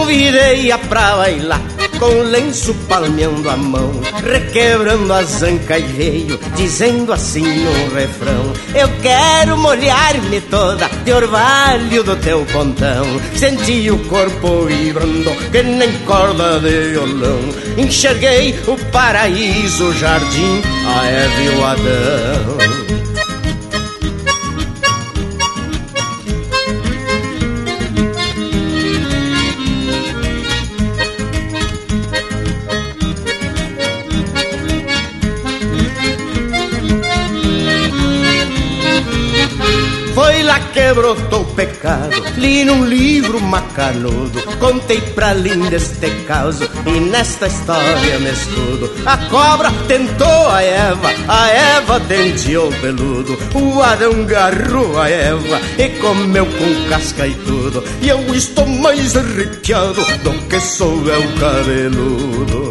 Convidei-a 0.07 0.79
pra 0.79 1.17
bailar 1.17 1.61
com 1.99 2.23
lenço 2.23 2.73
palmeando 2.89 3.51
a 3.51 3.57
mão, 3.57 3.91
requebrando 4.23 5.13
a 5.13 5.25
zanca 5.25 5.77
e 5.77 5.83
veio, 5.83 6.39
dizendo 6.55 7.13
assim 7.13 7.43
no 7.43 7.93
refrão: 7.93 8.53
Eu 8.73 8.89
quero 9.03 9.57
molhar-me 9.57 10.41
toda 10.43 10.89
de 11.05 11.13
orvalho 11.13 12.05
do 12.05 12.15
teu 12.15 12.47
pontão. 12.53 13.05
Senti 13.35 13.91
o 13.91 13.99
corpo 14.05 14.67
vibrando, 14.67 15.33
que 15.51 15.65
nem 15.65 15.93
corda 16.05 16.61
de 16.61 16.93
violão. 16.93 17.41
Enxerguei 17.77 18.57
o 18.69 18.77
paraíso, 18.93 19.89
o 19.89 19.95
jardim, 19.99 20.63
a 20.87 21.05
Eva 21.05 21.43
e 21.43 21.49
o 21.49 21.65
Adão. 21.65 22.66
Li 42.37 42.65
num 42.65 42.85
livro 42.85 43.41
macanudo, 43.41 44.43
contei 44.59 45.01
pra 45.01 45.33
linda 45.33 45.77
este 45.77 46.11
caso, 46.27 46.69
e 46.87 47.01
nesta 47.01 47.47
história 47.47 48.19
me 48.19 48.31
escudo. 48.31 48.91
A 49.05 49.17
cobra 49.29 49.71
tentou 49.89 50.49
a 50.49 50.63
Eva, 50.63 51.11
a 51.29 51.49
Eva 51.49 52.01
denteou 52.01 52.71
peludo, 52.81 53.39
o 53.55 53.83
Adão 53.83 54.25
garrou 54.25 55.01
a 55.01 55.09
Eva 55.09 55.61
e 55.79 55.89
comeu 56.01 56.47
com 56.47 56.89
casca 56.89 57.27
e 57.27 57.35
tudo, 57.35 57.83
e 58.03 58.09
eu 58.09 58.35
estou 58.35 58.67
mais 58.67 59.17
arrepiado 59.17 60.05
do 60.23 60.33
que 60.49 60.61
sou 60.61 61.07
eu 61.07 61.23
cabeludo. 61.39 62.66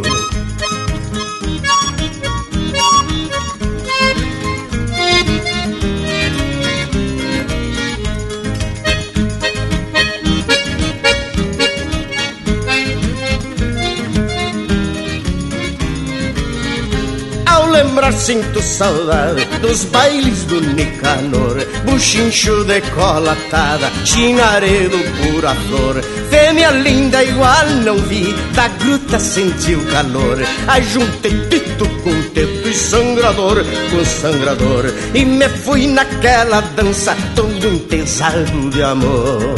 Sinto 18.15 18.61
saudade 18.61 19.45
dos 19.61 19.85
bailes 19.85 20.43
do 20.45 20.61
Nicanor 20.61 21.57
Buchincho 21.85 22.63
de 22.63 22.81
cola 22.91 23.33
atada, 23.33 23.91
chinaredo 24.05 24.97
pura 25.21 25.53
flor. 25.53 26.01
Fêmea 26.29 26.71
linda 26.71 27.23
igual 27.23 27.65
não 27.83 27.97
vi, 27.97 28.33
da 28.53 28.67
gruta 28.67 29.19
senti 29.19 29.75
o 29.75 29.85
calor 29.85 30.37
Ajuntei 30.67 31.31
tito 31.49 31.87
com 32.03 32.21
teto 32.33 32.67
e 32.67 32.73
sangrador 32.73 33.63
com 33.91 34.05
sangrador 34.05 34.85
E 35.13 35.25
me 35.25 35.47
fui 35.49 35.87
naquela 35.87 36.61
dança 36.61 37.15
todo 37.35 37.69
um 37.69 37.79
pesado 37.79 38.69
de 38.69 38.83
amor 38.83 39.55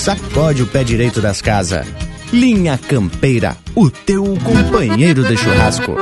sacode 0.00 0.62
o 0.62 0.66
pé 0.66 0.82
direito 0.82 1.20
das 1.20 1.42
casas. 1.42 1.86
Linha 2.32 2.78
Campeira, 2.78 3.54
o 3.74 3.90
teu 3.90 4.24
companheiro 4.42 5.22
de 5.24 5.36
churrasco. 5.36 5.94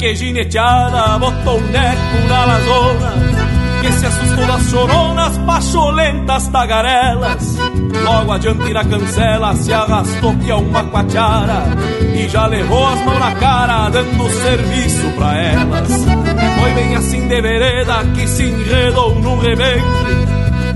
Que 0.00 0.14
gineteada 0.14 1.18
botou 1.18 1.58
um 1.58 1.66
neco 1.66 2.26
na 2.26 2.44
lazona 2.46 3.12
Que 3.82 3.92
se 3.92 4.06
assustou 4.06 4.46
das 4.46 4.70
choronas, 4.70 5.38
pacholentas 5.38 6.48
tagarelas. 6.48 7.56
Logo 8.02 8.32
adiante 8.32 8.72
na 8.72 8.84
cancela 8.84 9.54
se 9.54 9.72
arrastou 9.72 10.34
que 10.38 10.50
é 10.50 10.54
uma 10.54 10.84
quatiara 10.84 11.64
E 12.14 12.26
já 12.28 12.46
levou 12.46 12.86
as 12.86 13.04
mãos 13.04 13.18
na 13.18 13.34
cara 13.34 13.90
dando 13.90 14.30
serviço 14.30 15.10
pra 15.16 15.36
elas 15.36 15.88
Foi 15.88 16.74
bem 16.74 16.96
assim 16.96 17.28
de 17.28 17.40
vereda 17.42 18.04
que 18.14 18.26
se 18.26 18.44
enredou 18.44 19.14
num 19.16 19.38
rebente 19.38 19.84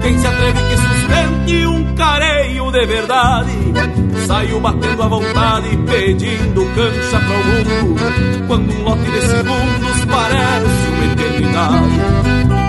Quem 0.02 0.18
se 0.18 0.26
atreve 0.26 0.58
que 0.68 0.76
sustente 0.76 1.66
um 1.66 1.94
careio 1.94 2.70
de 2.70 2.86
verdade 2.86 3.50
Saiu 4.26 4.58
batendo 4.58 5.02
à 5.02 5.08
vontade, 5.08 5.76
pedindo 5.86 6.64
cancha 6.74 7.20
para 7.20 7.36
o 7.36 7.44
mundo. 7.44 8.46
Quando 8.46 8.72
um 8.72 8.82
lote 8.84 9.10
de 9.10 9.20
segundos 9.20 10.04
parece 10.10 10.88
uma 10.88 11.12
eternidade. 11.12 11.98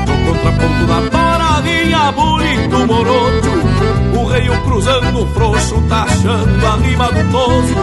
No 0.07 0.33
contraponto 0.33 0.85
da 0.85 1.09
paradinha, 1.11 2.11
bonito 2.11 2.87
morocho. 2.87 4.19
O 4.19 4.25
rei 4.25 4.49
cruzando 4.65 5.23
o 5.23 5.27
frouxo, 5.27 5.81
taxando 5.87 6.65
a 6.65 6.75
rima 6.75 7.11
do 7.11 7.31
toso. 7.31 7.75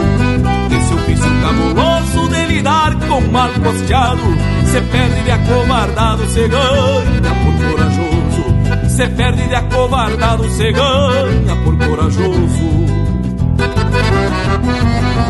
Esse 0.76 0.94
ofício 0.94 1.30
cabuloso 1.42 2.28
de 2.28 2.46
lidar 2.52 2.94
com 3.08 3.20
mal 3.30 3.50
costeado. 3.50 4.22
Se 4.66 4.80
perde 4.82 5.22
de 5.22 5.30
acovardado, 5.30 6.28
se 6.28 6.48
ganha 6.48 7.34
por 7.42 7.54
corajoso. 7.70 8.88
Se 8.88 9.06
perde 9.08 9.48
de 9.48 9.54
acovardado, 9.54 10.50
se 10.50 10.72
ganha 10.72 11.56
por 11.64 11.76
corajoso. 11.78 12.81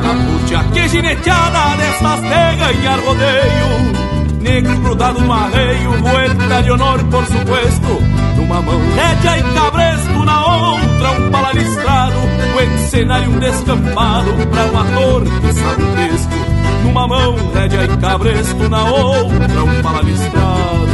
A 0.04 0.14
putia 0.26 0.64
que 0.72 0.88
gineteada 0.88 1.76
destas 1.76 2.20
de 2.22 2.56
ganhar 2.56 2.98
rodeio 3.00 4.02
Negro 4.40 4.76
grudado 4.80 5.20
no 5.20 5.32
arreio, 5.32 5.92
vuelta 6.02 6.62
de 6.62 6.70
honor 6.70 7.04
por 7.04 7.24
supuesto 7.26 8.22
Numa 8.36 8.60
mão 8.60 8.80
rédea 8.96 9.38
e 9.38 9.54
cabresto, 9.54 10.24
na 10.24 10.46
outra 10.46 11.10
um 11.12 11.30
palalistrado, 11.30 12.16
o 12.56 12.60
encenário 12.60 13.30
um 13.30 13.38
descampado 13.38 14.32
pra 14.50 14.64
um 14.66 14.78
ator 14.78 15.22
que 15.22 15.52
sabe 15.52 15.82
o 15.82 15.94
texto. 15.94 16.34
Numa 16.82 17.06
mão 17.06 17.36
rédea 17.54 17.84
e 17.84 17.96
cabresto, 17.98 18.68
na 18.68 18.84
outra 18.84 19.64
um 19.64 19.82
palalistrado. 19.82 20.92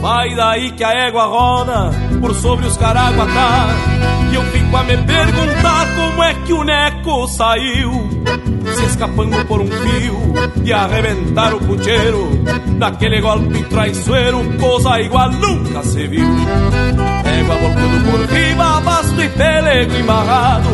Vai 0.00 0.34
daí 0.34 0.70
que 0.72 0.84
a 0.84 0.92
égua 1.06 1.26
roda 1.26 1.90
por 2.20 2.34
sobre 2.34 2.66
os 2.66 2.76
caraguatá. 2.76 3.66
E 4.30 4.34
eu 4.34 4.42
fico 4.44 4.76
a 4.76 4.82
me 4.84 4.96
perguntar 4.96 5.86
como 5.94 6.22
é 6.22 6.34
que 6.34 6.52
o 6.52 6.64
Neco 6.64 7.26
saiu 7.28 8.11
Se 8.82 8.88
escapando 8.88 9.44
por 9.46 9.60
um 9.60 9.66
fio 9.68 10.34
e 10.64 10.72
arrebentar 10.72 11.54
o 11.54 11.60
pucheiro 11.60 12.30
Daquele 12.78 13.20
golpe 13.20 13.62
traiçoeiro, 13.64 14.42
coisa 14.58 15.00
igual 15.00 15.30
nunca 15.30 15.84
se 15.84 16.08
viu 16.08 16.26
Égua 17.24 17.54
voltando 17.56 18.10
por 18.10 18.34
riba, 18.34 18.80
basto 18.80 19.22
e 19.22 19.28
pelego 19.28 19.94
embarrado 19.94 20.68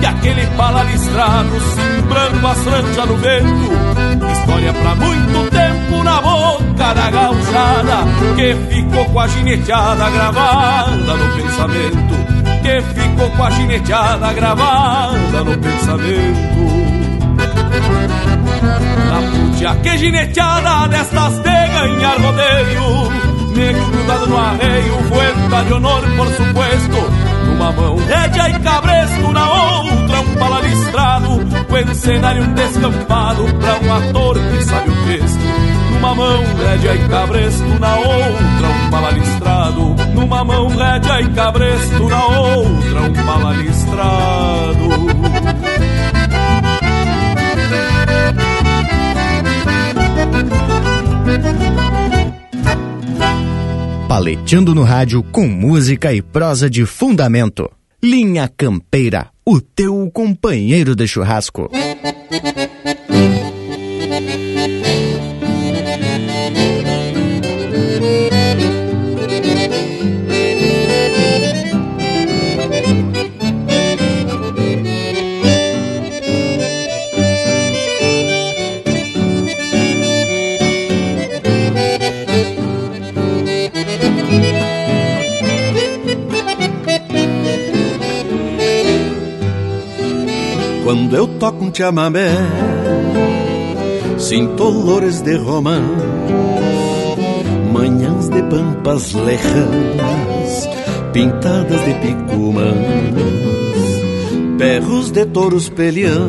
E 0.00 0.06
aquele 0.06 0.46
pala 0.56 0.84
listrado, 0.84 1.50
simbrando 1.60 2.46
as 2.46 2.64
ranchas 2.64 3.08
no 3.08 3.16
vento 3.16 4.32
História 4.32 4.72
pra 4.72 4.94
muito 4.94 5.50
tempo 5.50 6.04
na 6.04 6.20
boca 6.20 6.94
da 6.94 7.10
gauchada 7.10 7.96
Que 8.36 8.54
ficou 8.72 9.04
com 9.06 9.20
a 9.20 9.26
gineteada 9.26 10.10
gravada 10.10 11.16
no 11.16 11.36
pensamento 11.36 12.62
Que 12.62 13.00
ficou 13.00 13.30
com 13.30 13.44
a 13.44 13.50
gineteada 13.50 14.32
gravada 14.32 15.44
no 15.44 15.58
pensamento 15.58 16.77
Na 18.78 19.22
putia 19.30 19.74
que 19.76 19.98
gineteada 19.98 20.88
destas 20.88 21.38
de 21.38 21.68
ganhar 21.68 22.20
rodeio. 22.20 23.28
Negro 23.54 23.86
grudado 23.86 24.26
no 24.28 24.38
arreio, 24.38 24.98
vuelta 25.08 25.64
de 25.64 25.72
honor 25.72 26.02
por 26.16 26.26
supuesto. 26.28 27.38
Numa 27.46 27.72
mão 27.72 27.96
rédea 27.96 28.50
e 28.50 28.60
cabresto, 28.60 29.32
na 29.32 29.50
outra 29.50 30.20
um 30.20 30.34
pala 30.36 30.60
listrado, 30.60 31.28
o 31.68 31.76
encenário 31.76 32.44
um 32.44 32.52
descampado 32.54 33.44
pra 33.54 33.78
um 33.80 33.94
ator 33.94 34.38
que 34.38 34.64
sabe 34.64 34.90
o 34.90 35.06
texto. 35.06 35.40
Numa 35.92 36.14
mão 36.14 36.44
rédea 36.64 36.94
e 36.94 37.08
cabresto, 37.08 37.80
na 37.80 37.96
outra 37.96 38.68
um 38.68 38.90
pala 38.90 39.10
listrado, 39.10 39.96
numa 40.14 40.44
mão 40.44 40.68
rédea 40.68 41.20
e 41.22 41.28
cabresto, 41.30 42.08
na 42.08 42.26
outra 42.26 43.00
um 43.00 43.12
Paleteando 54.18 54.74
no 54.74 54.82
rádio 54.82 55.22
com 55.22 55.46
música 55.46 56.12
e 56.12 56.20
prosa 56.20 56.68
de 56.68 56.84
fundamento. 56.84 57.70
Linha 58.02 58.48
Campeira, 58.48 59.28
o 59.46 59.60
teu 59.60 60.10
companheiro 60.12 60.96
de 60.96 61.06
churrasco. 61.06 61.70
Quando 91.08 91.16
eu 91.16 91.26
toco 91.38 91.64
um 91.64 91.74
chamamé, 91.74 92.28
sinto 94.18 94.62
olores 94.62 95.22
de 95.22 95.36
romã, 95.38 95.80
manhãs 97.72 98.28
de 98.28 98.42
pampas 98.42 99.14
lejanas, 99.14 100.68
pintadas 101.14 101.82
de 101.86 101.94
picumãs, 101.94 102.76
berros 104.58 105.10
de 105.10 105.24
touros 105.24 105.70
peleando, 105.70 106.28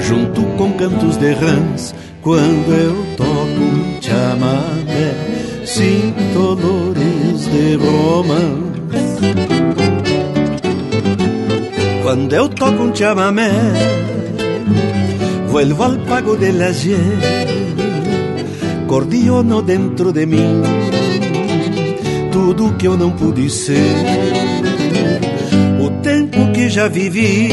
junto 0.00 0.40
com 0.56 0.72
cantos 0.72 1.18
de 1.18 1.34
rãs. 1.34 1.94
Quando 2.22 2.72
eu 2.72 2.96
toco 3.18 3.28
um 3.28 4.00
chamamé, 4.00 5.66
sinto 5.66 6.38
olores 6.38 7.44
de 7.44 7.76
romance 7.76 9.51
Cuando 12.02 12.34
eu 12.34 12.48
toco 12.48 12.82
un 12.82 12.92
chamamé, 12.92 13.48
vuelvo 15.48 15.84
al 15.84 15.98
pago 16.00 16.34
del 16.34 16.60
ayer, 16.60 16.98
cordiono 18.88 19.62
dentro 19.62 20.12
de 20.12 20.26
mim, 20.26 20.62
tudo 22.32 22.76
que 22.76 22.88
eu 22.88 22.96
não 22.96 23.12
pude 23.12 23.48
ser, 23.48 23.94
o 25.80 25.90
tempo 26.02 26.50
que 26.52 26.68
já 26.68 26.88
vivi 26.88 27.50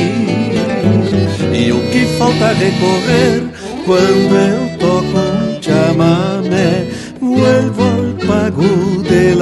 e 1.54 1.72
o 1.72 1.80
que 1.92 2.06
falta 2.18 2.48
recorrer. 2.54 3.44
Quando 3.86 4.36
eu 4.36 4.78
toco 4.80 5.20
um 5.20 5.62
chamamé, 5.62 6.88
vuelvo 7.22 7.84
al 7.84 8.28
pago 8.28 9.04
del. 9.04 9.40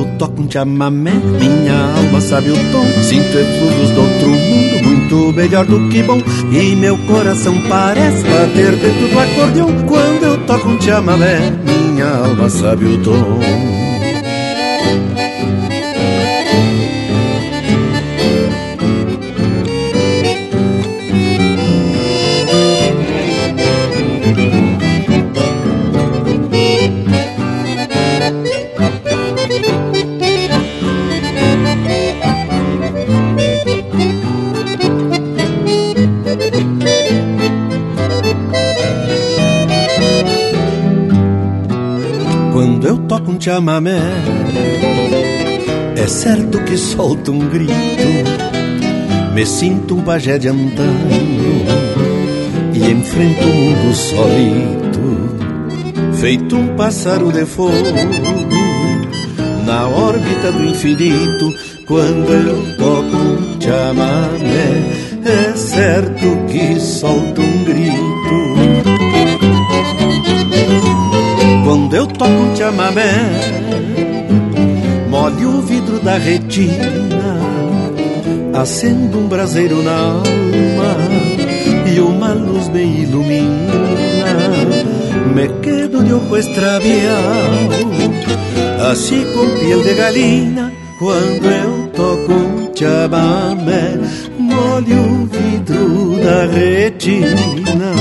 Eu 0.00 0.06
toco 0.18 0.42
um 0.42 0.50
chamamé, 0.50 1.12
minha 1.12 1.94
alma 1.96 2.20
sabe 2.20 2.50
o 2.50 2.72
tom. 2.72 2.86
Sinto 3.02 3.36
efluvos 3.36 3.90
do 3.90 4.00
outro 4.00 4.28
mundo, 4.28 4.84
muito 4.84 5.36
melhor 5.36 5.66
do 5.66 5.88
que 5.88 6.02
bom. 6.02 6.22
E 6.50 6.74
meu 6.76 6.96
coração 6.98 7.54
parece 7.68 8.24
bater 8.24 8.76
dentro 8.76 9.08
do 9.08 9.18
acordeão. 9.18 9.68
Quando 9.86 10.22
eu 10.22 10.46
toco 10.46 10.68
um 10.68 10.80
chamamé, 10.80 11.52
minha 11.64 12.08
alma 12.08 12.48
sabe 12.48 12.86
o 12.86 13.02
tom. 13.02 13.79
Um 43.40 43.42
chamamé, 43.42 43.98
é 45.96 46.06
certo 46.06 46.62
que 46.64 46.76
solto 46.76 47.32
um 47.32 47.48
grito. 47.48 47.72
Me 49.34 49.46
sinto 49.46 49.96
um 49.96 50.02
pajé 50.02 50.36
de 50.38 50.48
antanho 50.48 51.64
e 52.74 52.90
enfrento 52.90 53.42
o 53.42 53.54
mundo 53.54 53.94
solito, 53.94 55.00
feito 56.20 56.54
um 56.54 56.76
pássaro 56.76 57.32
de 57.32 57.46
fogo 57.46 57.72
na 59.64 59.88
órbita 59.88 60.52
do 60.52 60.62
infinito. 60.64 61.54
Quando 61.86 62.30
eu 62.32 62.76
toco 62.76 63.16
um 63.16 63.60
chamamé, 63.60 64.82
é 65.24 65.56
certo 65.56 66.46
que 66.46 66.78
solto 66.78 67.40
um 67.40 67.64
grito. 67.64 68.19
Toco 72.20 72.32
um 72.32 72.54
chamamé, 72.54 73.12
molho 75.08 75.56
o 75.56 75.62
vidro 75.62 75.98
da 76.00 76.18
retina, 76.18 77.40
acendo 78.52 79.20
um 79.20 79.26
braseiro 79.26 79.82
na 79.82 79.96
alma 79.96 80.96
e 81.90 81.98
uma 81.98 82.34
luz 82.34 82.68
me 82.68 82.82
ilumina. 82.82 83.72
Me 85.34 85.48
quedo 85.62 86.04
de 86.04 86.12
ojo 86.12 86.36
extraviado, 86.36 88.12
así 88.90 89.24
con 89.34 89.48
piel 89.58 89.82
de 89.82 89.94
gallina, 89.94 90.70
quando 90.98 91.46
eu 91.46 91.88
toco 91.94 92.34
um 92.34 92.70
chamamé, 92.74 93.98
molho 94.38 95.22
o 95.22 95.24
vidro 95.24 96.22
da 96.22 96.44
retina. 96.44 97.99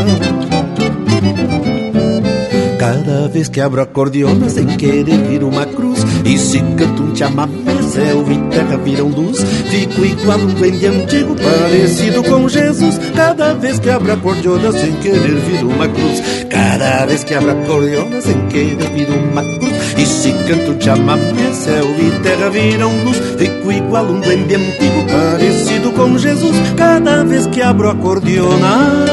Cada 3.10 3.27
vez 3.27 3.49
que 3.49 3.60
abro 3.60 3.81
a 3.81 3.88
cordiona 3.88 4.48
sem 4.52 4.68
querer 4.68 5.18
vir 5.27 5.44
uma 5.44 5.65
cruz. 5.65 6.06
E 6.23 6.38
se 6.38 6.60
canto 6.60 7.02
um 7.02 7.15
chamamé, 7.15 7.81
céu 7.81 8.23
e 8.30 8.52
terra 8.52 8.77
viram 8.77 9.07
luz. 9.07 9.40
Fico 9.68 10.06
igual 10.06 10.38
um 10.38 10.53
duende 10.53 10.86
antigo, 10.86 11.36
parecido 11.36 12.23
com 12.23 12.48
Jesus. 12.48 12.99
Cada 13.15 13.56
vez 13.56 13.80
que 13.80 13.90
abro 13.90 14.14
a 14.14 14.18
cordiona 14.18 14.72
sem 14.72 14.94
querer 14.98 15.40
vir 15.40 15.64
uma 15.64 15.88
cruz. 15.88 16.22
Cada 16.52 17.07
vez 17.07 17.23
que 17.23 17.34
abro 17.34 17.49
a 17.49 17.56
cordiona 17.65 18.22
sem 18.22 18.48
querer 18.48 18.90
vir 18.94 19.10
uma 19.10 19.41
cruz. 19.41 19.73
E 19.98 20.06
se 20.06 20.31
canto 20.48 20.73
um 20.73 20.80
chamamé, 20.80 21.52
céu 21.52 21.86
e 21.86 22.11
terra 22.22 22.49
viram 22.52 22.91
luz. 23.06 23.18
Fico 23.40 23.72
igual 23.72 24.06
um 24.06 24.19
duende 24.19 24.53
antigo, 24.53 25.03
parecido 25.11 25.91
com 25.94 26.15
Jesus. 26.15 26.56
Cada 26.77 27.23
vez 27.23 27.48
que 27.48 27.60
abro 27.60 27.90
a 27.90 27.95
cordiona 27.95 29.03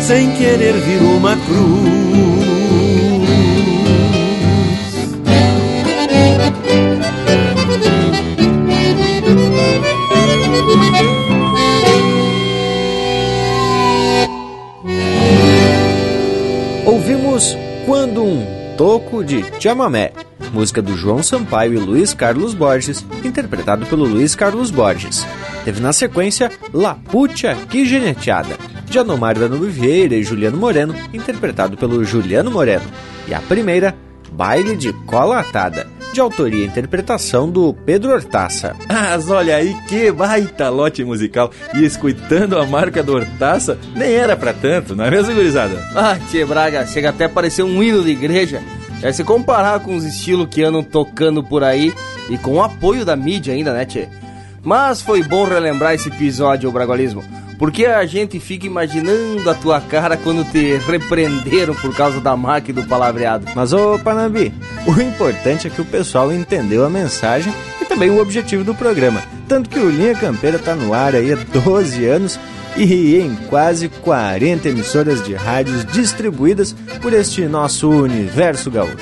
sem 0.00 0.30
querer 0.36 0.72
vir 0.72 1.02
uma 1.02 1.36
cruz 1.36 2.05
Quando 17.86 18.20
um 18.20 18.44
Toco 18.76 19.22
de 19.22 19.44
Chamamé, 19.60 20.12
música 20.52 20.82
do 20.82 20.96
João 20.96 21.22
Sampaio 21.22 21.74
e 21.74 21.78
Luiz 21.78 22.12
Carlos 22.12 22.52
Borges, 22.52 23.06
interpretado 23.24 23.86
pelo 23.86 24.04
Luiz 24.04 24.34
Carlos 24.34 24.72
Borges. 24.72 25.24
Teve 25.64 25.80
na 25.80 25.92
sequência 25.92 26.50
La 26.74 26.96
Pucha 26.96 27.54
Que 27.70 27.86
Geneteada, 27.86 28.56
de 28.86 28.98
Anomar 28.98 29.38
da 29.38 29.46
Vieira 29.46 30.16
e 30.16 30.24
Juliano 30.24 30.56
Moreno, 30.56 30.96
interpretado 31.14 31.76
pelo 31.76 32.04
Juliano 32.04 32.50
Moreno. 32.50 32.84
E 33.28 33.32
a 33.32 33.40
primeira, 33.40 33.96
Baile 34.32 34.74
de 34.74 34.92
Cola 35.04 35.38
Atada, 35.38 35.86
de 36.16 36.20
autoria 36.20 36.64
e 36.64 36.66
interpretação 36.66 37.50
do 37.50 37.74
Pedro 37.74 38.12
Hortaça. 38.12 38.74
Mas 38.88 39.28
olha 39.28 39.56
aí 39.56 39.76
que 39.86 40.10
baita 40.10 40.70
lote 40.70 41.04
musical. 41.04 41.50
E 41.74 41.84
escutando 41.84 42.58
a 42.58 42.64
marca 42.64 43.02
do 43.02 43.14
Hortaça, 43.14 43.78
nem 43.94 44.12
era 44.12 44.34
para 44.34 44.54
tanto, 44.54 44.96
não 44.96 45.04
é 45.04 45.10
mesmo, 45.10 45.34
gurizada? 45.34 45.76
Ah, 45.94 46.18
Tchê 46.30 46.44
Braga, 46.46 46.86
chega 46.86 47.10
até 47.10 47.26
a 47.26 47.28
parecer 47.28 47.62
um 47.62 47.82
hino 47.82 48.02
de 48.02 48.10
igreja. 48.12 48.62
É 49.02 49.12
se 49.12 49.22
comparar 49.22 49.80
com 49.80 49.94
os 49.94 50.04
estilos 50.04 50.48
que 50.50 50.62
andam 50.62 50.82
tocando 50.82 51.44
por 51.44 51.62
aí 51.62 51.92
e 52.30 52.38
com 52.38 52.54
o 52.54 52.62
apoio 52.62 53.04
da 53.04 53.14
mídia 53.14 53.52
ainda, 53.52 53.74
né, 53.74 53.84
Tchê? 53.84 54.08
Mas 54.62 55.02
foi 55.02 55.22
bom 55.22 55.44
relembrar 55.44 55.92
esse 55.92 56.08
episódio, 56.08 56.68
o 56.68 56.72
Bragualismo. 56.72 57.22
Porque 57.58 57.86
a 57.86 58.04
gente 58.04 58.38
fica 58.38 58.66
imaginando 58.66 59.48
a 59.48 59.54
tua 59.54 59.80
cara 59.80 60.16
quando 60.16 60.44
te 60.50 60.76
repreenderam 60.76 61.74
por 61.74 61.94
causa 61.94 62.20
da 62.20 62.36
marca 62.36 62.70
e 62.70 62.74
do 62.74 62.84
palavreado. 62.84 63.46
Mas, 63.54 63.72
ô 63.72 63.98
Panambi, 63.98 64.52
o 64.86 65.00
importante 65.00 65.66
é 65.66 65.70
que 65.70 65.80
o 65.80 65.84
pessoal 65.84 66.32
entendeu 66.32 66.84
a 66.84 66.90
mensagem 66.90 67.52
e 67.80 67.84
também 67.86 68.10
o 68.10 68.20
objetivo 68.20 68.62
do 68.62 68.74
programa. 68.74 69.22
Tanto 69.48 69.70
que 69.70 69.78
o 69.78 69.90
Linha 69.90 70.14
Campeira 70.14 70.58
tá 70.58 70.74
no 70.74 70.92
ar 70.92 71.14
aí 71.14 71.32
há 71.32 71.36
12 71.36 72.04
anos 72.04 72.38
e 72.76 73.16
em 73.16 73.34
quase 73.48 73.88
40 73.88 74.68
emissoras 74.68 75.24
de 75.24 75.34
rádios 75.34 75.84
distribuídas 75.86 76.74
por 77.00 77.14
este 77.14 77.46
nosso 77.46 77.88
universo 77.88 78.70
gaúcho. 78.70 78.96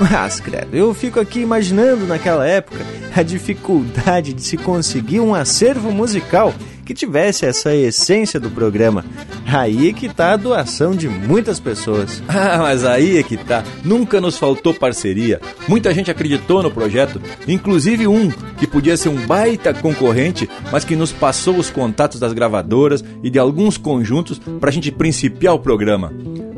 Mas, 0.00 0.40
credo, 0.40 0.74
eu 0.74 0.94
fico 0.94 1.20
aqui 1.20 1.40
imaginando 1.40 2.06
naquela 2.06 2.46
época 2.46 2.78
a 3.14 3.22
dificuldade 3.22 4.32
de 4.32 4.42
se 4.42 4.56
conseguir 4.56 5.18
um 5.18 5.34
acervo 5.34 5.90
musical 5.90 6.54
que 6.88 6.94
tivesse 6.94 7.44
essa 7.44 7.74
essência 7.74 8.40
do 8.40 8.48
programa. 8.48 9.04
Aí 9.46 9.90
é 9.90 9.92
que 9.92 10.08
tá 10.08 10.32
a 10.32 10.36
doação 10.38 10.96
de 10.96 11.06
muitas 11.06 11.60
pessoas. 11.60 12.22
Ah, 12.38 12.58
mas 12.58 12.84
aí 12.84 13.18
é 13.18 13.22
que 13.22 13.36
tá. 13.36 13.64
Nunca 13.84 14.20
nos 14.20 14.38
faltou 14.38 14.72
parceria. 14.72 15.40
Muita 15.66 15.92
gente 15.92 16.10
acreditou 16.10 16.62
no 16.62 16.70
projeto, 16.70 17.20
inclusive 17.48 18.06
um 18.06 18.30
que 18.56 18.66
podia 18.66 18.96
ser 18.96 19.08
um 19.08 19.26
baita 19.26 19.74
concorrente, 19.74 20.48
mas 20.70 20.84
que 20.84 20.94
nos 20.94 21.10
passou 21.10 21.56
os 21.56 21.68
contatos 21.68 22.20
das 22.20 22.32
gravadoras 22.32 23.04
e 23.22 23.28
de 23.28 23.38
alguns 23.38 23.76
conjuntos 23.76 24.38
para 24.38 24.70
a 24.70 24.72
gente 24.72 24.92
principiar 24.92 25.54
o 25.54 25.58
programa. 25.58 26.12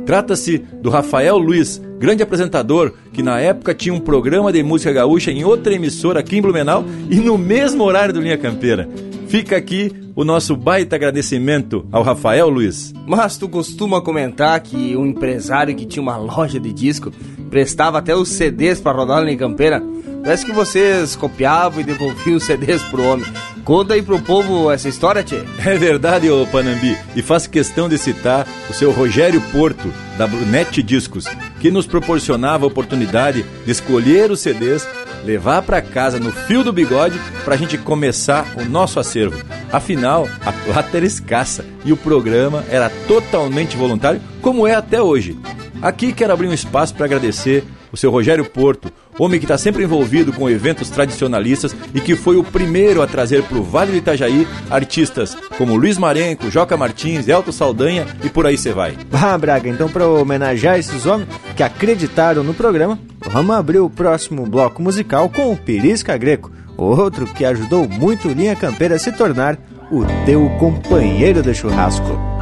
Trata-se 0.04 0.58
do 0.58 0.90
Rafael 0.90 1.38
Luiz, 1.38 1.80
grande 1.98 2.22
apresentador, 2.22 2.92
que 3.12 3.22
na 3.22 3.40
época 3.40 3.74
tinha 3.74 3.94
um 3.94 4.00
programa 4.00 4.52
de 4.52 4.62
música 4.62 4.92
gaúcha 4.92 5.32
em 5.32 5.44
outra 5.44 5.74
emissora 5.74 6.20
aqui 6.20 6.36
em 6.36 6.42
Blumenau 6.42 6.84
e 7.08 7.16
no 7.16 7.38
mesmo 7.38 7.82
horário 7.82 8.12
do 8.12 8.20
Linha 8.20 8.38
Campeira. 8.38 8.88
Fica 9.30 9.56
aqui 9.56 9.92
o 10.16 10.24
nosso 10.24 10.56
baita 10.56 10.96
agradecimento 10.96 11.86
ao 11.92 12.02
Rafael 12.02 12.48
Luiz. 12.48 12.92
Mas 13.06 13.38
tu 13.38 13.48
costuma 13.48 14.00
comentar 14.00 14.58
que 14.58 14.96
um 14.96 15.06
empresário 15.06 15.72
que 15.76 15.86
tinha 15.86 16.02
uma 16.02 16.16
loja 16.16 16.58
de 16.58 16.72
disco 16.72 17.12
prestava 17.48 17.98
até 17.98 18.12
os 18.12 18.28
CDs 18.28 18.80
para 18.80 18.98
rodar 18.98 19.24
na 19.24 19.36
Campeira. 19.36 19.80
Parece 20.24 20.44
que 20.44 20.50
vocês 20.50 21.14
copiavam 21.14 21.80
e 21.80 21.84
devolviam 21.84 22.38
os 22.38 22.44
CDs 22.44 22.82
pro 22.82 23.04
homem. 23.04 23.24
Conta 23.64 23.94
aí 23.94 24.02
pro 24.02 24.18
povo 24.18 24.68
essa 24.68 24.88
história, 24.88 25.22
Tchê. 25.22 25.44
É 25.64 25.78
verdade, 25.78 26.28
ô 26.28 26.44
Panambi. 26.48 26.98
E 27.14 27.22
faço 27.22 27.48
questão 27.48 27.88
de 27.88 27.98
citar 27.98 28.48
o 28.68 28.74
seu 28.74 28.90
Rogério 28.90 29.40
Porto, 29.52 29.92
da 30.18 30.26
Brunete 30.26 30.82
Discos, 30.82 31.26
que 31.60 31.70
nos 31.70 31.86
proporcionava 31.86 32.64
a 32.64 32.68
oportunidade 32.68 33.44
de 33.64 33.70
escolher 33.70 34.28
os 34.32 34.40
CDs 34.40 34.86
levar 35.24 35.62
para 35.62 35.82
casa 35.82 36.18
no 36.18 36.32
fio 36.32 36.62
do 36.64 36.72
bigode 36.72 37.18
para 37.44 37.54
a 37.54 37.58
gente 37.58 37.78
começar 37.78 38.46
o 38.56 38.64
nosso 38.64 38.98
acervo. 39.00 39.42
Afinal, 39.72 40.28
a 40.44 40.52
plata 40.52 40.96
era 40.96 41.06
escassa 41.06 41.64
e 41.84 41.92
o 41.92 41.96
programa 41.96 42.64
era 42.70 42.90
totalmente 43.06 43.76
voluntário, 43.76 44.20
como 44.40 44.66
é 44.66 44.74
até 44.74 45.00
hoje. 45.00 45.38
Aqui 45.82 46.12
quero 46.12 46.32
abrir 46.32 46.48
um 46.48 46.52
espaço 46.52 46.94
para 46.94 47.06
agradecer 47.06 47.64
o 47.92 47.96
seu 47.96 48.10
Rogério 48.10 48.44
Porto, 48.44 48.92
homem 49.18 49.38
que 49.38 49.44
está 49.44 49.58
sempre 49.58 49.84
envolvido 49.84 50.32
com 50.32 50.48
eventos 50.48 50.90
tradicionalistas 50.90 51.74
e 51.94 52.00
que 52.00 52.16
foi 52.16 52.36
o 52.36 52.44
primeiro 52.44 53.02
a 53.02 53.06
trazer 53.06 53.42
para 53.42 53.58
o 53.58 53.62
Vale 53.62 53.92
do 53.92 53.98
Itajaí 53.98 54.46
artistas 54.70 55.36
como 55.58 55.76
Luiz 55.76 55.98
Marenco, 55.98 56.50
Joca 56.50 56.76
Martins, 56.76 57.28
Elton 57.28 57.52
Saldanha 57.52 58.06
e 58.22 58.28
por 58.28 58.46
aí 58.46 58.56
você 58.56 58.72
vai. 58.72 58.96
Ah, 59.22 59.36
Braga, 59.36 59.68
então 59.68 59.88
para 59.88 60.08
homenagear 60.08 60.78
esses 60.78 61.04
homens 61.04 61.28
que 61.54 61.62
acreditaram 61.62 62.42
no 62.42 62.54
programa, 62.54 62.98
vamos 63.20 63.54
abrir 63.54 63.78
o 63.78 63.90
próximo 63.90 64.46
bloco 64.46 64.82
musical 64.82 65.28
com 65.28 65.52
o 65.52 65.56
Pirisca 65.56 66.16
Greco, 66.16 66.50
outro 66.76 67.26
que 67.26 67.44
ajudou 67.44 67.86
muito 67.86 68.28
Linha 68.28 68.56
Campeira 68.56 68.96
a 68.96 68.98
se 68.98 69.12
tornar 69.12 69.58
o 69.90 70.04
teu 70.24 70.48
companheiro 70.58 71.42
de 71.42 71.54
churrasco. 71.54 72.39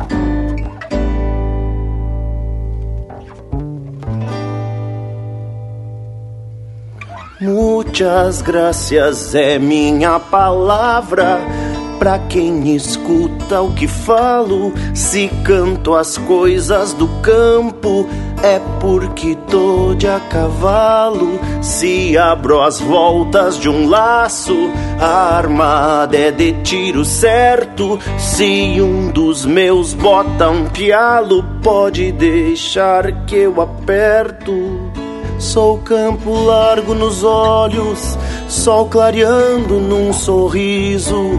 Muitas 7.41 8.43
graças 8.43 9.33
é 9.33 9.61
minha 9.61 10.19
palavra 10.19 11.39
para 11.97 12.19
quem 12.19 12.75
escuta 12.75 13.61
o 13.61 13.73
que 13.75 13.87
falo. 13.87 14.73
Se 14.93 15.29
canto 15.45 15.95
as 15.95 16.19
coisas 16.19 16.93
do 16.95 17.07
campo, 17.23 18.09
é 18.43 18.61
porque 18.81 19.37
tô 19.49 19.95
de 19.95 20.09
a 20.09 20.19
cavalo. 20.19 21.39
Se 21.63 22.19
abro 22.19 22.61
as 22.61 22.81
voltas 22.81 23.57
de 23.57 23.69
um 23.69 23.89
laço, 23.89 24.57
a 25.01 25.37
armada 25.37 26.17
é 26.17 26.33
de 26.33 26.55
tiro 26.65 27.05
certo. 27.05 28.01
Se 28.19 28.81
um 28.81 29.13
dos 29.13 29.47
meus 29.47 29.95
bota 29.95 30.51
um 30.51 30.69
pialo, 30.71 31.45
pode 31.63 32.11
deixar 32.11 33.25
que 33.27 33.37
eu 33.37 33.61
aperto. 33.61 35.08
Sou 35.39 35.79
campo 35.79 36.35
largo 36.35 36.95
nos 36.95 37.23
olhos, 37.23 38.19
sol 38.49 38.87
clareando 38.87 39.79
num 39.79 40.13
sorriso, 40.13 41.39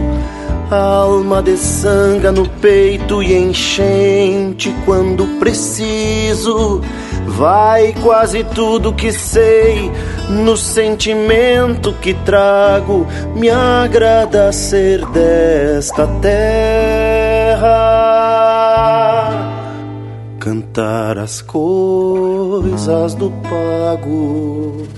alma 0.70 1.42
de 1.42 1.58
sanga 1.58 2.32
no 2.32 2.48
peito 2.48 3.22
e 3.22 3.34
enchente 3.34 4.74
quando 4.86 5.26
preciso. 5.38 6.80
Vai 7.26 7.92
quase 8.02 8.42
tudo 8.42 8.94
que 8.94 9.12
sei 9.12 9.92
no 10.30 10.56
sentimento 10.56 11.92
que 12.00 12.14
trago, 12.14 13.06
me 13.36 13.50
agrada 13.50 14.50
ser 14.50 15.04
desta 15.08 16.06
terra 16.22 17.99
cantar 20.40 21.18
as 21.18 21.42
coisas 21.42 23.14
do 23.14 23.30
pago. 23.30 24.88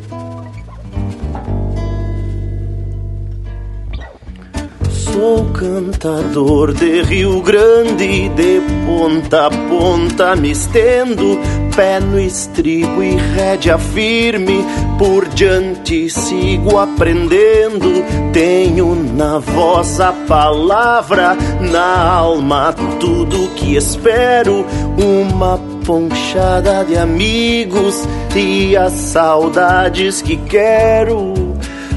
Sou 5.13 5.45
cantador 5.53 6.73
de 6.73 7.03
Rio 7.03 7.43
Grande, 7.43 8.31
de 8.31 8.63
ponta 8.87 9.47
a 9.47 9.51
ponta 9.51 10.35
me 10.35 10.53
estendo, 10.53 11.39
pé 11.77 12.01
no 12.01 12.19
estribo 12.19 13.03
e 13.03 13.17
rédea 13.17 13.77
firme, 13.77 14.65
por 14.99 15.29
diante 15.29 16.09
sigo 16.09 16.79
aprendendo. 16.79 18.03
Tenho 18.33 18.95
na 18.95 19.39
voz 19.39 20.01
a 20.01 20.13
palavra, 20.27 21.37
na 21.61 22.09
alma 22.09 22.75
tudo 22.99 23.51
que 23.55 23.77
espero, 23.77 24.65
uma 24.97 25.59
ponchada 25.85 26.85
de 26.85 26.97
amigos 26.97 28.09
e 28.35 28.75
as 28.75 28.93
saudades 28.95 30.23
que 30.23 30.39
quero. 30.39 31.52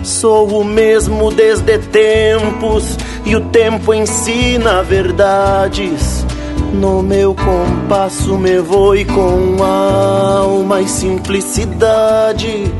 Sou 0.06 0.62
o 0.62 0.64
mesmo 0.64 1.32
desde 1.32 1.80
tempos 1.80 2.96
e 3.26 3.36
o 3.36 3.42
tempo 3.42 3.92
ensina 3.92 4.84
verdades. 4.84 6.24
No 6.74 7.02
meu 7.02 7.34
compasso 7.34 8.38
me 8.38 8.60
vou 8.60 8.94
com 9.04 9.64
alma 9.64 10.82
e 10.82 10.88
simplicidade. 10.88 12.72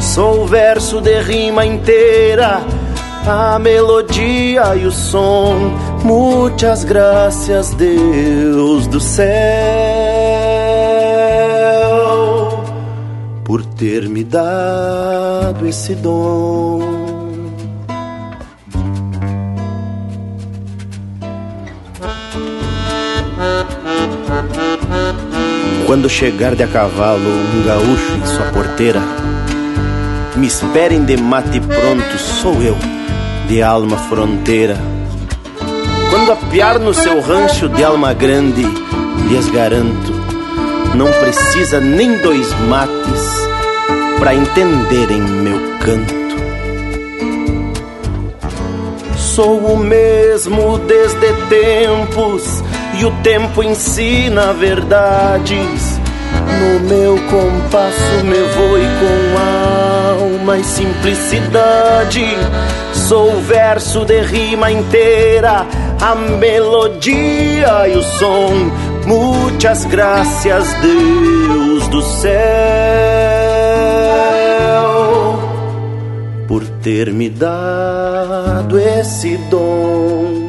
Sou 0.00 0.46
verso 0.46 1.00
de 1.00 1.20
rima 1.20 1.66
inteira, 1.66 2.60
a 3.26 3.58
melodia 3.58 4.76
e 4.76 4.86
o 4.86 4.92
som. 4.92 5.72
Muitas 6.04 6.84
graças, 6.84 7.74
Deus 7.74 8.86
do 8.86 9.00
céu, 9.00 9.26
por 13.48 13.64
ter 13.64 14.06
me 14.10 14.22
dado 14.22 15.66
esse 15.66 15.94
dom. 15.94 16.82
Quando 25.86 26.10
chegar 26.10 26.54
de 26.54 26.62
a 26.62 26.68
cavalo 26.68 27.22
um 27.26 27.64
gaúcho 27.64 28.18
em 28.22 28.26
sua 28.26 28.44
porteira, 28.52 29.00
me 30.36 30.46
esperem 30.46 31.06
de 31.06 31.16
mate 31.16 31.58
pronto, 31.58 32.18
sou 32.18 32.62
eu, 32.62 32.76
de 33.48 33.62
alma 33.62 33.96
fronteira. 33.96 34.76
Quando 36.10 36.32
apiar 36.32 36.78
no 36.78 36.92
seu 36.92 37.18
rancho 37.22 37.66
de 37.70 37.82
alma 37.82 38.12
grande, 38.12 38.62
lhes 39.26 39.48
garanto, 39.48 40.12
não 40.94 41.10
precisa 41.12 41.80
nem 41.80 42.18
dois 42.18 42.52
mates 42.68 43.37
para 44.18 44.34
entenderem 44.34 45.20
meu 45.20 45.60
canto. 45.78 46.18
Sou 49.16 49.58
o 49.58 49.76
mesmo 49.76 50.78
desde 50.78 51.32
tempos 51.48 52.64
e 52.98 53.04
o 53.04 53.10
tempo 53.22 53.62
ensina 53.62 54.52
verdades. 54.52 56.00
No 56.58 56.80
meu 56.88 57.16
compasso 57.30 58.24
me 58.24 58.40
vou 58.54 58.78
com 58.98 59.38
alma 60.20 60.58
e 60.58 60.64
simplicidade. 60.64 62.26
Sou 62.92 63.40
verso 63.42 64.04
de 64.04 64.20
rima 64.20 64.72
inteira, 64.72 65.64
a 66.00 66.14
melodia 66.14 67.88
e 67.88 67.96
o 67.96 68.02
som. 68.02 68.70
Muitas 69.06 69.84
graças, 69.84 70.72
Deus 70.82 71.88
do 71.88 72.02
céu, 72.02 73.07
por 76.48 76.66
ter 76.82 77.12
me 77.12 77.28
dado 77.28 78.78
esse 78.78 79.36
dom. 79.50 80.47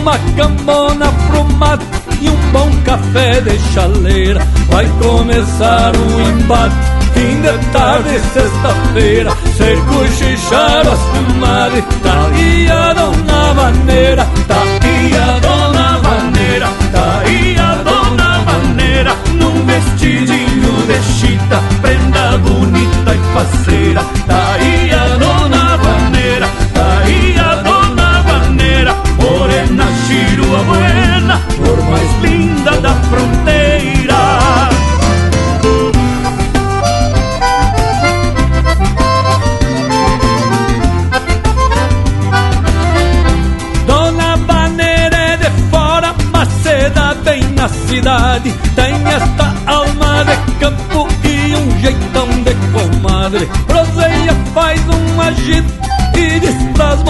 Uma 0.00 0.18
cambona 0.36 1.06
pro 1.28 1.44
mato 1.56 1.84
e 2.20 2.28
um 2.28 2.36
bom 2.52 2.70
café 2.84 3.40
de 3.40 3.58
chaleira. 3.72 4.40
Vai 4.68 4.86
começar 5.00 5.92
um 5.96 6.28
embate, 6.28 6.74
fim 7.14 7.40
de 7.40 7.72
tarde, 7.72 8.20
sexta-feira. 8.32 9.30
Ser 9.56 9.78
cochichado 9.84 10.90
as 10.90 11.00
comadres, 11.00 11.84
tá 12.02 12.26
aí 12.32 12.70
a 12.70 12.92
dona 12.92 13.54
maneira, 13.54 14.26
tá 14.48 14.62
aí 14.82 15.16
a 15.16 15.38
dona 15.38 15.98
maneira, 16.02 16.68
tá 16.92 17.22
aí 17.24 17.56
a 17.58 17.74
dona 17.82 18.38
maneira. 18.40 19.16
Num 19.34 19.64
vestidinho 19.66 20.86
de 20.86 21.02
chita, 21.18 21.62
prenda 21.80 22.38
bonita 22.38 23.14
e 23.14 23.34
faceira, 23.34 24.04
tá 24.26 24.52
aí 24.54 24.79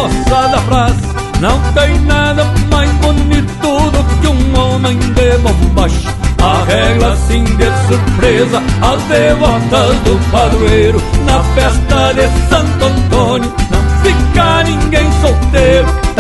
diz 0.09 0.25
pras 0.25 0.31
moçadas 0.31 0.55
a 0.55 0.59
frase. 0.63 1.01
Não 1.41 1.61
tem 1.73 1.99
nada 2.01 2.45
mais 2.71 2.91
bonito 2.93 3.91
do 3.91 4.21
que 4.21 4.27
um 4.27 4.61
homem 4.61 4.99
de 4.99 5.39
bombacho. 5.39 6.09
Arregla 6.43 7.13
assim 7.13 7.45
de 7.45 7.67
surpresa 7.87 8.63
as 8.83 9.03
devotas 9.05 9.97
do 10.05 10.31
padroeiro. 10.31 11.03
Na 11.25 11.43
festa 11.55 12.15
de 12.15 12.49
Santo 12.49 12.85
Antônio 12.85 13.53
não 13.71 14.03
fica 14.03 14.63
ninguém 14.65 15.11
solteiro. 15.21 16.20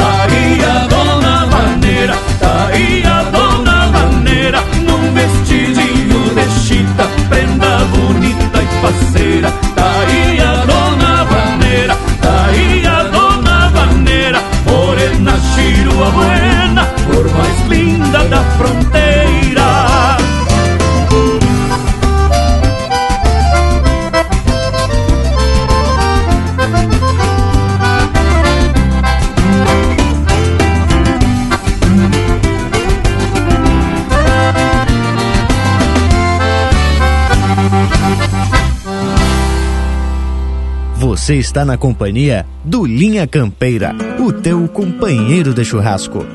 Você 41.31 41.37
está 41.37 41.65
na 41.65 41.79
companhia 41.79 42.45
do 42.65 42.85
Linha 42.85 43.25
Campeira, 43.25 43.95
o 44.19 44.33
teu 44.33 44.67
companheiro 44.67 45.55
de 45.55 45.65
churrasco. 45.65 46.27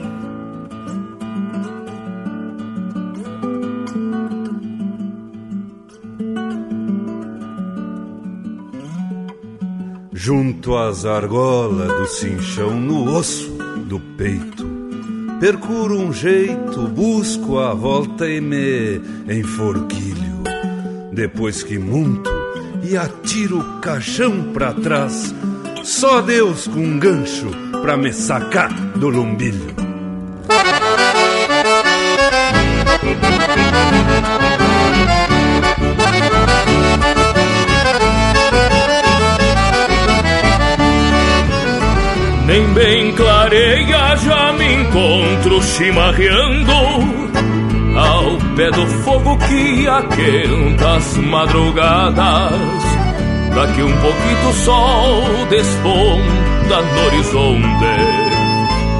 Junto 10.13 10.77
às 10.77 11.03
argolas 11.03 11.89
do 11.89 12.07
cinchão 12.07 12.79
no 12.79 13.17
osso 13.17 13.51
do 13.89 13.99
peito, 13.99 14.65
percuro 15.41 15.99
um 15.99 16.13
jeito, 16.13 16.87
busco 16.87 17.59
a 17.59 17.73
volta 17.73 18.29
e 18.29 18.39
me 18.39 19.01
enforquilho. 19.27 20.41
Depois 21.11 21.63
que 21.63 21.77
monto 21.77 22.34
e 22.87 22.95
atiro 22.95 23.59
o 23.59 23.79
caixão 23.79 24.53
pra 24.53 24.71
trás, 24.71 25.33
só 25.83 26.21
Deus 26.21 26.67
com 26.67 26.79
um 26.79 26.99
gancho 26.99 27.49
pra 27.81 27.97
me 27.97 28.13
sacar 28.13 28.71
do 28.71 29.09
lombilho. 29.09 29.73
Nem 42.45 42.73
bem 42.73 43.15
clareia, 43.15 44.15
já 44.17 44.53
me 44.53 44.73
encontro 44.73 45.63
chimarreando 45.63 47.34
pé 48.55 48.71
do 48.71 48.87
fogo 49.03 49.37
que 49.37 49.87
aquenta 49.87 50.95
as 50.95 51.17
madrugadas 51.17 52.53
Daqui 53.53 53.83
um 53.83 53.97
pouquinho 54.01 54.49
o 54.49 54.53
sol 54.53 55.45
desponta 55.49 56.81
no 56.81 57.05
horizonte 57.05 57.85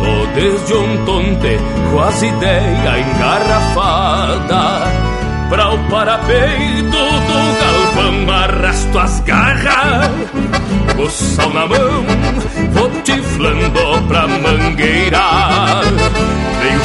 Tô 0.02 0.26
desde 0.36 0.74
um 0.74 1.06
tonte 1.06 1.58
com 1.92 2.00
as 2.00 2.22
ideias 2.22 3.08
engarrafada 3.08 4.92
Pra 5.50 5.74
o 5.74 5.78
parapeito 5.90 6.90
do 6.92 7.40
galpão 7.60 8.34
arrasto 8.34 9.00
as 9.00 9.20
garras 9.22 10.12
O 10.98 11.10
sal 11.10 11.50
na 11.54 11.68
mão, 11.68 12.06
vou 12.72 12.90
tiflando 13.04 14.08
pra 14.08 14.28
mangueira 14.28 15.22
Meio 16.60 16.80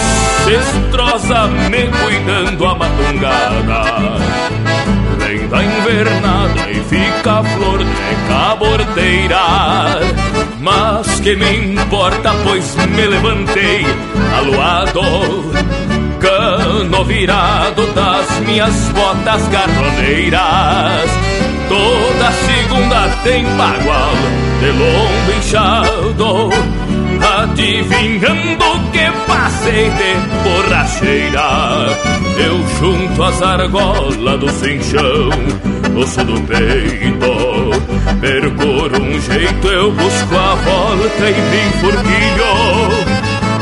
cestrosa 1.00 1.48
me 1.70 1.88
cuidando 1.88 2.66
a 2.66 2.74
matungada 2.74 3.82
Vem 5.18 5.48
da 5.48 5.64
invernada 5.64 6.70
e 6.70 6.80
fica 6.84 7.40
a 7.40 7.44
flor 7.44 7.78
de 7.78 8.28
cabordeira 8.28 9.36
Mas 10.60 11.20
que 11.20 11.36
me 11.36 11.72
importa, 11.74 12.32
pois 12.44 12.76
me 12.76 13.06
levantei 13.06 13.86
aluado 14.36 15.50
cano 16.20 17.04
virado 17.04 17.86
das 17.94 18.40
minhas 18.40 18.74
botas 18.90 19.48
garroneiras. 19.48 21.10
Toda 21.66 22.32
segunda 22.32 23.08
tem 23.24 23.44
bagual 23.56 24.12
de 24.60 24.70
lombo 24.72 25.32
inchado, 25.38 26.50
adivinhando 27.22 28.64
que 28.92 29.10
passei 29.26 29.90
de 29.90 30.14
borracheira. 30.42 31.98
Eu 32.38 32.66
junto 32.78 33.22
as 33.22 33.42
argolas 33.42 34.40
do 34.40 34.48
cinchão, 34.50 35.30
osso 36.00 36.24
do 36.24 36.40
peito, 36.42 37.70
percorro 38.20 39.02
um 39.02 39.20
jeito, 39.20 39.68
eu 39.68 39.92
busco 39.92 40.36
a 40.36 40.54
volta 40.54 41.28
e 41.28 41.40
me 41.50 41.68
enforquilho. 41.68 43.20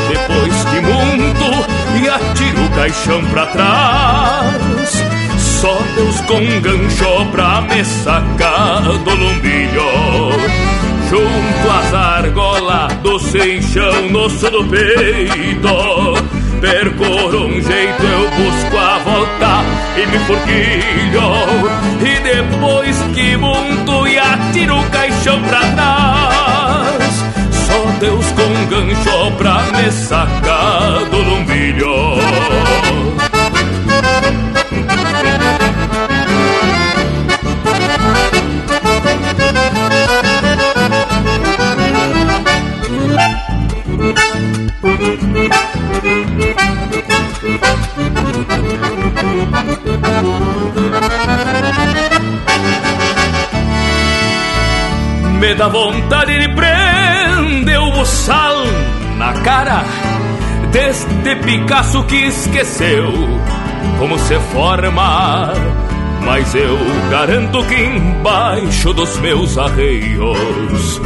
Depois 0.09 0.65
que 0.65 0.81
mundo 0.81 1.67
e 2.03 2.09
atiro 2.09 2.65
o 2.65 2.71
caixão 2.71 3.25
pra 3.27 3.47
trás. 3.47 4.59
Só 5.61 5.77
Deus 5.97 6.21
com 6.23 6.41
gancho 6.61 7.27
pra 7.33 7.61
me 7.63 7.85
sacar 7.85 8.83
do 8.83 9.15
lombilho. 9.15 10.68
Junto 11.09 11.71
às 11.71 11.95
argolas 11.95 12.93
do 13.03 13.19
sem 13.19 13.63
chão 13.63 14.11
no 14.11 14.29
sul 14.29 14.51
do 14.51 14.65
peito. 14.65 15.69
Percorro 16.61 17.47
um 17.47 17.63
jeito, 17.63 18.03
eu 18.03 18.31
busco 18.31 18.77
a 18.77 18.99
volta 18.99 19.65
e 19.97 20.07
me 20.07 20.19
forquilho. 20.27 21.23
E 22.05 22.21
depois 22.21 22.97
que 23.15 23.37
monto 23.37 24.07
e 24.07 24.19
atiro 24.19 24.79
o 24.79 24.91
caixão 24.91 25.41
pra 25.43 25.61
trás. 25.61 27.25
Só 27.53 27.91
Deus 28.01 28.27
com 28.33 28.67
gancho 28.67 29.33
pra 29.39 29.63
me 29.73 29.91
sacar 29.91 31.05
do 31.11 31.23
lombilho. 31.23 32.19
Me 55.41 55.55
dá 55.55 55.69
vontade 55.69 56.39
de 56.41 56.49
prender 56.55 57.81
o 57.81 57.93
buçal 57.93 58.57
na 59.17 59.33
cara 59.35 59.85
deste 60.73 61.37
Picasso 61.37 62.03
que 62.05 62.27
esqueceu 62.27 63.13
como 63.99 64.19
se 64.19 64.39
forma. 64.53 65.53
Mas 66.25 66.55
eu 66.55 66.79
garanto 67.11 67.65
que 67.65 67.75
embaixo 67.75 68.93
dos 68.93 69.17
meus 69.19 69.57
arreios 69.57 71.01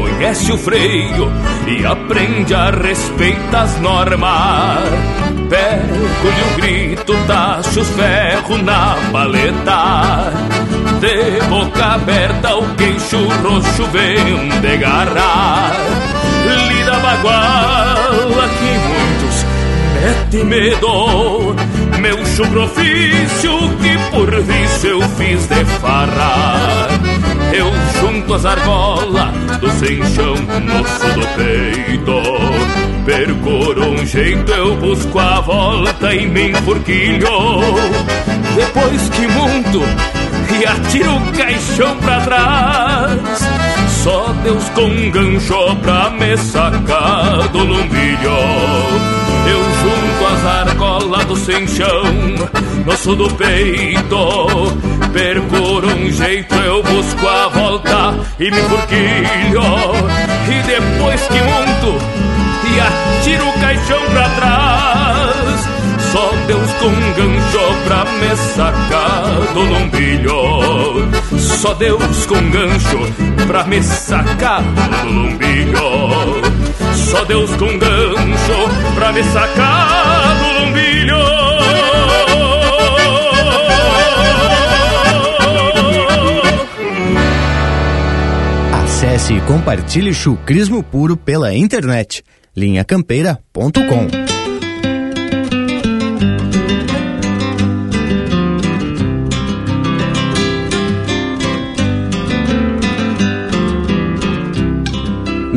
conhece 0.00 0.50
o 0.52 0.56
freio 0.56 1.30
e 1.66 1.84
aprende 1.84 2.54
a 2.54 2.70
respeitar 2.70 3.62
as 3.62 3.80
normas. 3.80 4.78
Pego-lhe 5.50 6.42
o 6.42 6.56
grito, 6.56 7.14
tacho 7.26 7.80
os 7.80 7.90
ferros 7.90 8.62
na 8.62 8.96
paleta. 9.12 10.32
De 11.00 11.46
boca 11.48 11.84
aberta, 11.94 12.56
o 12.56 12.74
queixo 12.76 13.18
roxo 13.42 13.84
vem 13.92 14.48
de 14.60 14.76
garra. 14.78 15.70
Lida 16.68 16.98
baguala 16.98 18.48
que 18.58 18.72
muitos 18.88 19.44
mete 19.94 20.44
medo. 20.44 21.56
Meu 22.00 22.24
chucro 22.24 22.64
ofício 22.64 23.58
que 23.78 24.10
por 24.10 24.30
vício 24.42 24.90
eu 24.90 25.02
fiz 25.10 25.46
de 25.46 25.64
farra. 25.80 26.88
Eu 27.52 27.70
junto 28.00 28.34
as 28.34 28.46
argolas 28.46 29.58
do 29.60 29.70
sem 29.72 30.02
chão, 30.14 30.34
moço 30.66 31.06
do 31.14 31.26
peito. 31.36 32.22
Percorro 33.04 33.90
um 33.90 34.06
jeito, 34.06 34.50
eu 34.50 34.76
busco 34.76 35.18
a 35.18 35.40
volta 35.40 36.14
e 36.14 36.26
me 36.26 36.50
enforquilho. 36.50 37.28
Depois 38.56 39.08
que 39.10 39.26
monto 39.28 39.82
e 40.58 40.66
atiro 40.66 41.16
o 41.16 41.32
caixão 41.32 41.96
pra 41.98 42.20
trás. 42.22 43.20
Só 44.02 44.32
Deus 44.42 44.68
com 44.70 45.10
gancho 45.10 45.76
pra 45.82 46.08
me 46.10 46.34
sacar 46.38 47.48
do 47.48 47.58
lombilho. 47.58 49.19
Eu 49.48 49.62
junto 49.62 50.26
as 50.34 50.46
argolas 50.46 51.24
do 51.26 51.36
sem 51.36 51.66
chão, 51.66 52.04
no 52.84 52.96
sul 52.96 53.16
do 53.16 53.30
peito. 53.34 54.18
Percorro 55.12 55.88
um 55.88 56.10
jeito, 56.10 56.54
eu 56.54 56.82
busco 56.82 57.26
a 57.26 57.48
volta 57.48 58.14
e 58.38 58.50
me 58.50 58.62
forquilho. 58.62 59.62
E 60.48 60.62
depois 60.66 61.20
que 61.28 61.40
monto 61.42 61.98
e 62.72 62.80
atiro 62.80 63.48
o 63.48 63.60
caixão 63.60 64.00
pra 64.12 64.28
trás. 64.30 64.89
Só 66.12 66.32
Deus 66.46 66.72
com 66.72 66.90
gancho 66.90 67.84
pra 67.84 68.04
me 68.04 68.36
sacar 68.36 69.24
do 69.54 69.60
lombilho. 69.60 71.08
Só 71.38 71.74
Deus 71.74 72.26
com 72.26 72.50
gancho 72.50 72.98
pra 73.46 73.64
me 73.64 73.82
sacar 73.82 74.62
do 74.62 75.08
lombilho. 75.08 75.80
Só 76.94 77.24
Deus 77.24 77.50
com 77.54 77.78
gancho 77.78 78.94
pra 78.94 79.12
me 79.12 79.22
sacar 79.22 80.36
do 80.38 80.64
lombilho. 80.64 81.16
Acesse 88.82 89.34
e 89.34 89.40
compartilhe 89.42 90.12
chucrismo 90.12 90.82
puro 90.82 91.16
pela 91.16 91.54
internet. 91.54 92.24
linhacampeira.com 92.56 94.29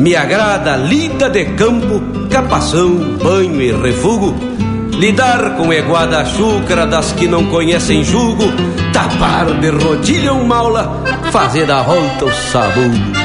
Me 0.04 0.14
agrada 0.14 0.76
lida 0.76 1.30
de 1.30 1.46
campo, 1.56 2.28
capação, 2.28 3.16
banho 3.22 3.58
e 3.62 3.72
refugo. 3.72 4.34
Lidar 4.90 5.56
com 5.56 5.72
eguada 5.72 6.26
chúcara 6.26 6.86
das 6.86 7.12
que 7.12 7.26
não 7.26 7.46
conhecem 7.46 8.04
jugo. 8.04 8.44
Tapar 8.92 9.46
de 9.60 9.70
rodilha 9.70 10.34
um 10.34 10.46
maula, 10.46 11.02
fazer 11.32 11.64
da 11.64 11.82
volta 11.82 12.26
o 12.26 12.30
sabugo. 12.30 13.23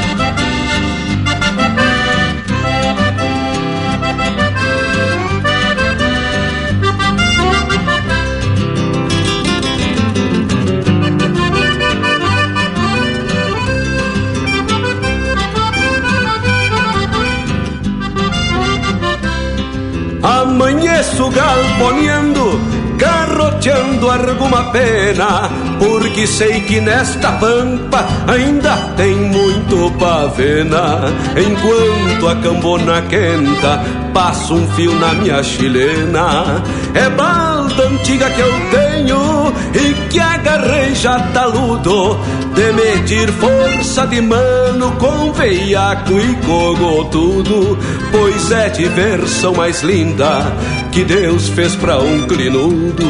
Amanheço 21.20 21.30
galponeando, 21.32 22.62
garroteando 22.98 24.10
alguma 24.10 24.72
pena, 24.72 25.50
porque 25.78 26.26
sei 26.26 26.62
que 26.62 26.80
nesta 26.80 27.34
pampa 27.34 28.06
ainda 28.26 28.78
tem 28.96 29.16
muito 29.16 29.92
pavena. 30.00 31.14
Enquanto 31.36 32.28
a 32.28 32.36
cambona 32.38 33.02
quenta, 33.02 33.84
passo 34.14 34.56
um 34.56 34.68
fio 34.70 34.94
na 34.96 35.14
minha 35.14 35.44
chilena. 35.44 36.64
É 36.94 37.10
balda 37.10 37.84
antiga 37.84 38.30
que 38.30 38.40
eu 38.40 38.54
tenho 38.72 39.54
e 39.74 39.94
que 40.10 40.20
agarrei 40.20 40.96
já 40.96 41.20
taludo 41.34 42.18
de 42.56 42.72
medir 42.72 43.30
força 43.34 44.08
de 44.08 44.22
mano 44.22 44.92
com 44.98 45.32
veiaco 45.34 46.14
e 46.14 46.36
cogotudo, 46.46 47.78
pois 48.12 48.52
é 48.52 48.70
diversão 48.70 49.54
mais 49.54 49.82
linda 49.82 50.46
que 50.92 51.04
Deus 51.04 51.50
fez 51.50 51.76
pra 51.76 52.00
um 52.00 52.28
clinudo, 52.28 53.04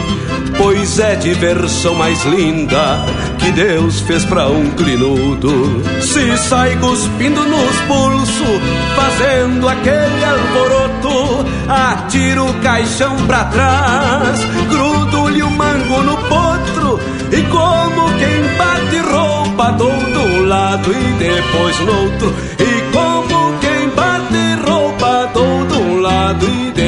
pois 0.58 1.00
é 1.00 1.16
diversão 1.16 1.96
mais 1.96 2.24
linda 2.26 3.06
que 3.38 3.52
Deus 3.52 4.02
fez 4.02 4.26
pra 4.26 4.48
um 4.48 4.70
clinudo. 4.72 5.82
Se 6.02 6.38
sai 6.38 6.76
cuspindo 6.78 7.42
nos 7.44 7.76
pulsos, 7.88 8.62
fazendo 8.96 9.68
aquele 9.68 10.24
alvoroto, 10.24 11.46
atiro 11.68 12.50
o 12.50 12.54
caixão 12.62 13.16
pra 13.26 13.46
trás, 13.46 14.40
grudo-lhe 14.70 15.42
o 15.42 15.50
mango 15.52 16.02
no 16.04 16.18
potro 16.18 17.00
e 17.32 17.42
como 17.44 18.10
quem 18.18 18.58
bate 18.58 18.98
roupa 19.12 19.74
todo 19.74 20.20
um 20.20 20.48
lado 20.48 20.92
e 20.92 21.14
depois 21.14 21.80
no 21.80 22.04
outro. 22.04 22.59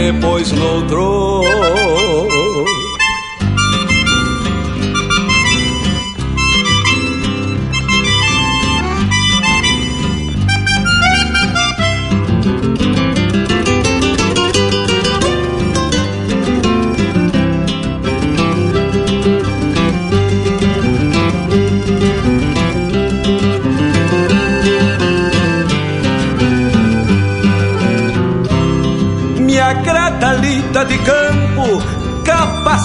Depois 0.01 0.51
no. 0.51 1.90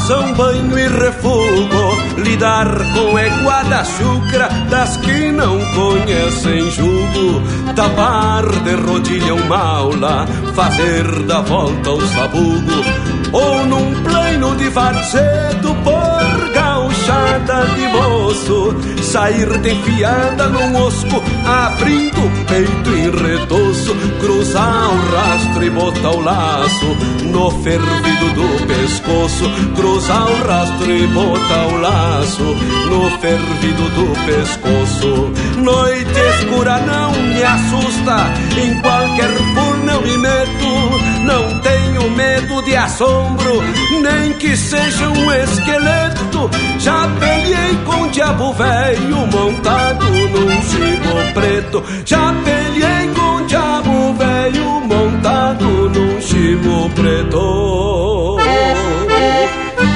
Capação, 0.06 0.32
banho 0.34 0.78
e 0.78 0.88
refugo, 0.88 2.20
lidar 2.22 2.66
com 2.94 3.18
eguada 3.18 3.84
chucra 3.84 4.48
das 4.70 4.96
que 4.98 5.32
não 5.32 5.58
conhecem 5.74 6.70
jugo, 6.70 7.42
tapar 7.74 8.44
de 8.62 8.74
rodilha 8.74 9.34
um 9.34 9.46
maula, 9.46 10.26
fazer 10.54 11.04
da 11.24 11.40
volta 11.40 11.90
o 11.90 12.06
sabugo, 12.08 12.84
ou 13.32 13.66
num 13.66 14.02
plano 14.04 14.54
de 14.56 14.68
varzedo 14.68 15.74
por 15.82 16.52
gauchada 16.52 17.66
de 17.74 17.88
moço, 17.88 18.76
sair 19.02 19.48
fiada 19.84 20.46
num 20.48 20.84
osco, 20.84 21.22
abrindo 21.46 22.18
o 22.18 22.44
peito 22.46 22.90
em 22.90 23.10
retoço, 23.10 23.94
cruzar 24.20 24.90
o 24.90 25.16
rastro 25.16 25.64
e 25.64 25.70
botar 25.70 26.10
o 26.10 26.20
laço 26.20 26.86
no 27.24 27.50
fervido 27.62 28.30
do 28.34 28.66
pescoço, 28.66 29.44
cruzar 29.74 30.26
o 30.26 30.46
rastro 30.46 30.90
e 30.90 31.06
botar 31.08 31.66
o 31.66 31.80
laço 31.80 32.42
no 32.42 33.10
fervido 33.18 33.88
do 33.90 34.12
pescoço. 34.26 35.32
Noite 35.62 36.18
escura 36.38 36.78
não 36.80 37.12
me 37.12 37.42
assusta, 37.42 38.32
em 38.60 38.80
qualquer 38.80 39.32
furna 39.54 39.92
eu 39.92 40.02
me 40.02 40.18
meto, 40.18 41.24
não 41.24 41.60
tenho 41.60 42.10
medo 42.10 42.45
de 42.62 42.76
assombro, 42.76 43.62
nem 44.02 44.32
que 44.34 44.56
seja 44.56 45.08
um 45.08 45.32
esqueleto. 45.32 46.50
Já 46.78 47.08
peleei 47.18 47.76
com 47.84 48.08
diabo 48.08 48.52
velho 48.52 49.26
montado 49.26 50.04
num 50.06 50.62
chico 50.62 51.32
preto. 51.34 51.84
Já 52.04 52.34
peleei 52.44 53.08
com 53.14 53.46
diabo 53.46 54.14
velho 54.14 54.80
montado 54.80 55.64
num 55.90 56.20
chico 56.20 56.90
preto. 56.94 58.38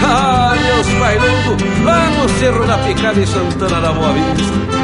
Ah, 0.02 0.54
meus 0.60 0.86
bailudo, 0.98 1.84
lá 1.84 2.10
no 2.10 2.28
Cerro 2.38 2.66
da 2.66 2.78
Picada 2.78 3.20
em 3.20 3.26
Santana 3.26 3.80
da 3.80 3.92
Boa 3.92 4.12
Vista. 4.12 4.79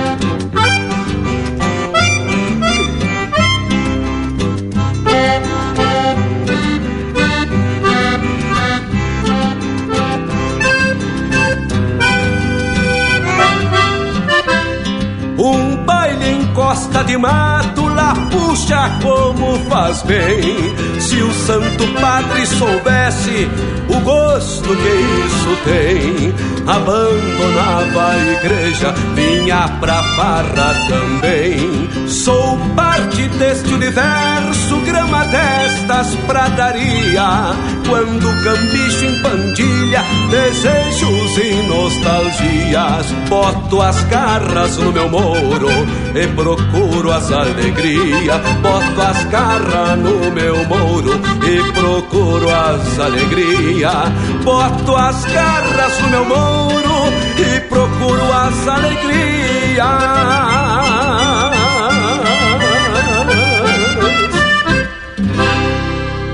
De 17.06 17.16
mato 17.16 17.86
lá 17.86 18.14
puxa 18.30 18.90
como 19.00 19.56
faz 19.68 20.02
bem. 20.02 20.74
Se 20.98 21.16
o 21.22 21.32
Santo 21.32 21.86
Padre 22.00 22.46
soubesse 22.46 23.48
o 23.88 24.00
gosto 24.00 24.68
que 24.68 24.94
isso 25.26 25.56
tem, 25.64 26.34
abandonava 26.66 28.10
a 28.10 28.16
igreja, 28.32 28.92
vinha 29.14 29.68
pra 29.80 30.02
farra 30.16 30.74
também. 30.88 32.08
Sou 32.08 32.58
parte 32.74 33.28
deste 33.28 33.72
universo, 33.72 34.76
grama 34.84 35.24
destas 35.26 36.14
pradaria. 36.26 37.54
Quando 37.88 38.26
cambicho 38.42 39.04
em 39.04 39.22
pandilha, 39.22 40.02
desejos 40.28 41.38
e 41.38 41.54
nostalgias, 41.68 43.12
boto 43.28 43.80
as 43.80 44.02
garras 44.04 44.76
no 44.76 44.92
meu 44.92 45.08
moro 45.08 45.68
e 46.14 46.26
procuro 46.34 47.12
as 47.12 47.30
alegrias. 47.30 48.40
Boto 48.60 49.02
as 49.02 49.24
garras 49.24 49.98
no 49.98 50.32
meu 50.32 50.64
moro 50.66 51.20
e 51.46 51.72
procuro 51.72 52.50
as 52.50 52.98
alegrias. 52.98 54.10
Boto 54.42 54.96
as 54.96 55.24
garras 55.26 56.00
no 56.00 56.08
meu 56.08 56.24
moro 56.24 57.12
e 57.38 57.60
procuro 57.60 58.32
as 58.32 58.68
alegrias. 58.68 59.86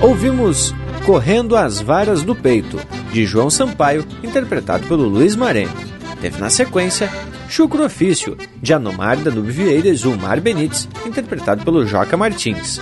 Ouvimos 0.00 0.74
Correndo 1.04 1.56
as 1.56 1.80
Varas 1.80 2.22
do 2.22 2.34
Peito, 2.34 2.78
de 3.12 3.26
João 3.26 3.50
Sampaio, 3.50 4.06
interpretado 4.22 4.86
pelo 4.86 5.08
Luiz 5.08 5.34
Maré. 5.34 5.66
Teve 6.20 6.38
na 6.40 6.48
sequência 6.48 7.10
Chucro 7.48 7.84
Ofício, 7.84 8.36
de 8.62 8.72
Anomar 8.72 9.16
Danube 9.18 9.50
Vieira 9.50 9.88
e 9.88 9.94
Zulmar 9.94 10.40
Benites, 10.40 10.88
interpretado 11.04 11.64
pelo 11.64 11.84
Joca 11.84 12.16
Martins. 12.16 12.80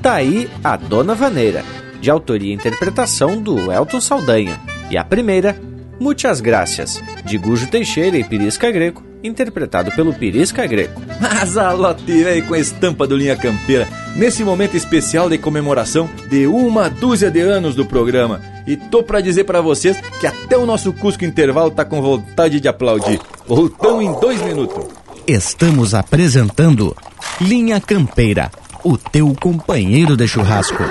Tá 0.00 0.14
aí 0.14 0.48
a 0.62 0.76
Dona 0.76 1.14
Vaneira, 1.14 1.64
de 2.00 2.10
autoria 2.10 2.52
e 2.52 2.54
interpretação 2.54 3.42
do 3.42 3.72
Elton 3.72 4.00
Saldanha. 4.00 4.58
E 4.88 4.96
a 4.96 5.04
primeira, 5.04 5.60
Muitas 6.00 6.40
Graças, 6.40 7.02
de 7.24 7.36
Gujo 7.36 7.66
Teixeira 7.66 8.16
e 8.16 8.22
Pirisca 8.22 8.70
Greco, 8.70 9.04
interpretado 9.22 9.90
pelo 9.92 10.14
Pirisca 10.14 10.64
Greco. 10.64 11.02
Mas 11.20 11.56
a 11.56 11.72
lote 11.72 12.24
aí 12.24 12.40
com 12.40 12.54
a 12.54 12.58
estampa 12.58 13.04
do 13.04 13.16
Linha 13.16 13.36
Campeira, 13.36 13.88
nesse 14.18 14.42
momento 14.42 14.76
especial 14.76 15.30
de 15.30 15.38
comemoração 15.38 16.10
de 16.28 16.46
uma 16.46 16.90
dúzia 16.90 17.30
de 17.30 17.40
anos 17.40 17.76
do 17.76 17.86
programa. 17.86 18.42
E 18.66 18.76
tô 18.76 19.02
para 19.02 19.20
dizer 19.20 19.44
para 19.44 19.62
vocês 19.62 19.96
que 20.20 20.26
até 20.26 20.58
o 20.58 20.66
nosso 20.66 20.92
Cusco 20.92 21.24
Intervalo 21.24 21.70
tá 21.70 21.84
com 21.84 22.02
vontade 22.02 22.60
de 22.60 22.68
aplaudir. 22.68 23.20
Voltamos 23.46 24.04
em 24.04 24.20
dois 24.20 24.42
minutos. 24.42 24.84
Estamos 25.26 25.94
apresentando 25.94 26.96
Linha 27.40 27.80
Campeira, 27.80 28.50
o 28.82 28.98
teu 28.98 29.34
companheiro 29.40 30.16
de 30.16 30.26
churrasco. 30.26 30.82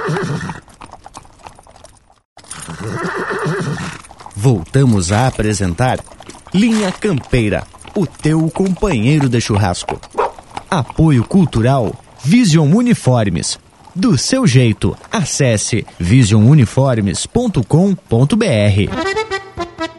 Voltamos 4.36 5.12
a 5.12 5.28
apresentar 5.28 6.00
Linha 6.54 6.92
Campeira, 6.92 7.64
o 7.94 8.08
teu 8.08 8.50
companheiro 8.50 9.28
de 9.28 9.42
churrasco. 9.42 10.00
Apoio 10.70 11.24
Cultural 11.26 11.94
Vision 12.30 12.76
Uniformes. 12.76 13.58
Do 13.96 14.18
seu 14.18 14.46
jeito, 14.46 14.98
acesse 15.10 15.88
visionuniformes.com.br. 15.98 17.64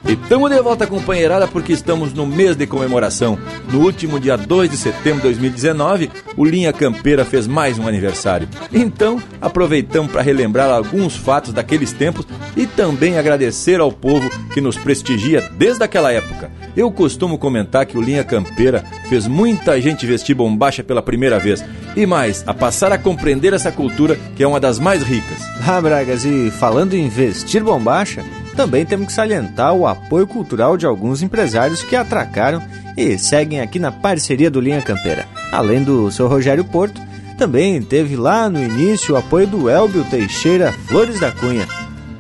Estamos 0.07 0.51
de 0.51 0.61
volta, 0.61 0.87
companheirada, 0.87 1.49
porque 1.49 1.73
estamos 1.73 2.13
no 2.13 2.27
mês 2.27 2.55
de 2.55 2.67
comemoração. 2.67 3.39
No 3.73 3.81
último 3.81 4.21
dia 4.21 4.37
2 4.37 4.71
de 4.71 4.77
setembro 4.77 5.23
de 5.23 5.29
2019, 5.29 6.11
o 6.37 6.45
Linha 6.45 6.71
Campeira 6.71 7.25
fez 7.25 7.47
mais 7.47 7.79
um 7.79 7.89
aniversário. 7.89 8.47
Então, 8.71 9.23
aproveitamos 9.41 10.13
para 10.13 10.21
relembrar 10.21 10.69
alguns 10.69 11.17
fatos 11.17 11.55
daqueles 11.55 11.95
tempos 11.95 12.27
e 12.55 12.67
também 12.67 13.17
agradecer 13.17 13.81
ao 13.81 13.91
povo 13.91 14.29
que 14.53 14.61
nos 14.61 14.77
prestigia 14.77 15.49
desde 15.57 15.83
aquela 15.83 16.13
época. 16.13 16.58
Eu 16.77 16.91
costumo 16.91 17.39
comentar 17.39 17.87
que 17.87 17.99
o 17.99 18.03
Linha 18.03 18.23
Campeira 18.23 18.85
fez 19.09 19.27
muita 19.27 19.81
gente 19.81 20.07
vestir 20.07 20.35
bombacha 20.35 20.83
pela 20.83 21.03
primeira 21.03 21.39
vez. 21.39 21.65
E 21.97 22.07
mais, 22.07 22.45
a 22.47 22.55
passar 22.55 22.93
a 22.93 22.99
compreender 22.99 23.53
essa 23.53 23.73
cultura 23.73 24.17
que 24.37 24.43
é 24.43 24.47
uma 24.47 24.61
das 24.61 24.79
mais 24.79 25.03
ricas. 25.03 25.43
Ah, 25.67 25.81
Bragas, 25.81 26.25
e 26.25 26.51
falando 26.51 26.95
em 26.95 27.09
vestir 27.09 27.63
bombacha, 27.63 28.25
também 28.55 28.85
temos 28.85 29.07
que 29.09 29.13
salientar 29.13 29.73
o 29.75 29.87
apoio 29.87 30.27
cultural 30.27 30.77
de 30.77 30.87
alguns 30.87 31.23
empresários 31.23 31.83
que 31.83 31.97
atracaram 31.97 32.63
e 32.97 33.19
seguem 33.19 33.61
aqui 33.61 33.79
na 33.79 33.93
parceria 33.93 34.51
do 34.51 34.61
Linha 34.61 34.83
Campeira. 34.83 35.27
Além 35.53 35.83
do 35.83 36.11
seu 36.11 36.27
Rogério 36.27 36.65
Porto, 36.65 37.01
também 37.39 37.81
teve 37.81 38.17
lá 38.17 38.51
no 38.51 38.61
início 38.61 39.15
o 39.15 39.17
apoio 39.17 39.47
do 39.47 39.71
Elbio 39.71 40.05
Teixeira 40.05 40.73
Flores 40.73 41.21
da 41.21 41.31
Cunha, 41.31 41.69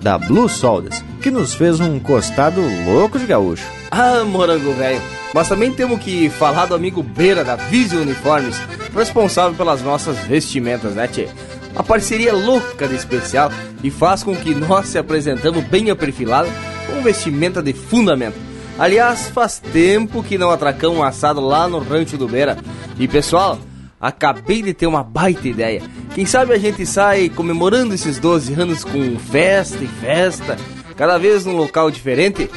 da 0.00 0.18
Blue 0.18 0.48
Soldas, 0.48 1.04
que 1.20 1.30
nos 1.30 1.54
fez 1.54 1.80
um 1.80 1.98
costado 1.98 2.60
louco 2.84 3.18
de 3.18 3.26
gaúcho. 3.26 3.66
Ah, 3.90 4.24
morango 4.24 4.72
velho! 4.72 5.00
Mas 5.34 5.48
também 5.48 5.72
temos 5.72 6.00
que 6.00 6.30
falar 6.30 6.66
do 6.66 6.74
amigo 6.74 7.02
Beira 7.02 7.44
da 7.44 7.56
Visio 7.56 8.00
Uniformes, 8.00 8.56
responsável 8.94 9.56
pelas 9.56 9.82
nossas 9.82 10.18
vestimentas, 10.18 10.94
né, 10.94 11.06
tchê? 11.06 11.28
A 11.76 11.82
parceria 11.82 12.32
louca 12.32 12.88
de 12.88 12.94
especial 12.94 13.52
e 13.82 13.90
faz 13.90 14.22
com 14.22 14.34
que 14.34 14.54
nós 14.54 14.88
se 14.88 14.98
apresentamos 14.98 15.62
bem 15.64 15.90
aperfilado 15.90 16.48
com 16.86 17.02
vestimenta 17.02 17.62
de 17.62 17.72
fundamento. 17.72 18.36
Aliás, 18.78 19.28
faz 19.28 19.58
tempo 19.58 20.22
que 20.22 20.38
não 20.38 20.50
atracamos 20.50 20.98
um 20.98 21.02
assado 21.02 21.40
lá 21.40 21.68
no 21.68 21.78
rancho 21.80 22.16
do 22.16 22.28
Beira. 22.28 22.56
E 22.98 23.06
pessoal, 23.06 23.58
acabei 24.00 24.62
de 24.62 24.72
ter 24.72 24.86
uma 24.86 25.02
baita 25.02 25.48
ideia. 25.48 25.82
Quem 26.14 26.26
sabe 26.26 26.52
a 26.52 26.58
gente 26.58 26.84
sai 26.86 27.28
comemorando 27.28 27.94
esses 27.94 28.18
12 28.18 28.54
anos 28.54 28.84
com 28.84 29.18
festa 29.18 29.82
e 29.82 29.86
festa, 29.86 30.56
cada 30.96 31.18
vez 31.18 31.44
num 31.44 31.56
local 31.56 31.90
diferente? 31.90 32.50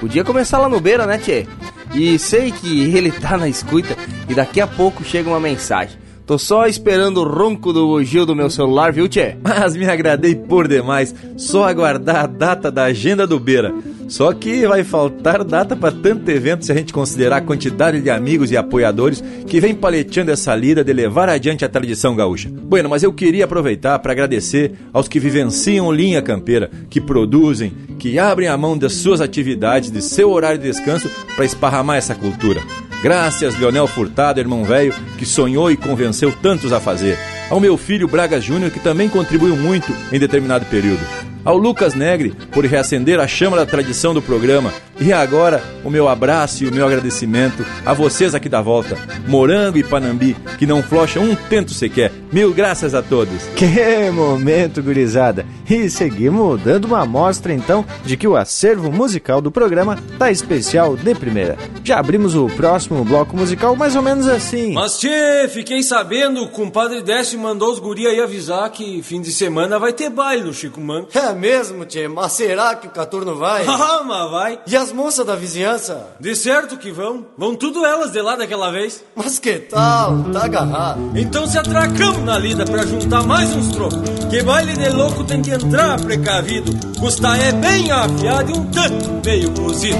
Podia 0.00 0.24
começar 0.24 0.58
lá 0.58 0.68
no 0.68 0.80
Beira, 0.80 1.06
né, 1.06 1.18
Tchê? 1.18 1.46
E 1.94 2.18
sei 2.18 2.52
que 2.52 2.94
ele 2.94 3.10
tá 3.10 3.36
na 3.36 3.48
escuta 3.48 3.96
e 4.28 4.34
daqui 4.34 4.60
a 4.60 4.66
pouco 4.66 5.04
chega 5.04 5.28
uma 5.28 5.40
mensagem. 5.40 5.98
Tô 6.28 6.38
só 6.38 6.66
esperando 6.66 7.22
o 7.22 7.24
ronco 7.24 7.72
do 7.72 7.86
bugio 7.86 8.26
do 8.26 8.36
meu 8.36 8.50
celular, 8.50 8.92
viu, 8.92 9.08
Tchê? 9.08 9.34
Mas 9.42 9.74
me 9.74 9.86
agradei 9.88 10.34
por 10.34 10.68
demais. 10.68 11.14
Só 11.38 11.64
aguardar 11.64 12.16
a 12.16 12.26
data 12.26 12.70
da 12.70 12.84
agenda 12.84 13.26
do 13.26 13.40
Beira. 13.40 13.72
Só 14.08 14.30
que 14.34 14.66
vai 14.66 14.84
faltar 14.84 15.42
data 15.42 15.74
para 15.74 15.90
tanto 15.90 16.30
evento 16.30 16.66
se 16.66 16.72
a 16.72 16.74
gente 16.74 16.92
considerar 16.92 17.38
a 17.38 17.40
quantidade 17.40 18.02
de 18.02 18.10
amigos 18.10 18.50
e 18.50 18.58
apoiadores 18.58 19.24
que 19.46 19.58
vem 19.58 19.74
paleteando 19.74 20.30
essa 20.30 20.54
lida 20.54 20.84
de 20.84 20.92
levar 20.92 21.30
adiante 21.30 21.64
a 21.64 21.68
tradição 21.68 22.14
gaúcha. 22.14 22.50
Bueno, 22.52 22.90
mas 22.90 23.02
eu 23.02 23.10
queria 23.10 23.46
aproveitar 23.46 23.98
para 23.98 24.12
agradecer 24.12 24.72
aos 24.92 25.08
que 25.08 25.18
vivenciam 25.18 25.90
linha 25.90 26.20
campeira, 26.20 26.70
que 26.90 27.00
produzem, 27.00 27.72
que 27.98 28.18
abrem 28.18 28.48
a 28.48 28.56
mão 28.58 28.76
das 28.76 28.92
suas 28.92 29.22
atividades, 29.22 29.90
de 29.90 30.02
seu 30.02 30.30
horário 30.30 30.60
de 30.60 30.68
descanso 30.68 31.10
para 31.34 31.46
esparramar 31.46 31.96
essa 31.96 32.14
cultura. 32.14 32.60
Graças, 33.02 33.58
Leonel 33.58 33.86
Furtado, 33.86 34.40
irmão 34.40 34.64
velho, 34.64 34.94
que 35.16 35.24
sonhou 35.24 35.70
e 35.70 35.76
convenceu 35.76 36.32
tantos 36.42 36.72
a 36.72 36.80
fazer. 36.80 37.16
Ao 37.48 37.60
meu 37.60 37.76
filho 37.76 38.08
Braga 38.08 38.40
Júnior, 38.40 38.70
que 38.70 38.80
também 38.80 39.08
contribuiu 39.08 39.56
muito 39.56 39.92
em 40.12 40.18
determinado 40.18 40.66
período 40.66 41.27
ao 41.44 41.56
Lucas 41.56 41.94
Negre 41.94 42.34
por 42.52 42.64
reacender 42.64 43.18
a 43.20 43.26
chama 43.26 43.56
da 43.56 43.66
tradição 43.66 44.12
do 44.12 44.22
programa. 44.22 44.72
E 45.00 45.12
agora, 45.12 45.62
o 45.84 45.90
meu 45.90 46.08
abraço 46.08 46.64
e 46.64 46.68
o 46.68 46.72
meu 46.72 46.84
agradecimento 46.84 47.64
a 47.86 47.92
vocês 47.92 48.34
aqui 48.34 48.48
da 48.48 48.60
volta, 48.60 48.98
Morango 49.28 49.78
e 49.78 49.84
Panambi, 49.84 50.36
que 50.58 50.66
não 50.66 50.82
flocham 50.82 51.22
um 51.22 51.34
tento 51.34 51.72
sequer. 51.72 52.12
Mil 52.32 52.52
graças 52.52 52.94
a 52.94 53.02
todos. 53.02 53.48
Que 53.54 54.10
momento, 54.10 54.82
gurizada! 54.82 55.44
E 55.68 55.88
seguimos 55.90 56.60
dando 56.60 56.86
uma 56.86 57.02
amostra 57.02 57.52
então 57.52 57.84
de 58.04 58.16
que 58.16 58.26
o 58.26 58.36
acervo 58.36 58.90
musical 58.90 59.40
do 59.40 59.50
programa 59.50 59.98
tá 60.18 60.30
especial 60.30 60.96
de 60.96 61.14
primeira. 61.14 61.56
Já 61.84 61.98
abrimos 61.98 62.34
o 62.34 62.46
próximo 62.48 63.04
bloco 63.04 63.36
musical 63.36 63.76
mais 63.76 63.94
ou 63.94 64.02
menos 64.02 64.26
assim. 64.26 64.72
Mas 64.72 64.98
tchê, 64.98 65.48
fiquei 65.48 65.82
sabendo, 65.82 66.42
o 66.42 66.48
compadre 66.48 67.02
Décio 67.02 67.38
mandou 67.38 67.72
os 67.72 67.78
guri 67.78 68.06
aí 68.06 68.20
avisar 68.20 68.70
que 68.70 69.02
fim 69.02 69.20
de 69.20 69.32
semana 69.32 69.78
vai 69.78 69.92
ter 69.92 70.10
baile 70.10 70.44
no 70.44 70.54
Chico 70.54 70.80
Manco. 70.80 71.16
É 71.16 71.27
mesmo, 71.32 71.84
tchê? 71.84 72.08
Mas 72.08 72.32
será 72.32 72.74
que 72.74 72.86
o 72.86 72.90
Caturno 72.90 73.36
vai? 73.36 73.64
Ah, 73.88 74.02
mas 74.04 74.30
vai. 74.30 74.58
E 74.66 74.76
as 74.76 74.92
moças 74.92 75.24
da 75.24 75.34
vizinhança? 75.34 76.08
De 76.20 76.34
certo 76.34 76.76
que 76.76 76.90
vão. 76.90 77.26
Vão 77.36 77.54
tudo 77.54 77.84
elas 77.86 78.12
de 78.12 78.20
lá 78.20 78.36
daquela 78.36 78.70
vez. 78.70 79.02
Mas 79.14 79.38
que 79.38 79.58
tal? 79.58 80.24
Tá 80.32 80.44
agarrado. 80.44 81.12
Então 81.16 81.46
se 81.46 81.56
atracamos 81.58 82.22
na 82.24 82.38
lida 82.38 82.64
pra 82.64 82.84
juntar 82.84 83.22
mais 83.22 83.54
uns 83.54 83.68
trocos. 83.68 83.98
Que 84.28 84.42
baile 84.42 84.74
de 84.74 84.88
louco 84.90 85.24
tem 85.24 85.40
que 85.40 85.50
entrar 85.50 86.00
precavido. 86.00 86.72
Custa 87.00 87.36
é 87.36 87.52
bem 87.52 87.90
afiado 87.90 88.50
e 88.50 88.54
um 88.54 88.64
tanto 88.70 89.10
meio 89.24 89.50
cozido. 89.52 89.98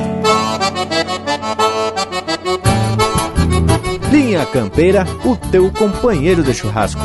Linha 4.11 4.45
Campeira, 4.47 5.07
o 5.25 5.37
teu 5.51 5.71
companheiro 5.73 6.43
de 6.43 6.53
churrasco. 6.53 7.01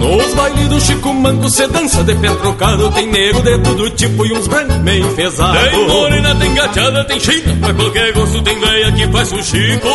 Nos 0.00 0.34
bailes 0.34 0.68
do 0.68 0.80
Chico 0.80 1.12
Manco 1.12 1.48
cê 1.50 1.68
dança 1.68 2.02
de 2.02 2.14
pé 2.14 2.34
trocado 2.34 2.90
Tem 2.90 3.06
nego 3.06 3.42
de 3.42 3.58
todo 3.58 3.90
tipo 3.90 4.24
e 4.24 4.32
uns 4.32 4.48
brancos 4.48 4.78
meio 4.78 5.06
enfesados 5.06 5.70
Tem 5.70 5.86
morena, 5.86 6.34
tem 6.34 6.54
gateada, 6.54 7.04
tem 7.04 7.20
china 7.20 7.56
Pra 7.60 7.74
qualquer 7.74 8.12
gosto 8.14 8.42
tem 8.42 8.58
veia 8.58 8.90
que 8.92 9.06
faz 9.08 9.30
o 9.32 9.42
Chico 9.42 9.88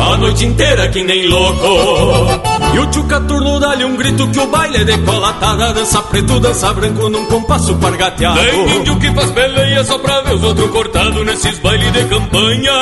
A 0.00 0.16
noite 0.16 0.46
inteira 0.46 0.88
que 0.88 1.02
nem 1.04 1.28
louco. 1.28 1.66
E 2.74 2.78
o 2.78 2.86
tio 2.86 3.04
Caturno 3.04 3.60
dá-lhe 3.60 3.84
um 3.84 3.96
grito 3.96 4.26
que 4.28 4.38
o 4.38 4.46
baile 4.46 4.78
é 4.78 4.84
decolatada 4.84 5.72
Dança 5.72 6.00
preto, 6.02 6.40
dança 6.40 6.72
branco 6.72 7.08
num 7.08 7.26
compasso 7.26 7.74
pargateado. 7.76 8.40
Tem 8.40 8.76
índio 8.76 8.96
que 8.96 9.12
faz 9.12 9.30
peleia 9.30 9.84
só 9.84 9.98
pra 9.98 10.22
ver 10.22 10.34
os 10.34 10.42
outros 10.42 10.70
cortados 10.70 11.24
Nesses 11.26 11.58
bailes 11.58 11.92
de 11.92 12.04
campanha. 12.04 12.72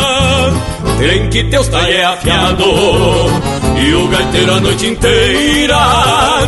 Tem 0.99 1.29
que 1.29 1.45
ter 1.45 1.59
os 1.59 1.69
talher 1.69 2.05
afiado. 2.05 2.65
E 3.85 3.95
o 3.95 4.09
gaiteiro 4.09 4.55
a 4.55 4.61
noite 4.61 4.87
inteira 4.87 5.79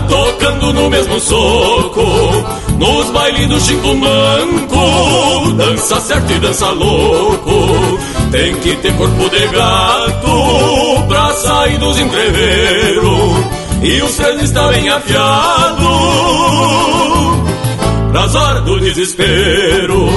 tocando 0.08 0.72
no 0.72 0.90
mesmo 0.90 1.18
soco. 1.20 2.00
Nos 2.80 3.10
bailes 3.10 3.46
do 3.46 3.60
Chico 3.60 3.94
Manco, 3.94 5.52
dança 5.52 6.00
certo 6.00 6.32
e 6.32 6.38
dança 6.38 6.70
louco. 6.70 7.98
Tem 8.32 8.54
que 8.54 8.74
ter 8.76 8.96
corpo 8.96 9.28
de 9.28 9.46
gato 9.48 11.04
pra 11.06 11.30
sair 11.34 11.76
dos 11.76 11.98
entreveiros. 11.98 13.44
E 13.82 14.00
os 14.00 14.16
três 14.16 14.42
está 14.42 14.68
bem 14.68 14.88
afiado 14.88 15.90
pras 18.10 18.34
horas 18.34 18.64
do 18.64 18.80
desespero. 18.80 20.08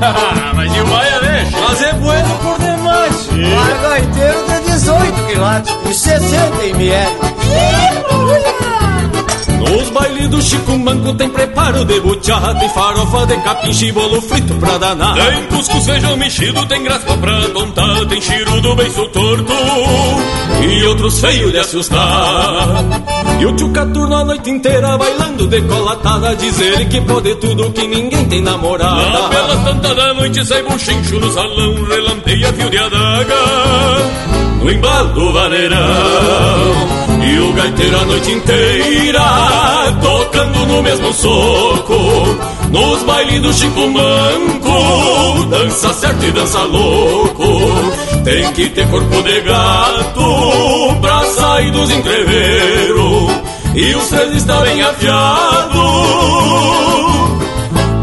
Mas 0.54 0.76
e 0.76 0.80
o 0.80 0.86
Maia 0.86 1.20
deixa? 1.20 1.58
Mas 1.58 1.82
é 1.82 1.92
bueno 1.94 2.38
por 2.42 2.58
demais. 2.58 3.26
Vai 3.26 3.82
gaiteiro 3.82 4.44
de 4.46 4.72
18 4.72 5.26
quilates 5.26 5.76
e 5.90 5.94
60 5.94 6.66
ml. 6.66 8.53
Nos 9.70 9.90
bailes 9.90 10.28
do 10.28 10.42
Chico 10.42 10.78
Manco 10.78 11.14
tem 11.14 11.28
preparo 11.28 11.84
de 11.84 12.00
buchada 12.00 12.54
Tem 12.54 12.68
farofa 12.68 13.26
de 13.26 13.36
capim, 13.38 13.92
bolo 13.92 14.20
frito 14.20 14.54
pra 14.54 14.78
danar. 14.78 15.14
Tem 15.14 15.44
cuscuz, 15.44 15.86
feijão 15.86 16.16
mexido, 16.16 16.66
tem 16.66 16.82
graspa 16.82 17.16
pra 17.16 17.48
tontar 17.48 18.06
Tem 18.06 18.20
do 18.60 18.74
beiço 18.74 19.08
torto 19.08 19.52
e 20.66 20.84
outros 20.84 21.20
feios 21.20 21.52
de 21.52 21.58
assustar. 21.58 22.84
E 23.40 23.46
o 23.46 23.52
tio 23.54 23.70
Caturno 23.70 24.16
a 24.16 24.24
noite 24.24 24.50
inteira 24.50 24.96
bailando 24.96 25.46
decolatada 25.46 26.34
Diz 26.36 26.58
ele 26.60 26.84
que 26.86 27.00
pode 27.02 27.34
tudo, 27.36 27.70
que 27.70 27.86
ninguém 27.86 28.24
tem 28.26 28.40
namorada. 28.40 29.10
Na 29.10 29.28
bela 29.28 29.56
tanta 29.64 29.94
da 29.94 30.14
noite 30.14 30.44
sai 30.46 30.62
buchincho 30.62 31.18
no 31.18 31.30
salão 31.32 31.84
Relampeia 31.84 32.52
fio 32.52 32.70
de 32.70 32.78
adaga 32.78 33.34
no 34.64 34.70
embalo 34.70 35.32
vaneirão 35.32 37.13
E 37.24 37.38
o 37.38 37.52
gaiteiro 37.52 37.98
a 38.00 38.04
noite 38.04 38.32
inteira 38.32 39.20
Tocando 40.02 40.66
no 40.66 40.82
mesmo 40.82 41.12
soco 41.12 41.94
Nos 42.70 43.02
bailes 43.04 43.40
do 43.40 43.52
Chico 43.52 43.88
Manco 43.88 45.46
Dança 45.48 45.94
certo 45.94 46.24
e 46.24 46.32
dança 46.32 46.62
louco. 46.62 47.44
Tem 48.24 48.52
que 48.52 48.68
ter 48.70 48.86
corpo 48.88 49.22
de 49.22 49.40
gato 49.40 50.96
Pra 51.00 51.24
sair 51.24 51.70
dos 51.70 51.90
entreveros 51.90 53.30
E 53.74 53.94
os 53.94 54.08
três 54.08 54.34
está 54.34 54.60
bem 54.60 54.82
afiado 54.82 55.80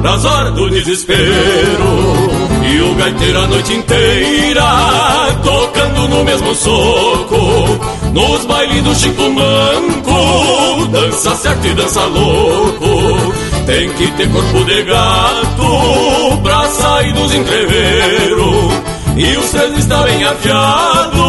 Pras 0.01 0.25
horas 0.25 0.53
do 0.53 0.69
desespero 0.69 2.30
e 2.71 2.81
o 2.81 2.95
gaiteiro 2.95 3.39
a 3.39 3.47
noite 3.47 3.73
inteira 3.73 4.63
Tocando 5.43 6.07
no 6.07 6.23
mesmo 6.23 6.55
soco. 6.55 7.37
Nos 8.13 8.45
bailes 8.45 8.83
do 8.83 8.95
Chico 8.95 9.29
Manco 9.29 10.87
Dança 10.87 11.35
certo 11.35 11.67
e 11.67 11.73
dança 11.73 12.03
louco. 12.05 13.33
Tem 13.65 13.89
que 13.93 14.11
ter 14.11 14.29
corpo 14.31 14.63
de 14.65 14.83
gato 14.83 16.37
Pra 16.43 16.67
sair 16.67 17.13
dos 17.13 17.33
entreveros 17.33 18.73
E 19.15 19.37
os 19.37 19.49
três 19.51 19.77
está 19.77 20.03
bem 20.03 20.23
afiado 20.23 21.21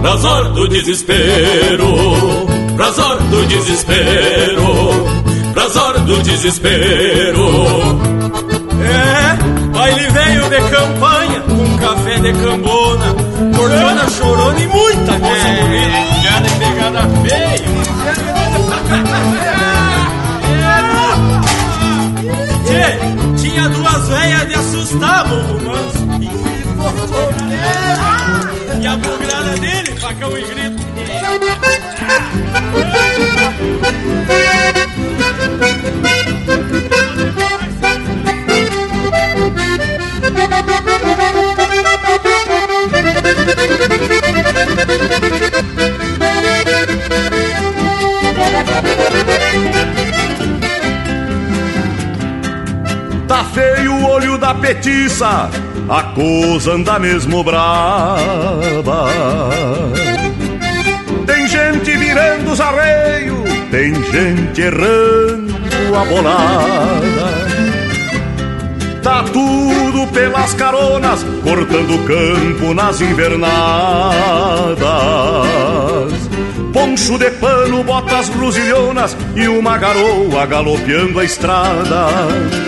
Pras 0.00 0.24
horas 0.24 0.52
do 0.52 0.68
desespero. 0.68 2.46
Pras 2.76 2.98
horas 2.98 3.22
do 3.24 3.46
desespero 3.46 5.06
Pras 5.52 5.76
horas 5.76 6.02
do 6.02 6.22
desespero 6.22 8.15
veio 10.26 10.48
de 10.48 10.60
campanha, 10.70 11.40
com 11.42 11.78
café 11.78 12.18
de 12.18 12.32
cambona, 12.32 13.14
cordiona 13.56 14.10
chorona 14.10 14.58
e 14.60 14.66
muita 14.66 15.12
é. 15.12 15.18
bonita, 15.18 15.98
piada 16.20 16.48
e 16.48 16.50
pegada 16.58 17.02
feia. 17.22 17.66
Tchê, 22.66 22.98
tinha 23.40 23.68
duas 23.68 24.08
velhas 24.08 24.48
de 24.48 24.54
assustar, 24.54 25.28
bobo 25.28 25.60
manso. 25.64 26.06
E 28.80 28.86
a 28.86 28.96
bugrada 28.96 29.56
dele, 29.58 29.96
facão 30.00 30.36
e 30.36 30.42
grito. 30.42 30.76
Tá 36.00 36.12
da 54.46 54.54
petiça, 54.54 55.50
a 55.88 56.02
coisa 56.14 56.74
anda 56.74 57.00
mesmo 57.00 57.42
brava. 57.42 58.20
Tem 61.26 61.48
gente 61.48 61.96
virando 61.96 62.52
os 62.52 62.60
arreios, 62.60 63.50
tem 63.72 63.92
gente 63.92 64.60
errando 64.60 65.56
a 66.00 66.04
bolada. 66.04 67.46
Tá 69.02 69.24
tudo 69.24 70.06
pelas 70.12 70.54
caronas, 70.54 71.26
cortando 71.42 72.06
campo 72.06 72.72
nas 72.72 73.00
invernadas. 73.00 73.50
Poncho 76.72 77.18
de 77.18 77.30
pano, 77.32 77.82
botas 77.82 78.28
brusilhonas 78.28 79.16
e 79.34 79.48
uma 79.48 79.76
garoa 79.76 80.46
galopeando 80.46 81.18
a 81.18 81.24
estrada. 81.24 82.65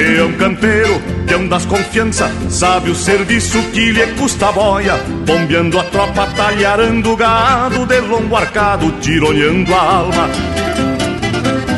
Peão 0.00 0.32
campeiro, 0.32 0.98
peão 1.26 1.46
das 1.46 1.66
confiança, 1.66 2.32
sabe 2.48 2.88
o 2.88 2.94
serviço 2.94 3.62
que 3.64 3.92
lhe 3.92 4.06
custa 4.14 4.48
a 4.48 4.52
boia. 4.52 4.94
Bombeando 5.26 5.78
a 5.78 5.84
tropa, 5.84 6.26
talharando 6.28 7.12
o 7.12 7.16
gado, 7.16 7.84
de 7.84 8.00
longo 8.00 8.34
arcado, 8.34 8.90
tironeando 9.02 9.74
a 9.74 9.78
alma. 9.78 10.30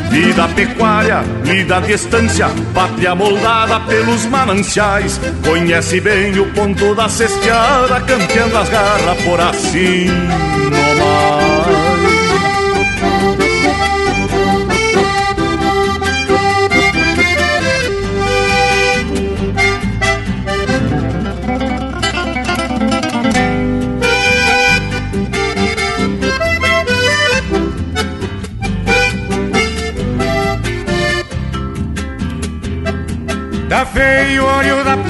Vida 0.09 0.47
pecuária, 0.55 1.21
lida 1.43 1.75
à 1.75 1.79
distância, 1.81 2.47
pátria 2.73 3.13
moldada 3.13 3.81
pelos 3.81 4.25
mananciais. 4.27 5.19
Conhece 5.45 5.99
bem 5.99 6.39
o 6.39 6.45
ponto 6.53 6.95
da 6.95 7.09
cesteada, 7.09 7.99
campeando 7.99 8.57
as 8.57 8.69
garras 8.69 9.21
por 9.23 9.41
assim. 9.41 10.07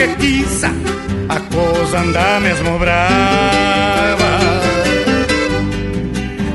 Da 0.03 0.07
petiça, 0.07 0.71
a 1.30 1.39
coisa 1.53 1.99
anda 1.99 2.39
mesmo 2.41 2.77
brava. 2.77 3.03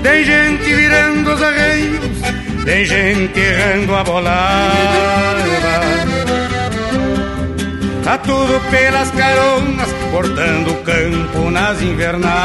Tem 0.03 0.25
gente 0.25 0.75
virando 0.75 1.33
os 1.33 1.43
arreios, 1.43 2.19
tem 2.65 2.85
gente 2.85 3.39
errando 3.39 3.95
a 3.95 4.05
bolada. 4.05 5.39
Tá 8.05 8.19
tudo 8.19 8.61
pelas 8.71 9.11
caronas, 9.11 9.93
cortando 10.13 10.71
o 10.71 10.83
campo 10.83 11.51
nas 11.51 11.81
invernadas. 11.83 12.39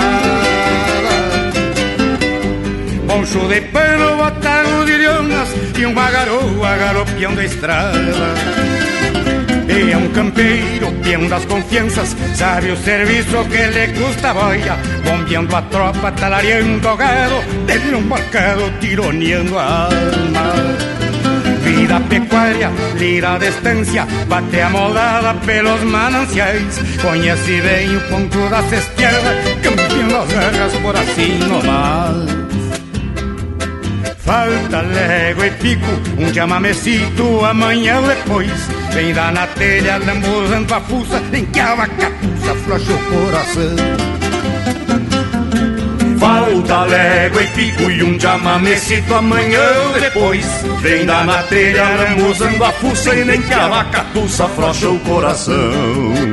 Poncho 3.07 3.47
de 3.47 3.61
pano, 3.61 4.17
botaram 4.17 4.85
de 4.85 4.97
lhonas 4.97 5.49
e 5.77 5.85
uma 5.85 6.09
garoa 6.09 6.77
galopeando 6.77 7.39
a 7.39 7.45
estrada. 7.45 8.82
Peão 9.73 10.07
campeiro, 10.09 10.91
peão 11.01 11.27
das 11.27 11.45
confianças, 11.45 12.15
sabe 12.35 12.69
o 12.69 12.77
serviço 12.77 13.43
que 13.45 13.57
lhe 13.57 13.87
custa 13.97 14.29
a 14.29 14.33
boia, 14.35 14.77
bombeando 15.03 15.55
a 15.55 15.63
tropa, 15.63 16.11
talareando 16.11 16.87
o 16.87 16.95
gado, 16.95 17.41
dele 17.65 17.95
um 17.95 18.01
marcado, 18.01 18.71
tironeando 18.79 19.57
alma. 19.57 20.53
Vida 21.63 21.99
pecuária, 22.01 22.71
lira 22.99 23.39
de 23.39 23.47
estância, 23.47 24.05
bate 24.27 24.61
amoldada 24.61 25.33
pelos 25.43 25.81
mananciais, 25.81 26.79
conhece 27.01 27.59
bem 27.61 27.97
o 27.97 28.01
ponto 28.09 28.47
da 28.49 28.61
cesteada, 28.69 29.35
campeando 29.63 30.17
as 30.17 30.27
guerras 30.29 30.73
por 30.83 30.95
assim 30.95 31.39
nomás. 31.47 32.42
Falta 34.25 34.79
légua 34.81 35.47
e 35.47 35.51
pico, 35.51 35.85
um 36.17 36.33
chamamecito 36.33 37.43
amanhã 37.43 37.99
ou 37.99 38.07
depois. 38.07 38.49
Vem 38.93 39.13
dar 39.13 39.33
na 39.33 39.45
telha, 39.47 39.97
lambuzando 39.97 40.73
a 40.73 40.79
fuça, 40.79 41.21
em 41.33 41.45
que 41.45 41.59
a 41.59 41.75
vacapuça 41.75 42.55
flocha 42.63 42.93
o 42.93 42.97
coração. 43.09 43.75
Falta 46.17 46.83
légua 46.85 47.43
e 47.43 47.47
pico 47.47 47.91
e 47.91 48.01
um 48.01 48.17
chamamecito 48.17 49.13
amanhã 49.13 49.59
ou 49.87 49.99
depois. 49.99 50.45
Vem 50.79 51.05
dar 51.05 51.25
na 51.25 51.43
telha, 51.43 51.83
lambuzando 51.83 52.63
a 52.63 52.71
fuça, 52.71 53.13
e 53.13 53.25
nem 53.25 53.41
que 53.41 53.53
a 53.53 53.67
vacapuça 53.67 54.47
flocha 54.47 54.89
o 54.89 54.99
coração. 55.01 56.32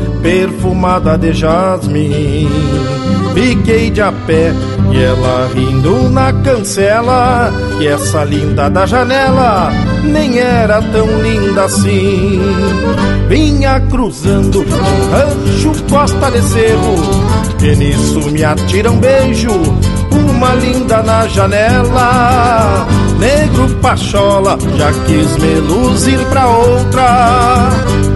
perfumada 0.21 1.17
de 1.17 1.33
jasmim. 1.33 2.49
Fiquei 3.33 3.89
de 3.89 4.01
a 4.01 4.11
pé 4.11 4.53
e 4.91 5.03
ela 5.03 5.49
rindo 5.53 6.09
na 6.09 6.33
cancela. 6.33 7.51
E 7.79 7.87
essa 7.87 8.23
linda 8.23 8.69
da 8.69 8.85
janela 8.85 9.71
nem 10.03 10.37
era 10.37 10.81
tão 10.81 11.07
linda 11.21 11.63
assim. 11.65 12.41
Vinha 13.27 13.79
cruzando 13.89 14.59
um 14.59 15.11
rancho 15.11 15.83
costa 15.89 16.29
de 16.31 16.41
cerro. 16.41 16.95
E 17.61 17.75
nisso 17.75 18.31
me 18.31 18.43
atira 18.43 18.91
um 18.91 18.97
beijo, 18.97 19.51
uma 20.11 20.53
linda 20.55 21.01
na 21.03 21.27
janela. 21.27 22.87
Negro 23.19 23.69
pachola, 23.81 24.57
já 24.77 24.91
quis 25.05 25.37
me 25.37 25.59
luzir 25.59 26.19
pra 26.25 26.47
outra. 26.47 27.69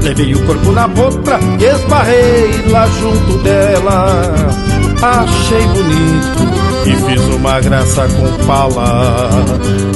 Levei 0.05 0.35
o 0.35 0.45
corpo 0.45 0.71
na 0.71 0.87
boca 0.87 1.39
e 1.59 1.65
esbarrei 1.65 2.69
lá 2.69 2.85
junto 2.85 3.39
dela. 3.39 4.23
Achei 5.01 5.65
bonito 5.65 6.45
e 6.85 6.95
fiz 6.95 7.21
uma 7.35 7.59
graça 7.59 8.07
com 8.09 8.45
pala. 8.45 9.29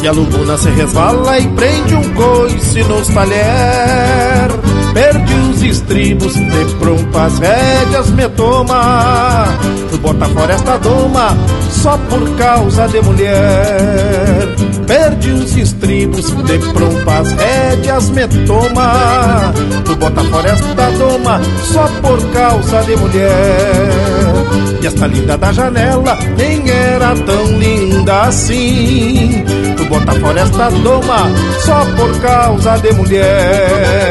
E 0.02 0.08
a 0.08 0.12
lubuna 0.12 0.58
se 0.58 0.72
resvala 0.72 1.38
e 1.38 1.48
prende 1.50 1.94
um 1.94 2.14
coice 2.16 2.84
nos 2.86 3.08
talher. 3.10 4.50
Perdi 4.96 5.34
os 5.52 5.62
estribos, 5.62 6.34
de 6.34 6.76
pronto 6.80 7.16
as 7.16 7.38
rédeas 7.38 8.10
me 8.10 8.28
toma. 8.30 9.46
Tu 9.92 9.98
bota 10.00 10.26
fora 10.26 10.54
esta 10.54 10.78
doma 10.78 11.38
só 11.70 11.96
por 12.10 12.28
causa 12.36 12.88
de 12.88 13.00
mulher. 13.02 14.69
Perdi 14.90 15.32
os 15.34 15.56
estribos, 15.56 16.32
de 16.32 16.58
pronto 16.74 17.10
as 17.12 17.32
rédeas 17.34 18.10
me 18.10 18.28
toma. 18.48 19.54
Tu 19.86 19.96
bota 19.96 20.24
fora 20.24 20.50
esta 20.50 20.90
doma 20.98 21.40
só 21.72 21.88
por 22.02 22.20
causa 22.32 22.82
de 22.82 22.96
mulher. 22.96 23.30
E 24.82 24.88
esta 24.88 25.06
linda 25.06 25.38
da 25.38 25.52
janela 25.52 26.18
nem 26.36 26.68
era 26.68 27.16
tão 27.18 27.46
linda 27.60 28.22
assim. 28.22 29.46
Tu 29.78 29.86
bota 29.86 30.12
fora 30.14 30.42
esta 30.42 30.70
doma 30.72 31.30
só 31.64 31.86
por 31.96 32.20
causa 32.22 32.80
de 32.80 32.92
mulher. 32.94 34.10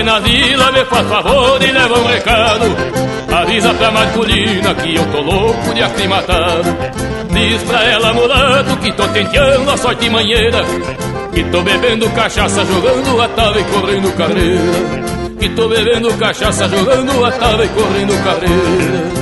Vai 0.00 0.02
na 0.02 0.18
vila, 0.20 0.72
me 0.72 0.84
faz 0.84 1.08
favor 1.08 1.62
e 1.62 1.70
leva 1.70 1.98
um 1.98 2.06
recado. 2.06 2.64
Avisa 3.32 3.74
pra 3.74 3.90
Marcolina 3.90 4.74
que 4.74 4.94
eu 4.94 5.06
tô 5.12 5.20
louco 5.20 5.74
de 5.74 5.82
aclimatado. 5.82 6.76
Diz 7.30 7.62
pra 7.62 7.84
ela, 7.84 8.12
mulato, 8.12 8.76
que 8.78 8.92
tô 8.92 9.06
tenteando 9.08 9.70
a 9.70 9.76
sorte 9.76 10.08
manheira. 10.08 10.64
Que 11.32 11.44
tô 11.44 11.62
bebendo 11.62 12.08
cachaça, 12.10 12.64
jogando 12.64 13.20
a 13.20 13.28
tava 13.28 13.60
e 13.60 13.64
correndo 13.64 14.16
carreira. 14.16 15.36
Que 15.38 15.48
tô 15.50 15.68
bebendo 15.68 16.12
cachaça, 16.14 16.68
jogando 16.68 17.24
a 17.24 17.32
tava 17.32 17.64
e 17.64 17.68
correndo 17.68 18.24
carreira. 18.24 19.19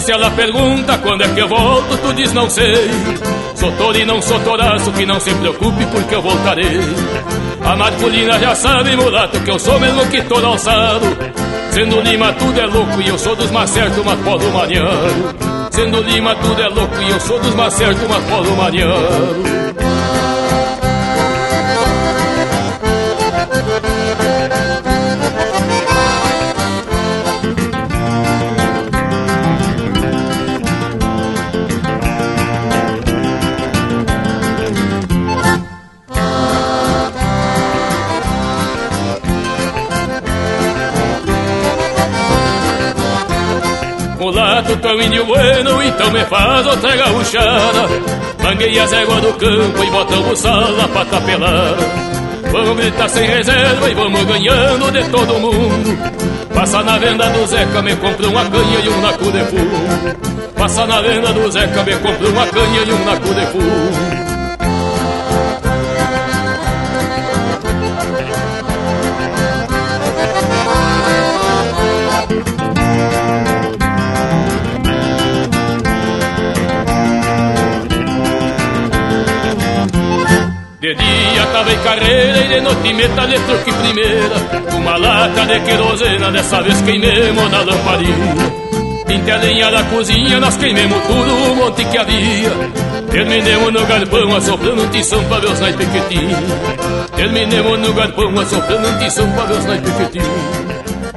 Se 0.00 0.12
ela 0.12 0.30
pergunta 0.30 0.98
quando 0.98 1.22
é 1.22 1.28
que 1.28 1.40
eu 1.40 1.48
volto, 1.48 1.96
tu 1.98 2.12
diz 2.14 2.32
não 2.32 2.48
sei. 2.48 2.90
Sou 3.54 3.70
toro 3.72 3.98
e 3.98 4.04
não 4.04 4.22
sou 4.22 4.40
toraço, 4.40 4.90
que 4.92 5.04
não 5.04 5.20
se 5.20 5.34
preocupe 5.34 5.84
porque 5.86 6.14
eu 6.14 6.22
voltarei. 6.22 6.80
A 7.62 7.76
masculina 7.76 8.38
já 8.38 8.54
sabe, 8.54 8.96
mulato, 8.96 9.38
que 9.40 9.50
eu 9.50 9.58
sou 9.58 9.78
mesmo 9.78 10.06
que 10.06 10.22
todo 10.22 10.46
alçado. 10.46 11.06
Sendo 11.70 12.00
Lima 12.00 12.32
tudo 12.32 12.58
é 12.58 12.66
louco 12.66 13.00
e 13.00 13.08
eu 13.08 13.18
sou 13.18 13.36
dos 13.36 13.50
mais 13.50 13.70
certos, 13.70 14.04
mas 14.04 14.18
polo 14.20 14.50
mariano. 14.50 15.34
Sendo 15.70 16.02
Lima 16.02 16.34
tudo 16.36 16.62
é 16.62 16.68
louco 16.68 17.00
e 17.00 17.10
eu 17.10 17.20
sou 17.20 17.38
dos 17.38 17.54
mais 17.54 17.72
certos, 17.74 18.08
mas 18.08 18.24
polo 18.24 18.56
mariano. 18.56 19.69
Mulato, 44.80 44.88
tão 44.88 45.00
índio 45.00 45.24
bueno, 45.26 45.82
então 45.82 46.10
me 46.10 46.24
faz 46.24 46.66
outra 46.66 46.96
gauchada 46.96 47.88
Manguei 48.42 48.78
as 48.78 48.92
éguas 48.92 49.20
do 49.20 49.32
campo 49.34 49.84
e 49.84 49.90
botamos 49.90 50.38
sala 50.38 50.88
pra 50.88 51.04
tapelar 51.04 51.76
Vamos 52.50 52.76
gritar 52.76 53.08
sem 53.08 53.28
reserva 53.28 53.88
e 53.88 53.94
vamos 53.94 54.24
ganhando 54.24 54.90
de 54.90 55.08
todo 55.10 55.38
mundo. 55.38 55.96
Passa 56.52 56.82
na 56.82 56.98
venda 56.98 57.30
do 57.30 57.46
Zeca, 57.46 57.80
me 57.80 57.94
compra 57.94 58.28
uma 58.28 58.44
canha 58.44 58.80
e 58.80 58.88
um 58.88 59.00
naco 59.00 59.30
de 59.30 59.44
fumo 59.44 60.50
Passa 60.56 60.84
na 60.84 61.00
venda 61.00 61.32
do 61.32 61.50
Zeca, 61.50 61.82
me 61.84 61.94
compra 61.96 62.28
uma 62.28 62.46
canha 62.48 62.82
e 62.84 62.92
um 62.92 63.04
naco 63.04 63.34
de 63.34 63.46
fumo 63.46 64.19
tava 81.60 81.72
em 81.72 81.78
carreira 81.80 82.38
e 82.38 82.48
de 82.48 82.60
noite 82.60 82.94
metalha 82.94 83.40
truque 83.40 83.72
primeira. 83.72 84.36
Uma 84.76 84.96
lata 84.96 85.44
de 85.46 85.60
querosena, 85.60 86.30
dessa 86.30 86.62
vez 86.62 86.80
queimemos 86.80 87.50
na 87.50 87.62
lamparina. 87.62 88.70
Pinte 89.06 89.30
a 89.30 89.36
lenha 89.36 89.70
da 89.70 89.82
cozinha, 89.84 90.40
nós 90.40 90.56
queimemos 90.56 91.02
tudo 91.02 91.52
o 91.52 91.56
monte 91.56 91.84
que 91.84 91.98
havia. 91.98 92.50
Terminemos 93.10 93.72
no 93.72 93.84
galpão 93.86 94.36
assoprando 94.36 94.82
um 94.82 94.88
tição 94.88 95.22
pra 95.24 95.40
ver 95.40 95.50
os 95.50 95.58
naipes 95.58 95.88
que 95.88 96.00
tinha 96.08 96.38
Terminemos 97.16 97.80
no 97.80 97.92
galpão 97.92 98.38
assoprando 98.38 98.86
um 98.86 98.98
tição 98.98 99.32
pra 99.32 99.44
ver 99.46 99.58
os 99.58 99.64
naipes 99.64 99.92
que 99.94 100.04
tinha 100.10 100.24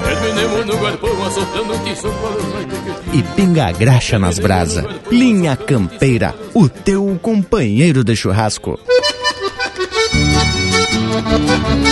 Terminemos 0.03 0.65
no 0.65 0.77
galpão 0.79 1.27
assoprando 1.27 1.83
tição 1.83 2.11
pra 2.11 2.29
ver 2.29 2.37
os 2.37 2.53
naipes 2.55 2.79
que 2.79 3.11
tinha 3.11 3.19
E 3.19 3.23
pinga 3.35 3.71
graxa 3.73 4.17
nas 4.17 4.39
brasa. 4.39 4.89
Linha 5.11 5.55
Campeira, 5.55 6.33
o 6.51 6.67
teu 6.67 7.19
companheiro 7.21 8.03
de 8.03 8.15
churrasco. 8.15 8.79
E 11.33 11.82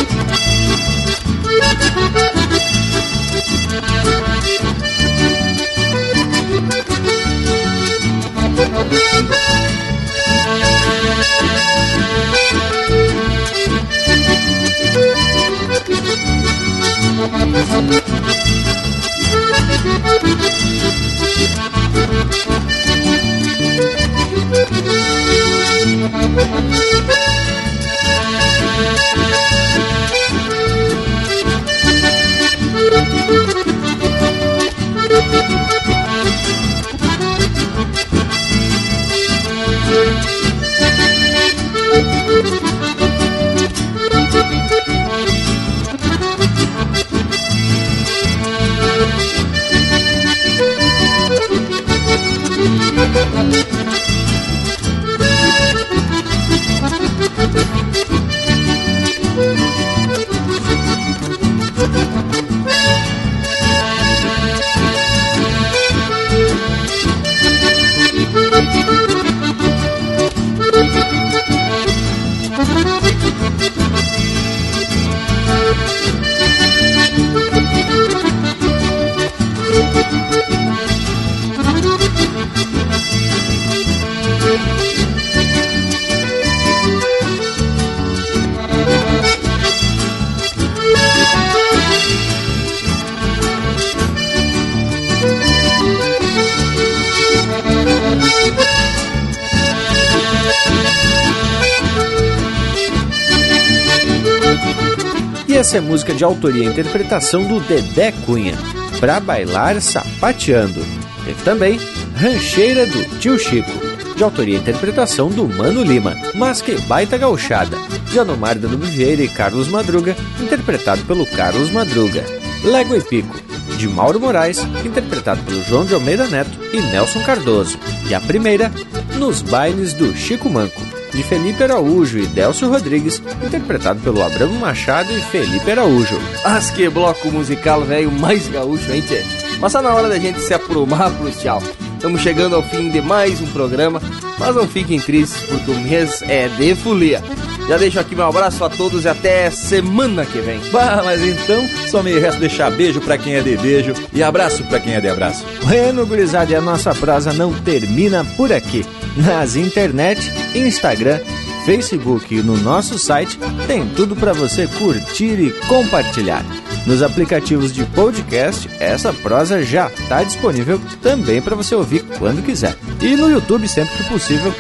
música 106.12 106.14
de 106.14 106.24
autoria 106.24 106.64
e 106.64 106.68
interpretação 106.68 107.44
do 107.44 107.60
Dedé 107.62 108.12
Cunha, 108.26 108.58
Pra 109.00 109.20
Bailar 109.20 109.82
Sapateando. 109.82 110.84
Teve 111.26 111.42
também 111.44 111.80
Rancheira 112.16 112.86
do 112.86 113.20
Tio 113.20 113.38
Chico, 113.40 113.72
de 114.16 114.24
autoria 114.24 114.58
e 114.58 114.60
interpretação 114.60 115.30
do 115.30 115.48
Mano 115.48 115.84
Lima, 115.84 116.16
Mas 116.36 116.62
Que 116.62 116.76
Baita 116.82 117.18
Gauchada, 117.18 117.78
de 118.12 118.20
Anomar 118.20 118.58
Danube 118.58 118.88
Vieira 118.88 119.24
e 119.24 119.28
Carlos 119.28 119.68
Madruga, 119.68 120.16
interpretado 120.40 121.02
pelo 121.04 121.26
Carlos 121.26 121.72
Madruga. 121.72 122.24
Légua 122.64 122.98
e 122.98 123.02
Pico, 123.02 123.40
de 123.78 123.88
Mauro 123.88 124.20
Moraes, 124.20 124.60
interpretado 124.86 125.42
pelo 125.44 125.64
João 125.64 125.86
de 125.86 125.96
Almeida 125.96 126.28
Neto 126.28 126.60
e 126.74 126.80
Nelson 126.80 127.24
Cardoso. 127.24 127.80
E 128.08 128.14
a 128.14 128.22
primeira, 128.22 128.72
Nos 129.18 129.42
Bailes 129.42 129.94
do 129.94 130.16
Chico 130.16 130.50
Manco, 130.50 130.81
de 131.14 131.24
Felipe 131.24 131.64
Araújo 131.64 132.18
e 132.18 132.28
Delcio 132.28 132.70
Rodrigues, 132.70 133.22
interpretado 133.46 134.00
pelo 134.02 134.24
Abramo 134.24 134.60
Machado 134.60 135.12
e 135.12 135.22
Felipe 135.22 135.72
Araújo. 135.72 136.18
As 136.44 136.70
que 136.70 136.90
bloco 136.90 137.32
musical, 137.32 137.82
velho, 137.82 138.12
mais 138.12 138.48
gaúcho, 138.48 138.92
hein, 138.92 139.02
tchê? 139.02 139.24
Mas 139.60 139.74
tá 139.74 139.82
na 139.82 139.94
hora 139.94 140.10
da 140.10 140.18
gente 140.18 140.40
se 140.42 140.54
aprumar 140.54 141.12
pro 141.12 141.32
tchau. 141.32 141.62
Estamos 141.96 142.22
chegando 142.22 142.56
ao 142.56 142.64
fim 142.64 142.90
de 142.90 143.00
mais 143.00 143.40
um 143.42 143.48
programa, 143.48 144.02
mas 144.40 144.56
não 144.56 144.68
fiquem 144.68 145.00
tristes, 145.00 145.44
porque 145.44 145.70
o 145.70 145.80
mês 145.82 146.24
é 146.24 146.48
de 146.48 146.74
folia. 146.74 147.22
Já 147.68 147.78
deixo 147.78 148.00
aqui 148.00 148.16
meu 148.16 148.26
abraço 148.26 148.64
a 148.66 148.70
todos 148.70 149.06
e 149.06 149.08
até 149.08 149.50
semana 149.52 150.26
que 150.26 150.40
vem. 150.40 150.60
Bah, 150.72 151.04
mas 151.06 151.22
então 151.22 151.64
só 151.88 152.02
me 152.02 152.18
resta 152.18 152.40
deixar 152.40 152.72
beijo 152.72 153.00
pra 153.00 153.18
quem 153.18 153.36
é 153.36 153.42
de 153.42 153.56
beijo 153.56 153.94
e 154.12 154.24
abraço 154.24 154.64
pra 154.64 154.80
quem 154.80 154.96
é 154.96 155.00
de 155.00 155.08
abraço. 155.08 155.46
Bueno, 155.64 156.06
gurizada, 156.06 156.52
e 156.52 156.56
a 156.56 156.62
nossa 156.62 156.94
prosa 156.96 157.32
não 157.32 157.54
termina 157.54 158.26
por 158.36 158.52
aqui. 158.52 158.84
Nas 159.16 159.56
internet, 159.56 160.32
Instagram, 160.56 161.20
Facebook 161.66 162.34
e 162.34 162.42
no 162.42 162.58
nosso 162.58 162.98
site 162.98 163.38
tem 163.68 163.88
tudo 163.90 164.16
para 164.16 164.34
você 164.34 164.68
curtir 164.68 165.40
e 165.40 165.52
compartilhar. 165.68 166.44
Nos 166.86 167.04
aplicativos 167.04 167.72
de 167.72 167.86
podcast, 167.86 168.70
essa 168.80 169.14
prosa 169.14 169.62
já 169.62 169.88
está 169.88 170.24
disponível 170.24 170.82
também 171.02 171.42
para 171.42 171.56
você 171.56 171.76
ouvir 171.76 172.04
quando 172.18 172.44
quiser. 172.44 172.76
E 173.00 173.16
no 173.16 173.30
YouTube, 173.30 173.68
sempre 173.68 173.96
que 173.98 174.04
possível, 174.06 174.54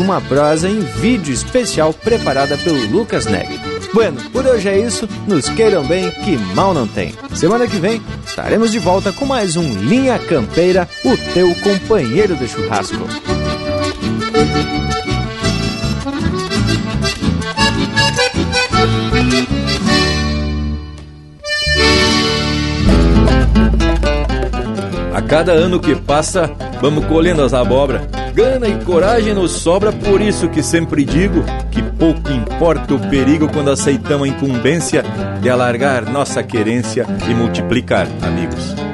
uma 0.00 0.20
prosa 0.20 0.68
em 0.68 0.80
vídeo 0.80 1.34
especial 1.34 1.92
preparada 1.92 2.56
pelo 2.56 2.78
Lucas 2.86 3.26
Neg. 3.26 3.48
Bueno, 3.92 4.20
por 4.30 4.46
hoje 4.46 4.68
é 4.68 4.78
isso. 4.78 5.08
Nos 5.26 5.48
queiram 5.48 5.84
bem, 5.84 6.10
que 6.10 6.36
mal 6.54 6.72
não 6.72 6.86
tem. 6.86 7.14
Semana 7.34 7.66
que 7.66 7.76
vem 7.76 8.00
estaremos 8.24 8.70
de 8.70 8.78
volta 8.78 9.12
com 9.12 9.24
mais 9.24 9.56
um 9.56 9.72
Linha 9.80 10.18
Campeira, 10.18 10.88
o 11.04 11.16
teu 11.32 11.54
companheiro 11.56 12.36
de 12.36 12.46
churrasco. 12.46 13.08
Cada 25.26 25.52
ano 25.52 25.80
que 25.80 25.94
passa, 25.94 26.50
vamos 26.80 27.04
colhendo 27.06 27.42
as 27.42 27.52
abobras. 27.52 28.02
Gana 28.34 28.68
e 28.68 28.84
coragem 28.84 29.34
nos 29.34 29.50
sobra, 29.52 29.90
por 29.92 30.20
isso 30.20 30.48
que 30.48 30.62
sempre 30.62 31.04
digo 31.04 31.42
que 31.70 31.82
pouco 31.82 32.30
importa 32.30 32.94
o 32.94 32.98
perigo 33.08 33.48
quando 33.48 33.70
aceitamos 33.70 34.28
a 34.28 34.30
incumbência 34.30 35.02
de 35.40 35.48
alargar 35.48 36.10
nossa 36.10 36.42
querência 36.42 37.06
e 37.28 37.34
multiplicar 37.34 38.06
amigos. 38.22 38.85